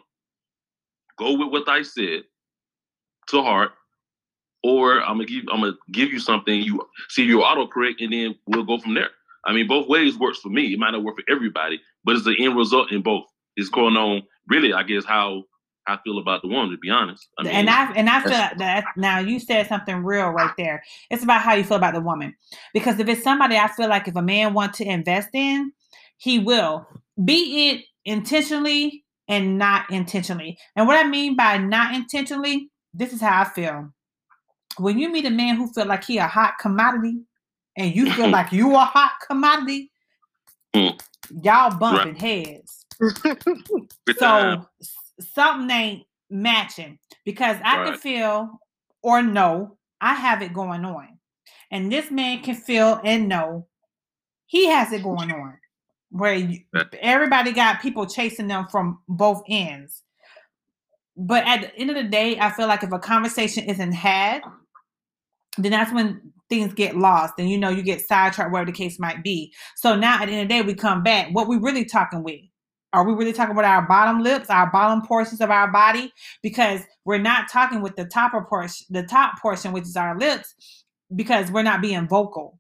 go 1.18 1.34
with 1.38 1.52
what 1.52 1.68
I 1.68 1.82
said 1.82 2.24
to 3.30 3.42
heart, 3.42 3.72
or 4.64 5.02
I'm 5.02 5.18
gonna 5.18 5.26
give 5.26 5.46
I'm 5.52 5.62
gonna 5.62 5.78
give 5.92 6.12
you 6.12 6.20
something. 6.20 6.62
You 6.62 6.88
see 7.10 7.24
if 7.24 7.30
you 7.30 7.40
autocorrect, 7.40 7.96
and 8.00 8.14
then 8.14 8.36
we'll 8.48 8.64
go 8.64 8.80
from 8.80 8.94
there. 8.94 9.10
I 9.46 9.54
mean, 9.54 9.68
both 9.68 9.88
ways 9.88 10.18
works 10.18 10.40
for 10.40 10.50
me. 10.50 10.74
It 10.74 10.80
might 10.80 10.92
not 10.92 11.04
work 11.04 11.16
for 11.16 11.34
everybody, 11.34 11.80
but 12.04 12.16
it's 12.16 12.26
the 12.26 12.36
end 12.44 12.58
result 12.58 12.92
in 12.92 13.02
both. 13.02 13.26
It's 13.56 13.70
going 13.70 13.98
on 13.98 14.24
really, 14.48 14.74
I 14.74 14.84
guess, 14.84 15.06
how 15.06 15.44
I 15.88 15.98
feel 16.04 16.20
about 16.20 16.42
the 16.42 16.48
woman, 16.48 16.72
to 16.72 16.78
be 16.78 16.90
honest. 16.90 17.28
I 17.38 17.44
mean, 17.44 17.54
and 17.54 17.70
I 17.70 17.92
and 17.94 18.10
I 18.10 18.22
feel 18.22 18.32
that 18.32 18.86
now 18.96 19.20
you 19.20 19.40
said 19.40 19.68
something 19.68 20.04
real 20.04 20.30
right 20.30 20.52
there. 20.58 20.84
It's 21.10 21.24
about 21.24 21.42
how 21.42 21.56
you 21.56 21.64
feel 21.64 21.78
about 21.78 21.94
the 21.94 22.02
woman. 22.02 22.36
Because 22.74 23.00
if 23.00 23.08
it's 23.08 23.24
somebody 23.24 23.58
I 23.58 23.68
feel 23.68 23.90
like 23.90 24.08
if 24.08 24.16
a 24.16 24.22
man 24.22 24.54
wants 24.54 24.78
to 24.78 24.86
invest 24.86 25.30
in, 25.34 25.72
he 26.18 26.40
will. 26.40 26.86
Be 27.24 27.70
it 27.70 27.86
intentionally 28.06 29.04
and 29.28 29.58
not 29.58 29.90
intentionally. 29.90 30.58
And 30.76 30.88
what 30.88 31.04
I 31.04 31.08
mean 31.08 31.36
by 31.36 31.58
not 31.58 31.96
intentionally, 31.96 32.70
this 32.94 33.14
is 33.14 33.22
how 33.22 33.42
I 33.42 33.46
feel. 33.46 33.94
When 34.78 34.98
you 34.98 35.12
meet 35.12 35.26
a 35.26 35.32
man 35.32 35.56
who 35.56 35.72
feel 35.74 35.86
like 35.86 36.04
he 36.04 36.18
a 36.18 36.28
hot 36.28 36.54
commodity, 36.60 37.22
and 37.80 37.96
you 37.96 38.12
feel 38.14 38.30
like 38.30 38.52
you 38.52 38.76
a 38.76 38.80
hot 38.80 39.14
commodity, 39.26 39.92
mm. 40.76 41.00
y'all 41.42 41.78
bumping 41.78 42.14
right. 42.14 42.22
heads. 42.22 42.86
so 44.20 44.68
something 45.34 45.72
ain't 45.72 46.04
matching 46.30 47.00
because 47.26 47.58
I 47.64 47.78
right. 47.78 47.92
can 47.92 47.98
feel 47.98 48.60
or 49.02 49.24
know 49.24 49.78
I 50.02 50.14
have 50.14 50.42
it 50.42 50.54
going 50.54 50.86
on. 50.86 51.08
And 51.72 51.92
this 51.92 52.12
man 52.12 52.42
can 52.42 52.56
feel 52.56 53.00
and 53.04 53.30
know 53.30 53.68
he 54.48 54.68
has 54.68 54.92
it 54.92 55.04
going 55.04 55.32
on. 55.32 55.58
Where 56.12 56.34
you, 56.34 56.62
everybody 57.00 57.52
got 57.52 57.82
people 57.82 58.08
chasing 58.08 58.48
them 58.48 58.68
from 58.72 59.00
both 59.08 59.44
ends. 59.48 60.02
But 61.16 61.46
at 61.46 61.62
the 61.62 61.76
end 61.76 61.92
of 61.92 61.96
the 61.96 62.04
day, 62.04 62.40
I 62.40 62.50
feel 62.50 62.68
like 62.68 62.82
if 62.82 62.92
a 62.92 62.98
conversation 62.98 63.66
isn't 63.66 63.92
had, 63.92 64.42
then 65.58 65.72
that's 65.72 65.94
when 65.94 66.34
things 66.50 66.74
get 66.74 66.98
lost 66.98 67.36
and 67.38 67.50
you 67.50 67.58
know 67.58 67.70
you 67.70 67.84
get 67.84 68.06
sidetracked 68.06 68.52
whatever 68.52 68.72
the 68.72 68.78
case 68.78 69.00
might 69.00 69.24
be. 69.24 69.54
So 69.76 69.96
now 69.96 70.22
at 70.22 70.26
the 70.26 70.34
end 70.34 70.42
of 70.42 70.48
the 70.48 70.54
day 70.54 70.62
we 70.62 70.74
come 70.74 71.04
back. 71.04 71.30
What 71.32 71.48
we 71.48 71.58
really 71.58 71.86
talking 71.86 72.24
with? 72.24 72.42
Are 72.92 73.06
we 73.06 73.14
really 73.14 73.34
talking 73.34 73.52
about 73.52 73.66
our 73.66 73.88
bottom 73.88 74.24
lips 74.24 74.50
our 74.50 74.72
bottom 74.72 75.06
portions 75.06 75.42
of 75.42 75.52
our 75.52 75.72
body? 75.72 76.12
Because 76.42 76.82
we're 77.06 77.20
not 77.20 77.50
talking 77.50 77.82
with 77.82 77.96
the 77.96 78.06
top 78.06 78.32
portion 78.50 78.86
the 78.90 79.04
top 79.04 79.40
portion 79.40 79.72
which 79.72 79.84
is 79.84 79.96
our 79.96 80.18
lips 80.18 80.56
because 81.16 81.52
we're 81.52 81.64
not 81.64 81.82
being 81.82 82.08
vocal 82.08 82.60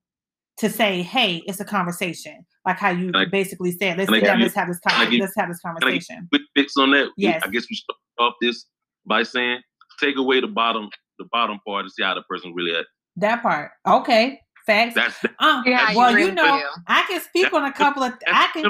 to 0.57 0.69
say 0.69 1.01
hey 1.01 1.41
it's 1.47 1.59
a 1.59 1.65
conversation. 1.65 2.45
Like 2.65 2.77
how 2.77 2.89
you 2.89 3.11
I, 3.15 3.25
basically 3.25 3.71
said 3.71 3.97
let's 3.97 4.11
sit 4.11 4.23
down 4.23 4.39
let's 4.39 4.53
have 4.53 4.67
this 4.67 4.79
conversation 4.79 5.19
let's 5.19 5.35
have 5.35 5.49
this 5.49 5.59
conversation. 5.59 6.27
quick 6.31 6.43
fix 6.55 6.73
on 6.77 6.91
that? 6.91 7.09
Yes 7.17 7.41
i 7.43 7.49
guess 7.49 7.65
we 7.69 7.75
start 7.75 7.97
off 8.19 8.33
this 8.41 8.65
by 9.07 9.23
saying 9.23 9.61
take 9.99 10.17
away 10.17 10.39
the 10.39 10.47
bottom 10.47 10.89
the 11.17 11.25
bottom 11.31 11.59
part 11.65 11.85
to 11.85 11.89
see 11.89 12.03
how 12.03 12.13
the 12.13 12.21
person 12.23 12.53
really 12.53 12.75
at 12.75 12.85
that 13.17 13.41
part. 13.41 13.71
Okay. 13.87 14.41
Facts. 14.65 14.95
That's, 14.95 15.25
uh, 15.39 15.63
yeah, 15.65 15.95
well, 15.95 16.17
you 16.17 16.31
know, 16.31 16.61
I 16.85 17.03
can 17.07 17.19
speak 17.21 17.51
on 17.53 17.65
a 17.65 17.73
couple 17.73 18.03
of. 18.03 18.13
I 18.27 18.49
can. 18.53 18.63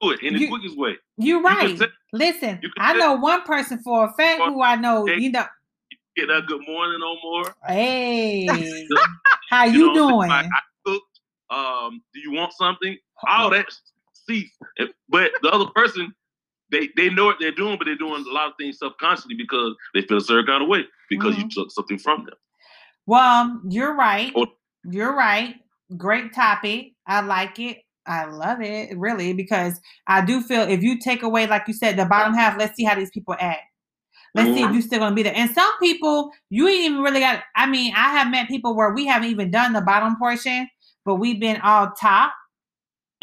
Do 0.00 0.12
it 0.12 0.22
in 0.22 0.34
the 0.34 0.40
you, 0.40 0.48
quickest 0.48 0.78
way. 0.78 0.96
You're 1.16 1.42
right. 1.42 1.76
You 1.76 1.86
Listen, 2.12 2.60
you 2.62 2.70
I 2.78 2.94
know 2.94 3.14
one 3.14 3.42
person 3.42 3.78
for 3.78 4.04
a 4.04 4.12
fact 4.12 4.40
who 4.40 4.62
I 4.62 4.76
know. 4.76 5.06
Hey, 5.06 5.18
you 5.18 5.30
know. 5.30 5.44
Get 6.16 6.28
that 6.28 6.46
good 6.46 6.62
morning 6.66 7.00
no 7.00 7.16
more. 7.22 7.54
Hey, 7.66 8.46
how 9.50 9.64
you, 9.64 9.78
you 9.78 9.94
know, 9.94 10.08
doing? 10.08 10.30
I, 10.30 10.42
I 10.42 10.60
cooked. 10.84 11.20
Um, 11.50 12.02
do 12.14 12.20
you 12.20 12.32
want 12.32 12.52
something? 12.52 12.96
All 13.28 13.50
that 13.50 13.66
cease. 14.28 14.50
But 15.08 15.32
the 15.42 15.50
other 15.50 15.66
person, 15.74 16.12
they 16.70 16.88
they 16.96 17.10
know 17.10 17.26
what 17.26 17.36
they're 17.40 17.52
doing, 17.52 17.76
but 17.78 17.84
they're 17.84 17.96
doing 17.96 18.24
a 18.28 18.32
lot 18.32 18.48
of 18.48 18.54
things 18.58 18.78
subconsciously 18.78 19.34
because 19.36 19.74
they 19.94 20.02
feel 20.02 20.18
a 20.18 20.20
certain 20.20 20.46
kind 20.46 20.62
of 20.62 20.68
way 20.68 20.84
because 21.10 21.34
mm-hmm. 21.34 21.42
you 21.42 21.50
took 21.50 21.70
something 21.70 21.98
from 21.98 22.24
them. 22.24 22.34
Well, 23.08 23.62
you're 23.66 23.96
right. 23.96 24.34
You're 24.84 25.16
right. 25.16 25.54
Great 25.96 26.34
topic. 26.34 26.92
I 27.06 27.22
like 27.22 27.58
it. 27.58 27.78
I 28.06 28.26
love 28.26 28.60
it, 28.60 28.96
really, 28.98 29.32
because 29.32 29.80
I 30.06 30.22
do 30.24 30.42
feel 30.42 30.62
if 30.62 30.82
you 30.82 30.98
take 30.98 31.22
away, 31.22 31.46
like 31.46 31.66
you 31.68 31.72
said, 31.74 31.96
the 31.96 32.04
bottom 32.04 32.34
half, 32.34 32.58
let's 32.58 32.76
see 32.76 32.84
how 32.84 32.94
these 32.94 33.10
people 33.10 33.34
act. 33.40 33.62
Let's 34.34 34.54
see 34.54 34.62
if 34.62 34.72
you're 34.72 34.82
still 34.82 34.98
gonna 34.98 35.14
be 35.14 35.22
there. 35.22 35.34
And 35.34 35.50
some 35.50 35.72
people, 35.80 36.30
you 36.50 36.68
ain't 36.68 36.84
even 36.84 37.00
really 37.00 37.20
got. 37.20 37.42
I 37.56 37.66
mean, 37.66 37.94
I 37.96 38.10
have 38.10 38.30
met 38.30 38.46
people 38.48 38.76
where 38.76 38.92
we 38.92 39.06
haven't 39.06 39.30
even 39.30 39.50
done 39.50 39.72
the 39.72 39.80
bottom 39.80 40.16
portion, 40.16 40.68
but 41.06 41.16
we've 41.16 41.40
been 41.40 41.60
all 41.62 41.92
top 41.98 42.34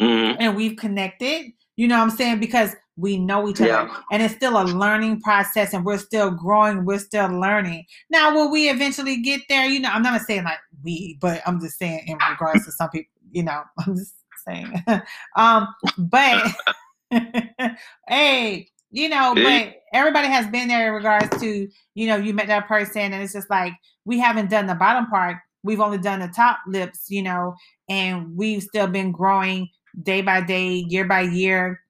Mhm. 0.02 0.36
and 0.40 0.56
we've 0.56 0.76
connected. 0.76 1.52
You 1.76 1.86
know 1.86 1.98
what 1.98 2.10
I'm 2.10 2.16
saying? 2.16 2.40
Because 2.40 2.74
we 2.96 3.18
know 3.18 3.48
each 3.48 3.60
other. 3.60 3.68
Yeah. 3.68 4.00
And 4.10 4.22
it's 4.22 4.34
still 4.34 4.60
a 4.60 4.64
learning 4.64 5.20
process 5.20 5.74
and 5.74 5.84
we're 5.84 5.98
still 5.98 6.30
growing, 6.30 6.84
we're 6.84 6.98
still 6.98 7.28
learning. 7.28 7.84
Now, 8.10 8.34
will 8.34 8.50
we 8.50 8.70
eventually 8.70 9.20
get 9.20 9.42
there? 9.48 9.66
You 9.66 9.80
know, 9.80 9.90
I'm 9.90 10.02
not 10.02 10.20
saying 10.22 10.44
like 10.44 10.58
we, 10.82 11.18
but 11.20 11.42
I'm 11.46 11.60
just 11.60 11.78
saying 11.78 12.04
in 12.06 12.18
regards 12.30 12.64
to 12.64 12.72
some 12.72 12.90
people, 12.90 13.10
you 13.30 13.42
know, 13.42 13.62
I'm 13.86 13.96
just 13.96 14.14
saying. 14.46 14.82
um, 15.36 15.68
but 15.98 16.52
hey, 18.08 18.68
you 18.90 19.08
know, 19.08 19.34
Hey. 19.34 19.64
but 19.64 19.98
everybody 19.98 20.28
has 20.28 20.46
been 20.46 20.68
there 20.68 20.88
in 20.88 20.94
regards 20.94 21.38
to, 21.40 21.68
you 21.94 22.06
know, 22.06 22.16
you 22.16 22.32
met 22.32 22.46
that 22.46 22.66
person 22.66 23.12
and 23.12 23.22
it's 23.22 23.32
just 23.34 23.50
like 23.50 23.72
we 24.04 24.18
haven't 24.18 24.50
done 24.50 24.66
the 24.66 24.74
bottom 24.74 25.06
part. 25.06 25.36
We've 25.62 25.80
only 25.80 25.98
done 25.98 26.20
the 26.20 26.28
top 26.28 26.58
lips, 26.66 27.10
you 27.10 27.22
know, 27.22 27.56
and 27.88 28.36
we've 28.36 28.62
still 28.62 28.86
been 28.86 29.10
growing 29.12 29.68
day 30.02 30.22
by 30.22 30.40
day, 30.40 30.84
year 30.88 31.04
by 31.04 31.22
year. 31.22 31.80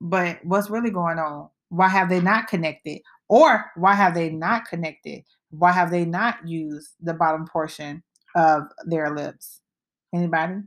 But 0.00 0.38
what's 0.44 0.70
really 0.70 0.90
going 0.90 1.18
on? 1.18 1.48
Why 1.68 1.88
have 1.88 2.08
they 2.08 2.20
not 2.20 2.48
connected? 2.48 3.00
Or 3.28 3.70
why 3.76 3.94
have 3.94 4.14
they 4.14 4.30
not 4.30 4.66
connected? 4.66 5.24
Why 5.50 5.72
have 5.72 5.90
they 5.90 6.04
not 6.04 6.46
used 6.46 6.90
the 7.00 7.14
bottom 7.14 7.46
portion 7.46 8.02
of 8.36 8.64
their 8.86 9.14
lips? 9.14 9.60
Anybody? 10.14 10.62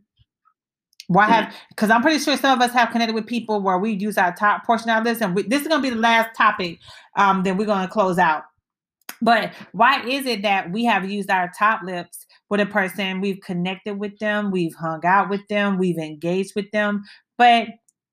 Why 1.07 1.25
have? 1.27 1.55
Because 1.69 1.89
I'm 1.89 2.01
pretty 2.01 2.19
sure 2.19 2.35
some 2.35 2.59
of 2.59 2.67
us 2.67 2.73
have 2.73 2.91
connected 2.91 3.15
with 3.15 3.27
people 3.27 3.61
where 3.61 3.77
we 3.77 3.93
use 3.93 4.17
our 4.17 4.35
top 4.35 4.65
portion 4.65 4.89
of 4.89 5.05
this, 5.05 5.21
and 5.21 5.35
we, 5.35 5.43
this 5.43 5.61
is 5.61 5.67
going 5.67 5.81
to 5.81 5.89
be 5.89 5.93
the 5.93 6.01
last 6.01 6.35
topic. 6.35 6.79
Um, 7.15 7.43
then 7.43 7.57
we're 7.57 7.65
going 7.65 7.87
to 7.87 7.91
close 7.91 8.17
out. 8.17 8.43
But 9.21 9.53
why 9.71 10.05
is 10.05 10.25
it 10.25 10.41
that 10.41 10.71
we 10.71 10.85
have 10.85 11.09
used 11.09 11.29
our 11.29 11.51
top 11.57 11.81
lips 11.83 12.25
with 12.49 12.59
a 12.59 12.65
person? 12.65 13.21
We've 13.21 13.39
connected 13.39 13.95
with 13.95 14.17
them, 14.19 14.51
we've 14.51 14.75
hung 14.75 15.05
out 15.05 15.29
with 15.29 15.47
them, 15.47 15.77
we've 15.77 15.97
engaged 15.97 16.53
with 16.55 16.69
them, 16.71 17.03
but 17.37 17.67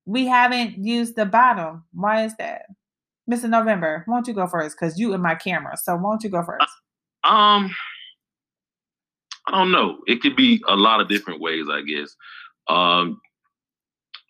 we 0.05 0.27
haven't 0.27 0.77
used 0.77 1.15
the 1.15 1.25
bottom. 1.25 1.83
Why 1.93 2.25
is 2.25 2.35
that? 2.37 2.67
Mr. 3.29 3.49
November, 3.49 4.03
why 4.05 4.17
don't 4.17 4.27
you 4.27 4.33
go 4.33 4.47
first? 4.47 4.77
Because 4.79 4.99
you 4.99 5.13
in 5.13 5.21
my 5.21 5.35
camera. 5.35 5.75
So 5.77 5.95
why 5.95 6.11
don't 6.11 6.23
you 6.23 6.29
go 6.29 6.43
first? 6.43 6.69
Um, 7.23 7.73
I 9.47 9.51
don't 9.51 9.71
know. 9.71 9.99
It 10.05 10.21
could 10.21 10.35
be 10.35 10.63
a 10.67 10.75
lot 10.75 11.01
of 11.01 11.09
different 11.09 11.41
ways, 11.41 11.65
I 11.69 11.81
guess. 11.81 12.15
Um, 12.67 13.19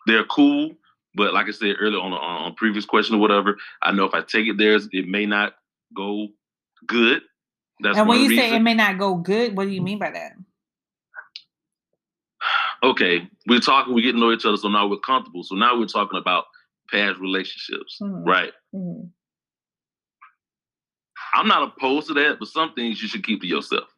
they're 0.06 0.24
cool, 0.24 0.72
but 1.14 1.34
like 1.34 1.46
I 1.46 1.50
said 1.50 1.76
earlier 1.78 2.00
on 2.00 2.12
on 2.12 2.54
previous 2.54 2.86
question 2.86 3.16
or 3.16 3.18
whatever, 3.18 3.56
I 3.82 3.92
know 3.92 4.04
if 4.04 4.14
I 4.14 4.22
take 4.22 4.46
it 4.46 4.56
there, 4.56 4.78
it 4.92 5.08
may 5.08 5.26
not 5.26 5.54
go 5.94 6.28
good. 6.86 7.22
That's 7.80 7.98
and 7.98 8.08
when 8.08 8.20
you 8.20 8.34
say 8.34 8.54
it 8.54 8.60
may 8.60 8.74
not 8.74 8.98
go 8.98 9.16
good, 9.16 9.56
what 9.56 9.64
do 9.64 9.70
you 9.70 9.82
mean 9.82 9.98
by 9.98 10.10
that? 10.10 10.32
Okay, 12.82 13.28
we're 13.46 13.60
talking, 13.60 13.94
we're 13.94 14.00
getting 14.02 14.20
to 14.20 14.26
know 14.26 14.32
each 14.32 14.44
other, 14.44 14.56
so 14.56 14.68
now 14.68 14.86
we're 14.86 14.98
comfortable. 14.98 15.42
So 15.42 15.54
now 15.54 15.78
we're 15.78 15.86
talking 15.86 16.18
about 16.18 16.44
past 16.90 17.18
relationships, 17.18 17.98
Mhm. 18.00 18.22
right? 18.26 18.52
Mhm. 18.74 19.10
I'm 21.34 21.48
not 21.48 21.62
opposed 21.62 22.06
to 22.08 22.14
that, 22.14 22.38
but 22.38 22.48
some 22.48 22.72
things 22.74 23.02
you 23.02 23.08
should 23.08 23.24
keep 23.24 23.40
to 23.42 23.46
yourself. 23.46 23.88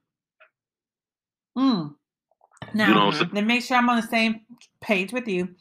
Mm. 1.57 1.95
Now, 2.75 2.89
You 2.89 2.95
know 2.95 3.01
what 3.07 3.07
I'm 3.07 3.13
saying? 3.13 3.31
let 3.33 3.45
me 3.45 3.55
make 3.55 3.63
sure 3.65 3.77
I'm 3.77 3.89
on 3.89 3.97
the 3.97 4.07
same 4.07 4.41
page 4.81 5.13
with 5.13 5.29
you. 5.29 5.55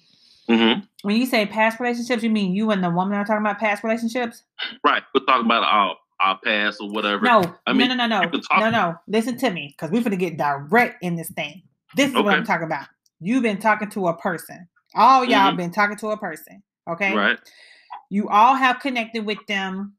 hmm 0.50 0.80
When 1.04 1.18
you 1.18 1.26
say 1.26 1.46
past 1.46 1.80
relationships, 1.80 2.24
you 2.24 2.30
mean 2.30 2.54
you 2.56 2.72
and 2.72 2.84
the 2.84 2.90
woman 2.90 3.18
are 3.18 3.26
talking 3.26 3.42
about 3.46 3.60
past 3.60 3.84
relationships? 3.84 4.44
Right. 4.84 5.04
We're 5.14 5.26
talking 5.26 5.46
about 5.46 5.64
our 5.64 5.98
our 6.20 6.40
past 6.44 6.82
or 6.82 6.90
whatever. 6.90 7.22
No, 7.26 7.44
I 7.68 7.74
mean, 7.74 7.90
no, 7.90 7.94
no, 7.94 8.08
no, 8.08 8.22
no, 8.22 8.40
no, 8.60 8.70
no. 8.72 8.96
Listen 9.08 9.38
to 9.38 9.52
me, 9.52 9.68
because 9.78 9.92
we're 9.92 10.02
gonna 10.02 10.16
get 10.16 10.36
direct 10.36 11.04
in 11.04 11.16
this 11.16 11.30
thing. 11.30 11.62
This 11.96 12.10
is 12.10 12.16
what 12.16 12.34
I'm 12.34 12.44
talking 12.44 12.66
about. 12.66 12.88
You've 13.20 13.44
been 13.44 13.60
talking 13.60 13.90
to 13.92 14.08
a 14.08 14.18
person. 14.18 14.68
All 14.96 15.26
y'all 15.26 15.52
Mhm. 15.52 15.58
been 15.58 15.72
talking 15.72 15.98
to 15.98 16.10
a 16.10 16.18
person. 16.18 16.64
Okay. 16.90 17.14
Right. 17.16 17.40
You 18.10 18.30
all 18.30 18.56
have 18.56 18.80
connected 18.80 19.26
with 19.26 19.46
them 19.48 19.98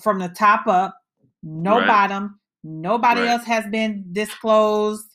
from 0.00 0.18
the 0.18 0.28
top 0.28 0.66
up, 0.66 0.96
no 1.42 1.78
Right. 1.78 1.86
bottom. 1.86 2.40
Nobody 2.62 3.22
Right. 3.22 3.30
else 3.30 3.44
has 3.44 3.66
been 3.68 4.04
disclosed. 4.12 5.08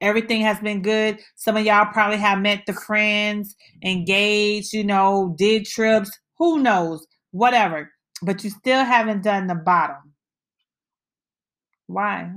Everything 0.00 0.42
has 0.42 0.58
been 0.60 0.82
good. 0.82 1.22
Some 1.36 1.56
of 1.56 1.64
y'all 1.64 1.86
probably 1.92 2.18
have 2.18 2.38
met 2.40 2.64
the 2.66 2.74
friends, 2.74 3.56
engaged, 3.82 4.72
you 4.72 4.84
know, 4.84 5.34
did 5.38 5.64
trips, 5.64 6.10
who 6.38 6.58
knows, 6.60 7.06
whatever. 7.30 7.92
But 8.22 8.44
you 8.44 8.50
still 8.50 8.84
haven't 8.84 9.22
done 9.22 9.46
the 9.46 9.54
bottom. 9.54 10.14
Why? 11.86 12.32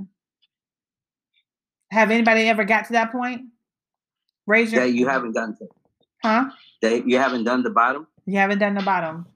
Have 1.90 2.10
anybody 2.10 2.42
ever 2.48 2.64
got 2.64 2.86
to 2.86 2.92
that 2.94 3.12
point? 3.12 3.42
Raise 4.46 4.72
your 4.72 4.82
That 4.84 4.92
you 4.92 5.06
haven't 5.08 5.32
done 5.32 5.56
to, 5.58 5.66
huh? 6.22 6.50
that 6.82 7.06
you 7.06 7.18
haven't 7.18 7.44
done 7.44 7.62
the 7.62 7.70
bottom. 7.70 8.06
You 8.26 8.38
haven't 8.38 8.58
done 8.58 8.74
the 8.74 8.82
bottom. 8.82 9.26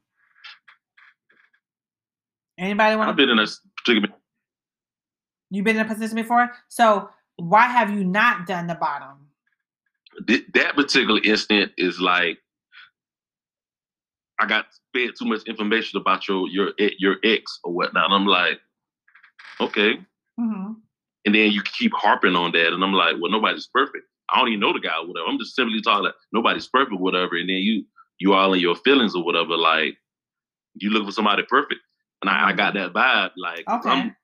Anybody 2.59 2.97
want 2.97 3.11
I've 3.11 3.17
been 3.17 3.31
in 3.31 3.39
a 3.39 3.47
particular 3.77 4.09
You've 5.51 5.65
been 5.65 5.77
in 5.77 5.83
a 5.83 5.89
position 5.89 6.17
before. 6.17 6.51
So 6.69 7.11
why 7.37 7.67
have 7.67 7.91
you 7.91 8.05
not 8.05 8.47
done 8.47 8.67
the 8.67 8.75
bottom? 8.75 9.29
th- 10.27 10.45
that 10.55 10.75
particular 10.77 11.21
instant 11.25 11.73
is 11.77 12.01
like 12.01 12.39
I 14.41 14.47
got 14.47 14.67
fed 14.93 15.11
too 15.19 15.27
much 15.27 15.43
information 15.45 16.01
about 16.01 16.27
your 16.27 16.49
your 16.49 16.73
e- 16.79 16.97
your 16.99 17.17
ex 17.23 17.61
or 17.65 17.73
whatnot. 17.73 18.07
And 18.07 18.15
I'm 18.15 18.27
like, 18.27 18.61
okay. 19.61 19.95
Mm-hmm. 20.41 20.73
And 21.27 21.35
then 21.35 21.53
you 21.53 21.63
keep 21.63 21.93
harping 21.95 22.37
on 22.37 22.53
that, 22.53 22.73
and 22.73 22.83
I'm 22.85 22.93
like, 22.93 23.15
well, 23.21 23.31
nobody's 23.31 23.67
perfect. 23.67 24.05
I 24.31 24.39
don't 24.39 24.49
even 24.49 24.61
know 24.61 24.73
the 24.73 24.81
guy 24.81 24.97
or 25.01 25.07
whatever. 25.07 25.27
I'm 25.29 25.39
just 25.39 25.55
simply 25.55 25.81
talking 25.81 26.05
like 26.05 26.15
nobody's 26.33 26.69
perfect, 26.69 27.01
whatever. 27.01 27.37
And 27.37 27.49
then 27.49 27.57
you 27.57 27.85
you 28.19 28.35
all 28.35 28.55
in 28.55 28.61
your 28.61 28.77
feelings 28.77 29.15
or 29.15 29.25
whatever, 29.25 29.57
like 29.57 29.95
you 30.75 30.91
look 30.91 31.05
for 31.07 31.13
somebody 31.13 31.43
perfect. 31.49 31.81
And 32.23 32.31
I, 32.31 32.51
I 32.51 32.53
got 32.53 32.75
that 32.75 32.93
vibe, 32.93 33.31
like 33.37 33.65
Okay. 33.69 33.91
I'm 33.91 34.17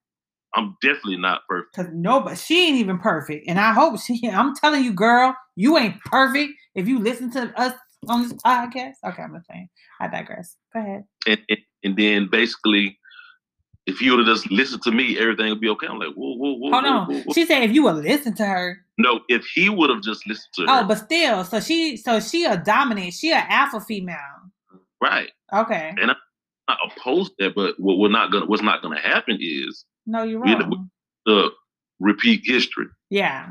I'm 0.55 0.77
definitely 0.83 1.19
not 1.19 1.43
perfect. 1.49 1.75
Cause 1.77 1.87
nobody, 1.93 2.37
she 2.37 2.67
ain't 2.69 2.79
even 2.79 2.99
perfect, 2.99 3.47
and 3.47 3.59
I 3.59 3.73
hope 3.73 4.01
she. 4.01 4.29
I'm 4.33 4.55
telling 4.57 4.85
you, 4.85 4.93
girl, 4.93 5.37
you 5.57 5.79
ain't 5.79 6.01
perfect. 6.05 6.53
If 6.75 6.89
you 6.89 6.99
listen 6.99 7.31
to 7.33 7.53
us 7.61 7.75
on 8.09 8.23
this 8.23 8.33
podcast, 8.33 8.95
okay, 9.07 9.23
I'm 9.23 9.35
just 9.35 9.47
saying. 9.47 9.69
I 10.01 10.09
digress. 10.09 10.57
Go 10.73 10.81
ahead. 10.81 11.05
And, 11.27 11.41
and, 11.49 11.59
and 11.85 11.97
then 11.97 12.29
basically, 12.31 12.99
if 13.87 14.01
you 14.01 14.11
would 14.17 14.27
have 14.27 14.37
just 14.37 14.51
listened 14.51 14.83
to 14.83 14.93
me, 14.93 15.19
everything 15.19 15.49
would 15.49 15.61
be 15.61 15.69
okay. 15.71 15.87
I'm 15.87 15.99
like, 15.99 16.15
whoa, 16.15 16.35
whoa, 16.37 16.53
whoa. 16.55 16.71
Hold 16.71 16.85
whoa, 16.85 16.91
on. 16.91 17.07
whoa, 17.09 17.21
whoa. 17.23 17.33
She 17.33 17.47
said 17.47 17.63
if 17.63 17.73
you 17.73 17.83
would 17.85 17.97
listen 17.97 18.35
to 18.35 18.47
her. 18.47 18.79
No, 18.99 19.21
if 19.29 19.45
he 19.55 19.69
would 19.69 19.91
have 19.91 20.03
just 20.03 20.27
listened 20.29 20.53
to 20.57 20.63
her, 20.63 20.69
Oh, 20.71 20.85
but 20.87 20.97
still, 20.99 21.45
so 21.45 21.61
she, 21.61 21.97
so 21.97 22.21
she 22.21 22.45
a 22.45 22.57
dominant. 22.57 23.15
She 23.15 23.33
a 23.33 23.37
alpha 23.49 23.81
female. 23.81 24.17
right. 25.01 25.31
Okay. 25.53 25.93
And 26.01 26.11
I'm 26.11 26.17
not 26.69 26.79
opposed 26.87 27.33
to 27.39 27.47
that, 27.47 27.55
but 27.57 27.75
what 27.81 27.99
we're 27.99 28.09
not 28.11 28.31
gonna 28.31 28.47
what's 28.47 28.63
not 28.63 28.83
gonna 28.83 29.01
happen 29.01 29.37
is 29.41 29.85
No, 30.07 30.23
you're 30.23 30.39
wrong. 30.41 30.91
the 31.27 31.51
repeat 31.99 32.43
history. 32.45 32.87
Yeah. 33.09 33.49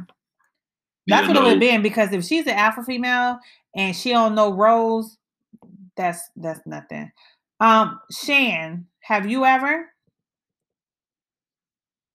You 1.05 1.15
That's 1.15 1.27
what 1.27 1.35
it 1.35 1.39
would 1.39 1.43
know? 1.45 1.49
have 1.51 1.59
been 1.59 1.81
because 1.81 2.13
if 2.13 2.23
she's 2.23 2.45
an 2.47 2.53
alpha 2.53 2.83
female 2.83 3.39
and 3.75 3.93
she 3.95 4.11
don't 4.11 4.35
know 4.35 4.53
roles, 4.53 5.17
that's 5.97 6.21
that's 6.37 6.61
nothing. 6.65 7.11
Um, 7.59 7.99
Shann, 8.11 8.85
have 9.01 9.29
you 9.29 9.43
ever? 9.43 9.89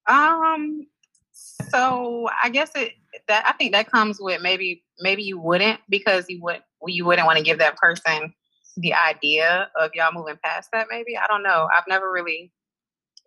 Um, 0.07 0.87
so 1.33 2.29
I 2.43 2.49
guess 2.51 2.71
it 2.75 2.93
that 3.29 3.45
I 3.47 3.53
think 3.53 3.73
that 3.73 3.91
comes 3.91 4.19
with 4.21 4.43
maybe 4.43 4.85
maybe 5.01 5.23
you 5.23 5.39
wouldn't 5.39 5.81
because 5.89 6.27
you 6.29 6.41
would 6.43 6.61
you 6.87 7.05
wouldn't 7.05 7.27
want 7.27 7.39
to 7.39 7.45
give 7.45 7.59
that 7.59 7.77
person 7.77 8.33
the 8.77 8.93
idea 8.95 9.69
of 9.81 9.91
y'all 9.95 10.13
moving 10.13 10.39
past 10.45 10.69
that. 10.73 10.87
Maybe 10.91 11.17
I 11.17 11.27
don't 11.29 11.43
know. 11.43 11.69
I've 11.77 11.85
never 11.89 12.11
really 12.11 12.53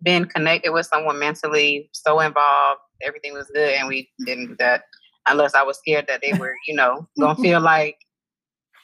been 0.03 0.25
connected 0.25 0.71
with 0.71 0.85
someone 0.85 1.19
mentally 1.19 1.89
so 1.93 2.19
involved. 2.19 2.81
Everything 3.01 3.33
was 3.33 3.47
good, 3.53 3.73
and 3.75 3.87
we 3.87 4.09
didn't 4.25 4.47
do 4.47 4.55
that 4.59 4.83
unless 5.27 5.53
I 5.53 5.63
was 5.63 5.77
scared 5.77 6.07
that 6.07 6.21
they 6.21 6.33
were, 6.33 6.53
you 6.67 6.75
know, 6.75 7.07
gonna 7.19 7.35
feel 7.41 7.61
like, 7.61 7.97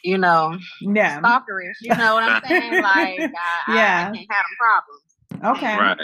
you 0.03 0.17
know, 0.17 0.57
Yeah. 0.81 1.21
stalkerish. 1.21 1.75
You 1.81 1.95
know 1.95 2.15
what 2.15 2.23
I'm 2.23 2.41
saying? 2.43 2.73
Like, 2.81 3.19
I, 3.19 3.29
I, 3.67 3.75
Yeah. 3.75 4.11
I 4.11 4.17
can't 4.17 4.31
have 4.31 4.45
them 4.45 5.41
problems. 5.41 5.57
Okay. 5.57 5.77
Right. 5.77 5.97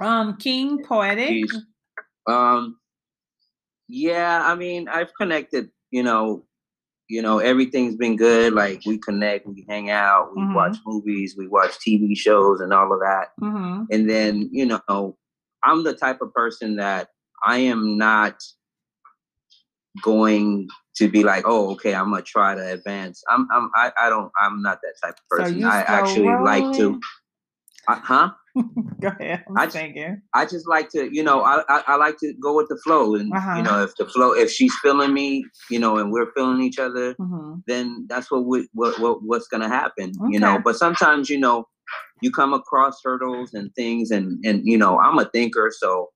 Um, 0.00 0.36
King 0.36 0.82
Poetic. 0.84 1.46
Um, 2.26 2.78
yeah, 3.88 4.42
I 4.44 4.54
mean, 4.54 4.88
I've 4.88 5.14
connected. 5.14 5.70
You 5.90 6.02
know, 6.02 6.44
you 7.08 7.22
know, 7.22 7.38
everything's 7.38 7.96
been 7.96 8.16
good. 8.16 8.52
Like 8.52 8.82
we 8.84 8.98
connect, 8.98 9.46
we 9.46 9.64
hang 9.68 9.90
out, 9.90 10.34
we 10.34 10.42
Mhm. 10.42 10.54
watch 10.54 10.76
movies, 10.84 11.36
we 11.36 11.46
watch 11.46 11.78
TV 11.78 12.16
shows, 12.16 12.60
and 12.60 12.72
all 12.72 12.92
of 12.92 13.00
that. 13.00 13.28
Mm-hmm. 13.40 13.84
And 13.90 14.10
then, 14.10 14.48
you 14.52 14.66
know, 14.66 15.16
I'm 15.64 15.84
the 15.84 15.94
type 15.94 16.20
of 16.20 16.32
person 16.34 16.76
that 16.76 17.08
I 17.44 17.58
am 17.58 17.96
not 17.96 18.42
going 20.02 20.68
to 20.96 21.08
be 21.08 21.22
like, 21.22 21.44
oh, 21.46 21.70
okay, 21.72 21.94
I'm 21.94 22.10
gonna 22.10 22.22
try 22.22 22.54
to 22.54 22.72
advance. 22.72 23.22
I'm, 23.30 23.46
I'm, 23.52 23.70
I, 23.74 23.92
I 24.00 24.08
don't, 24.08 24.32
I'm 24.40 24.62
not 24.62 24.80
that 24.82 24.94
type 25.02 25.14
of 25.18 25.28
person. 25.28 25.60
you 25.60 25.66
I 25.68 25.80
actually 25.82 26.36
like 26.36 26.64
to, 26.72 27.00
uh, 27.88 28.00
huh? 28.00 28.30
Go 29.00 29.08
ahead. 29.08 29.44
I'm 29.48 29.58
I, 29.58 29.66
thinking. 29.66 30.22
I 30.34 30.44
just 30.46 30.66
like 30.68 30.88
to, 30.90 31.08
you 31.14 31.22
know, 31.22 31.42
I, 31.42 31.62
I, 31.68 31.82
I 31.88 31.96
like 31.96 32.16
to 32.18 32.32
go 32.42 32.56
with 32.56 32.68
the 32.68 32.78
flow, 32.84 33.14
and 33.14 33.32
Uh-huh. 33.34 33.54
you 33.56 33.62
know, 33.62 33.82
if 33.82 33.94
the 33.96 34.06
flow, 34.06 34.32
if 34.32 34.50
she's 34.50 34.74
feeling 34.82 35.12
me, 35.12 35.44
you 35.70 35.78
know, 35.78 35.98
and 35.98 36.10
we're 36.10 36.32
feeling 36.32 36.60
each 36.62 36.78
other, 36.78 37.14
Mhm. 37.20 37.62
then 37.66 38.06
that's 38.08 38.30
what 38.30 38.44
we, 38.46 38.68
what, 38.72 38.98
what 39.00 39.22
what's 39.22 39.48
gonna 39.48 39.68
happen, 39.68 40.12
you 40.30 40.40
know. 40.40 40.58
But 40.64 40.76
sometimes, 40.76 41.28
you 41.30 41.38
know, 41.38 41.66
you 42.22 42.30
come 42.30 42.52
across 42.54 43.00
hurdles 43.04 43.54
and 43.54 43.74
things, 43.74 44.10
and 44.10 44.42
and 44.44 44.62
you 44.64 44.78
know, 44.78 44.98
I'm 44.98 45.18
a 45.18 45.26
thinker, 45.26 45.70
so 45.76 46.10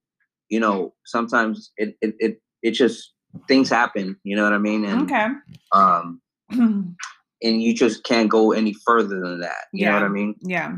you 0.48 0.60
know, 0.60 0.94
sometimes 1.04 1.70
it 1.76 1.96
it 2.00 2.14
it, 2.18 2.40
it 2.62 2.70
just 2.72 3.12
things 3.46 3.68
happen, 3.68 4.16
you 4.24 4.34
know 4.36 4.44
what 4.44 4.52
I 4.54 4.58
mean, 4.58 4.84
and 4.84 5.02
Okay. 5.02 5.26
um, 5.72 6.20
and 6.50 7.62
you 7.62 7.74
just 7.74 8.04
can't 8.04 8.28
go 8.28 8.52
any 8.52 8.74
further 8.86 9.20
than 9.20 9.40
that, 9.40 9.66
you 9.72 9.86
know 9.86 9.92
what 9.94 10.02
I 10.02 10.08
mean? 10.08 10.34
Yeah. 10.42 10.76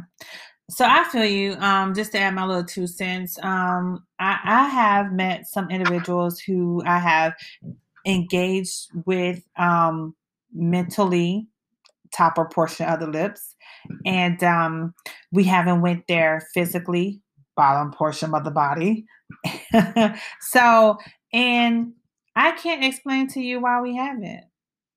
So 0.71 0.87
I 0.87 1.05
feel 1.05 1.25
you. 1.25 1.55
Um, 1.55 1.95
just 1.95 2.13
to 2.13 2.19
add 2.19 2.35
my 2.35 2.47
little 2.47 2.65
two 2.65 2.87
cents. 2.87 3.39
Um, 3.43 4.05
I, 4.19 4.39
I 4.45 4.69
have 4.69 5.13
met 5.13 5.47
some 5.47 5.71
individuals 5.71 6.41
who 6.41 6.83
I 6.87 6.99
have 6.99 7.35
engaged 8.07 8.89
with 9.07 9.43
um 9.57 10.15
mentally 10.53 11.47
topper 12.15 12.45
portion 12.45 12.87
of 12.87 13.01
the 13.01 13.07
lips. 13.07 13.55
And 14.05 14.43
um 14.43 14.95
we 15.31 15.45
haven't 15.45 15.81
went 15.83 16.07
there 16.09 16.47
physically, 16.55 17.21
bottom 17.57 17.93
portion 17.93 18.35
of 18.35 18.45
the 18.45 18.51
body. 18.51 19.07
so 20.41 20.99
and 21.33 21.93
I 22.35 22.53
can't 22.53 22.85
explain 22.85 23.29
to 23.29 23.41
you 23.41 23.61
why 23.61 23.81
we 23.81 23.97
haven't. 23.97 24.45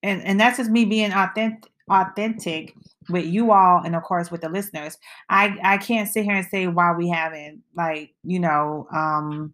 And 0.04 0.22
and 0.24 0.40
that's 0.40 0.58
just 0.58 0.72
me 0.72 0.86
being 0.86 1.12
authentic 1.14 1.70
authentic 1.90 2.74
with 3.10 3.26
you 3.26 3.52
all 3.52 3.82
and 3.86 3.96
of 3.96 4.02
course 4.04 4.32
with 4.32 4.42
the 4.42 4.50
listeners 4.50 4.98
i 5.30 5.56
i 5.64 5.78
can't 5.78 6.10
sit 6.10 6.24
here 6.24 6.34
and 6.36 6.48
say 6.48 6.68
why 6.68 6.92
we 6.94 7.08
haven't 7.08 7.62
like 7.76 8.12
you 8.24 8.40
know 8.40 8.88
um 8.94 9.54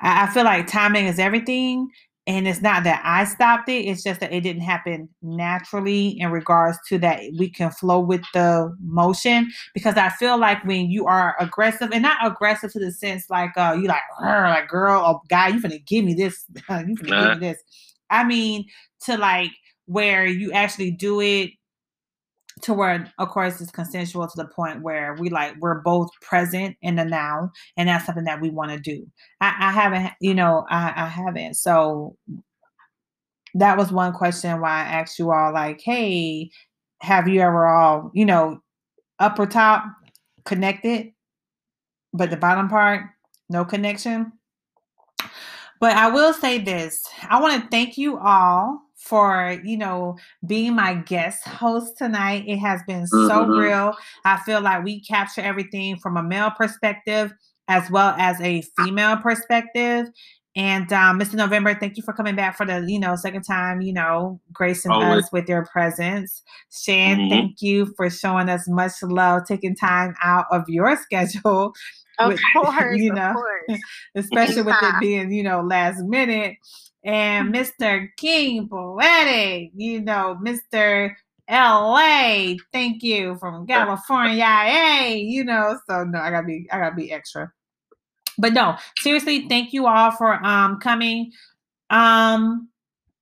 I, 0.00 0.24
I 0.24 0.26
feel 0.28 0.44
like 0.44 0.66
timing 0.66 1.06
is 1.06 1.18
everything 1.18 1.90
and 2.26 2.46
it's 2.46 2.62
not 2.62 2.84
that 2.84 3.02
i 3.04 3.24
stopped 3.24 3.68
it 3.68 3.84
it's 3.86 4.02
just 4.02 4.20
that 4.20 4.32
it 4.32 4.40
didn't 4.42 4.62
happen 4.62 5.08
naturally 5.22 6.08
in 6.18 6.30
regards 6.30 6.78
to 6.88 6.98
that 6.98 7.20
we 7.38 7.48
can 7.50 7.70
flow 7.70 8.00
with 8.00 8.22
the 8.34 8.74
motion 8.82 9.50
because 9.74 9.96
i 9.96 10.08
feel 10.08 10.38
like 10.38 10.62
when 10.64 10.90
you 10.90 11.06
are 11.06 11.34
aggressive 11.40 11.90
and 11.92 12.02
not 12.02 12.16
aggressive 12.26 12.72
to 12.72 12.78
the 12.78 12.92
sense 12.92 13.28
like 13.30 13.50
uh 13.56 13.76
you 13.78 13.86
like 13.88 14.02
like 14.22 14.68
girl 14.68 15.02
or 15.04 15.20
guy 15.28 15.48
you 15.48 15.60
gonna 15.60 15.78
give 15.78 16.04
me 16.04 16.14
this 16.14 16.44
you 16.70 16.96
gonna 16.96 16.96
give 16.96 17.10
Uh. 17.12 17.34
me 17.34 17.40
this 17.40 17.62
i 18.10 18.24
mean 18.24 18.64
to 19.02 19.16
like 19.16 19.50
where 19.90 20.26
you 20.26 20.52
actually 20.52 20.90
do 20.90 21.20
it 21.20 21.50
to 22.62 22.74
where 22.74 23.10
of 23.18 23.28
course 23.30 23.60
it's 23.60 23.70
consensual 23.70 24.28
to 24.28 24.36
the 24.36 24.48
point 24.48 24.82
where 24.82 25.16
we 25.18 25.30
like 25.30 25.54
we're 25.60 25.80
both 25.80 26.10
present 26.20 26.76
in 26.82 26.96
the 26.96 27.04
now 27.04 27.50
and 27.76 27.88
that's 27.88 28.06
something 28.06 28.24
that 28.24 28.40
we 28.40 28.50
want 28.50 28.70
to 28.70 28.78
do. 28.78 29.06
I, 29.40 29.54
I 29.58 29.72
haven't 29.72 30.12
you 30.20 30.34
know 30.34 30.66
I, 30.70 30.92
I 30.96 31.06
haven't. 31.06 31.54
So 31.54 32.16
that 33.54 33.76
was 33.76 33.90
one 33.90 34.12
question 34.12 34.60
why 34.60 34.70
i 34.70 34.82
asked 34.82 35.18
you 35.18 35.32
all 35.32 35.52
like 35.52 35.80
hey 35.80 36.48
have 37.00 37.26
you 37.26 37.40
ever 37.40 37.66
all 37.66 38.12
you 38.14 38.24
know 38.24 38.60
upper 39.18 39.44
top 39.44 39.84
connected? 40.44 41.12
But 42.12 42.30
the 42.30 42.36
bottom 42.36 42.68
part 42.68 43.06
no 43.48 43.64
connection. 43.64 44.32
But 45.80 45.96
I 45.96 46.08
will 46.08 46.32
say 46.32 46.58
this. 46.58 47.04
I 47.28 47.40
want 47.40 47.60
to 47.60 47.68
thank 47.68 47.98
you 47.98 48.18
all 48.18 48.80
for, 49.00 49.58
you 49.64 49.76
know, 49.76 50.16
being 50.46 50.74
my 50.76 50.94
guest 50.94 51.46
host 51.46 51.96
tonight. 51.98 52.44
It 52.46 52.58
has 52.58 52.80
been 52.86 53.06
so 53.06 53.16
Mhm. 53.44 53.58
real. 53.58 53.96
I 54.24 54.36
feel 54.38 54.60
like 54.60 54.84
we 54.84 55.00
capture 55.00 55.40
everything 55.40 55.96
from 55.98 56.16
a 56.16 56.22
male 56.22 56.50
perspective 56.50 57.32
as 57.68 57.90
well 57.90 58.14
as 58.18 58.40
a 58.40 58.62
female 58.76 59.16
perspective. 59.16 60.08
And 60.56 60.92
um, 60.92 61.18
Mr. 61.18 61.34
November, 61.34 61.74
thank 61.74 61.96
you 61.96 62.02
for 62.02 62.12
coming 62.12 62.34
back 62.34 62.56
for 62.56 62.66
the, 62.66 62.84
you 62.86 62.98
know, 62.98 63.14
second 63.14 63.42
time, 63.44 63.80
you 63.80 63.92
know, 63.92 64.40
gracing 64.52 64.90
Always. 64.90 65.24
us 65.24 65.32
with 65.32 65.48
your 65.48 65.64
presence. 65.66 66.42
Shann, 66.72 67.18
Mhm. 67.18 67.30
thank 67.30 67.62
you 67.62 67.92
for 67.96 68.10
showing 68.10 68.48
us 68.48 68.68
much 68.68 69.00
love, 69.02 69.42
taking 69.46 69.76
time 69.76 70.14
out 70.22 70.46
of 70.50 70.64
your 70.68 70.96
schedule 70.96 71.72
Of 72.18 72.28
with- 72.28 72.40
course, 72.56 72.98
you 72.98 73.10
of 73.12 73.16
know. 73.16 73.32
course. 73.34 73.80
especially 74.16 74.62
with 74.62 74.76
it 74.82 74.94
being, 75.00 75.32
you 75.32 75.44
know, 75.44 75.60
last 75.60 76.00
minute. 76.02 76.56
And 77.02 77.54
Mr. 77.54 78.08
King 78.16 78.68
Poetic, 78.68 79.70
you 79.74 80.00
know, 80.02 80.38
Mr. 80.42 81.14
LA, 81.48 82.54
thank 82.72 83.02
you 83.02 83.36
from 83.38 83.66
California, 83.66 84.44
hey, 84.44 85.18
you 85.18 85.42
know. 85.44 85.78
So 85.88 86.04
no, 86.04 86.18
I 86.18 86.30
gotta 86.30 86.46
be, 86.46 86.68
I 86.70 86.78
gotta 86.78 86.94
be 86.94 87.12
extra. 87.12 87.50
But 88.38 88.52
no, 88.52 88.76
seriously, 88.98 89.46
thank 89.48 89.72
you 89.72 89.86
all 89.86 90.10
for 90.12 90.44
um 90.44 90.78
coming. 90.78 91.32
Um, 91.90 92.68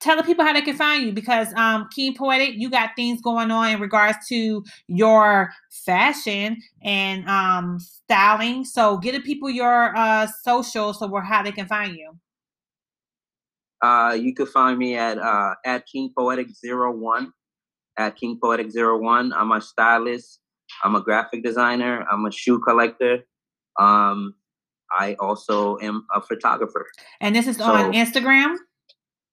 tell 0.00 0.16
the 0.16 0.22
people 0.22 0.44
how 0.44 0.52
they 0.52 0.62
can 0.62 0.76
find 0.76 1.04
you 1.04 1.12
because 1.12 1.52
um 1.54 1.88
King 1.94 2.14
Poetic, 2.14 2.54
you 2.56 2.70
got 2.70 2.90
things 2.96 3.22
going 3.22 3.50
on 3.50 3.70
in 3.70 3.80
regards 3.80 4.18
to 4.28 4.64
your 4.88 5.50
fashion 5.70 6.58
and 6.82 7.28
um 7.28 7.78
styling. 7.80 8.64
So 8.64 8.98
get 8.98 9.12
the 9.12 9.20
people 9.20 9.48
your 9.48 9.96
uh 9.96 10.26
social 10.42 10.92
so 10.92 11.06
where 11.06 11.22
how 11.22 11.42
they 11.42 11.52
can 11.52 11.66
find 11.66 11.96
you. 11.96 12.16
Uh, 13.82 14.16
you 14.18 14.34
can 14.34 14.46
find 14.46 14.78
me 14.78 14.96
at 14.96 15.18
uh, 15.18 15.54
at 15.64 15.86
King 15.86 16.12
Poetic 16.16 16.50
Zero 16.50 16.94
One. 16.96 17.32
At 17.96 18.16
King 18.16 18.38
Poetic 18.42 18.70
Zero 18.70 18.98
One, 18.98 19.32
I'm 19.32 19.50
a 19.50 19.60
stylist. 19.60 20.40
I'm 20.84 20.94
a 20.94 21.00
graphic 21.00 21.42
designer. 21.42 22.06
I'm 22.10 22.26
a 22.26 22.32
shoe 22.32 22.60
collector. 22.60 23.24
Um, 23.78 24.34
I 24.90 25.14
also 25.18 25.78
am 25.80 26.06
a 26.14 26.20
photographer. 26.20 26.86
And 27.20 27.34
this 27.34 27.46
is 27.46 27.60
on 27.60 27.92
Instagram. 27.92 28.56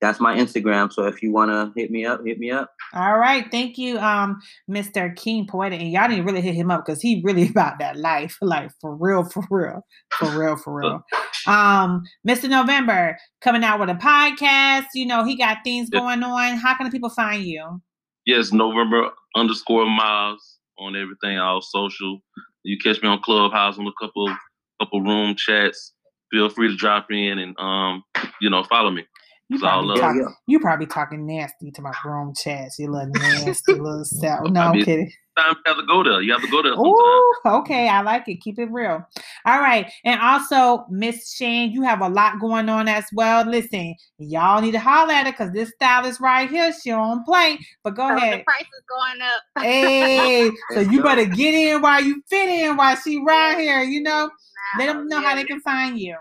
That's 0.00 0.20
my 0.20 0.36
Instagram. 0.36 0.92
So 0.92 1.04
if 1.06 1.22
you 1.22 1.32
wanna 1.32 1.72
hit 1.74 1.90
me 1.90 2.04
up, 2.04 2.24
hit 2.24 2.38
me 2.38 2.50
up. 2.50 2.70
All 2.92 3.18
right, 3.18 3.46
thank 3.50 3.78
you, 3.78 3.98
um, 3.98 4.40
Mr. 4.70 5.14
King 5.16 5.46
Poetic. 5.46 5.80
And 5.80 5.90
y'all 5.90 6.08
didn't 6.08 6.26
really 6.26 6.42
hit 6.42 6.54
him 6.54 6.70
up 6.70 6.84
because 6.84 7.00
he 7.00 7.22
really 7.24 7.48
about 7.50 7.78
that 7.78 7.96
life, 7.96 8.36
like 8.42 8.70
for 8.80 8.94
real, 8.94 9.24
for 9.24 9.44
real, 9.50 9.82
for 10.18 10.38
real, 10.38 10.56
for 10.56 10.74
real. 10.74 11.04
Um, 11.46 12.02
Mr. 12.26 12.48
November 12.48 13.16
coming 13.40 13.62
out 13.62 13.78
with 13.78 13.88
a 13.88 13.94
podcast. 13.94 14.86
You 14.94 15.06
know, 15.06 15.24
he 15.24 15.36
got 15.36 15.58
things 15.62 15.88
Yeah. 15.92 16.00
going 16.00 16.24
on. 16.24 16.56
How 16.56 16.74
can 16.76 16.86
the 16.86 16.90
people 16.90 17.08
find 17.10 17.44
you? 17.44 17.80
Yes, 18.24 18.50
November 18.52 19.10
underscore 19.36 19.86
Myles 19.88 20.58
on 20.78 20.96
everything, 20.96 21.38
all 21.38 21.62
social. 21.62 22.20
You 22.64 22.76
catch 22.78 23.00
me 23.00 23.08
on 23.08 23.20
Clubhouse 23.22 23.78
on 23.78 23.86
a 23.86 23.92
couple 24.00 24.28
couple 24.80 25.02
room 25.02 25.36
chats. 25.36 25.92
Feel 26.32 26.48
free 26.48 26.66
to 26.66 26.76
drop 26.76 27.06
in 27.12 27.38
and 27.38 27.54
um, 27.60 28.02
you 28.40 28.50
know, 28.50 28.64
follow 28.64 28.90
me. 28.90 29.04
You 29.48 29.56
It's 29.56 29.62
probably, 29.62 30.00
love. 30.00 30.16
Talk, 30.16 30.34
you 30.48 30.58
probably 30.58 30.86
talking 30.86 31.24
nasty 31.24 31.70
to 31.70 31.80
my 31.82 31.92
room 32.04 32.34
chats. 32.34 32.78
You 32.80 32.90
little 32.90 33.08
nasty 33.14 33.74
little 33.74 34.04
self. 34.04 34.50
No, 34.50 34.60
I 34.60 34.64
I'm 34.70 34.82
kidding. 34.82 35.12
Time 35.38 35.54
you 35.54 35.62
have 35.66 35.76
to 35.76 35.86
go 35.86 36.02
there. 36.02 36.20
You 36.22 36.32
have 36.32 36.40
to 36.40 36.48
go 36.48 36.62
there 36.62 36.72
sometime. 36.72 36.88
Ooh, 36.88 37.32
okay. 37.60 37.88
I 37.88 38.00
like 38.00 38.26
it. 38.26 38.40
Keep 38.40 38.58
it 38.58 38.70
real. 38.72 39.06
All 39.44 39.60
right. 39.60 39.88
And 40.04 40.20
also, 40.20 40.86
Miss 40.90 41.32
Shane, 41.32 41.70
you 41.70 41.82
have 41.82 42.00
a 42.00 42.08
lot 42.08 42.40
going 42.40 42.68
on 42.70 42.88
as 42.88 43.04
well. 43.12 43.44
Listen, 43.46 43.94
y'all 44.18 44.60
need 44.62 44.72
to 44.72 44.80
holler 44.80 45.12
at 45.12 45.26
her 45.26 45.32
because 45.32 45.52
this 45.52 45.70
stylist 45.74 46.20
right 46.20 46.48
here, 46.50 46.72
she 46.72 46.90
don't 46.90 47.22
play. 47.24 47.58
But 47.84 47.94
go 47.96 48.08
So 48.08 48.14
the 48.14 48.20
ahead. 48.22 48.44
price 48.46 48.62
is 48.62 48.84
going 48.88 49.20
up. 49.22 49.42
Hey, 49.62 50.50
so 50.74 50.80
you 50.80 51.02
better 51.02 51.26
get 51.26 51.54
in 51.54 51.82
while 51.82 52.02
you 52.02 52.22
fit 52.28 52.48
in 52.48 52.76
while 52.76 52.96
she 52.96 53.22
right 53.22 53.58
here, 53.58 53.82
you 53.82 54.00
know? 54.02 54.30
Let 54.78 54.86
Now, 54.86 54.92
them 54.94 55.08
know 55.08 55.16
how 55.20 55.28
yeah. 55.30 55.34
they 55.36 55.44
can 55.44 55.60
find 55.60 55.98
you. 55.98 56.16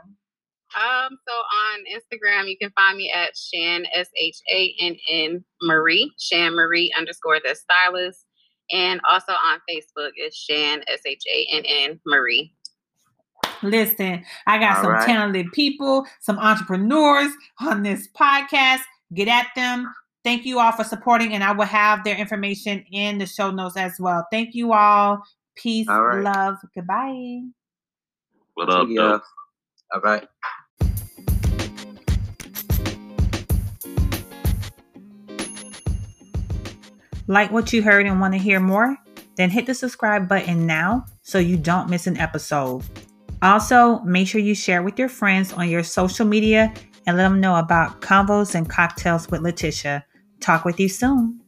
Um, 0.76 1.18
so 1.28 1.34
on 1.34 1.84
Instagram, 1.94 2.50
you 2.50 2.58
can 2.58 2.72
find 2.72 2.98
me 2.98 3.10
at 3.12 3.38
Shann 3.38 3.86
S 3.94 4.10
H 4.18 4.38
A 4.52 4.76
N 4.80 4.98
N 5.10 5.46
Marie, 5.62 6.12
Shann 6.20 6.54
Marie 6.54 6.94
underscore 6.98 7.40
the 7.40 7.56
stylist, 7.56 8.26
and 8.72 9.00
also 9.10 9.32
on 9.32 9.60
Facebook 9.70 10.12
is 10.22 10.36
Shann 10.36 10.82
S 10.88 11.00
H 11.06 11.24
A 11.34 11.48
N 11.52 11.64
N 11.66 12.00
Marie. 12.06 12.54
Listen, 13.64 14.24
I 14.48 14.58
got 14.60 14.78
All 14.78 14.84
some 14.84 14.92
right. 14.92 15.06
talented 15.06 15.52
people, 15.54 16.06
some 16.20 16.38
entrepreneurs 16.40 17.32
on 17.62 17.84
this 17.84 18.10
podcast. 18.20 18.82
Get 19.14 19.28
at 19.28 19.48
them. 19.56 19.94
Thank 20.26 20.46
you 20.46 20.60
all 20.60 20.72
for 20.72 20.84
supporting, 20.84 21.34
and 21.34 21.44
I 21.44 21.52
will 21.52 21.66
have 21.66 22.04
their 22.04 22.18
information 22.18 22.84
in 22.92 23.20
the 23.20 23.26
show 23.28 23.52
notes 23.52 23.78
as 23.78 23.94
well. 24.00 24.28
Thank 24.32 24.56
you 24.56 24.74
all. 24.74 25.22
Peace, 25.56 25.88
All 25.88 26.02
right. 26.02 26.24
love, 26.24 26.56
goodbye. 26.74 27.42
What 28.56 28.70
up, 28.70 28.88
See 28.88 28.98
though? 28.98 29.22
All 29.94 30.02
right. 30.02 30.28
Like 37.28 37.52
what 37.52 37.74
you 37.74 37.82
heard 37.82 38.06
and 38.06 38.20
want 38.20 38.34
to 38.34 38.40
hear 38.40 38.60
more? 38.60 38.98
Then 39.36 39.50
hit 39.50 39.66
the 39.66 39.74
subscribe 39.74 40.28
button 40.28 40.66
now 40.66 41.06
so 41.22 41.40
you 41.40 41.58
don't 41.58 41.90
miss 41.90 42.08
an 42.08 42.18
episode. 42.18 42.84
Also, 43.42 44.00
make 44.00 44.28
sure 44.28 44.42
you 44.42 44.56
share 44.56 44.82
with 44.82 44.98
your 44.98 45.10
friends 45.10 45.54
on 45.54 45.70
your 45.70 45.84
social 45.84 46.26
media 46.26 46.74
and 47.06 47.18
let 47.18 47.24
them 47.24 47.40
know 47.40 47.56
about 47.56 48.02
Convos 48.02 48.56
and 48.56 48.70
Cocktails 48.70 49.30
with 49.30 49.42
Leticia. 49.42 50.04
Talk 50.40 50.66
with 50.66 50.80
you 50.80 50.90
soon. 50.90 51.42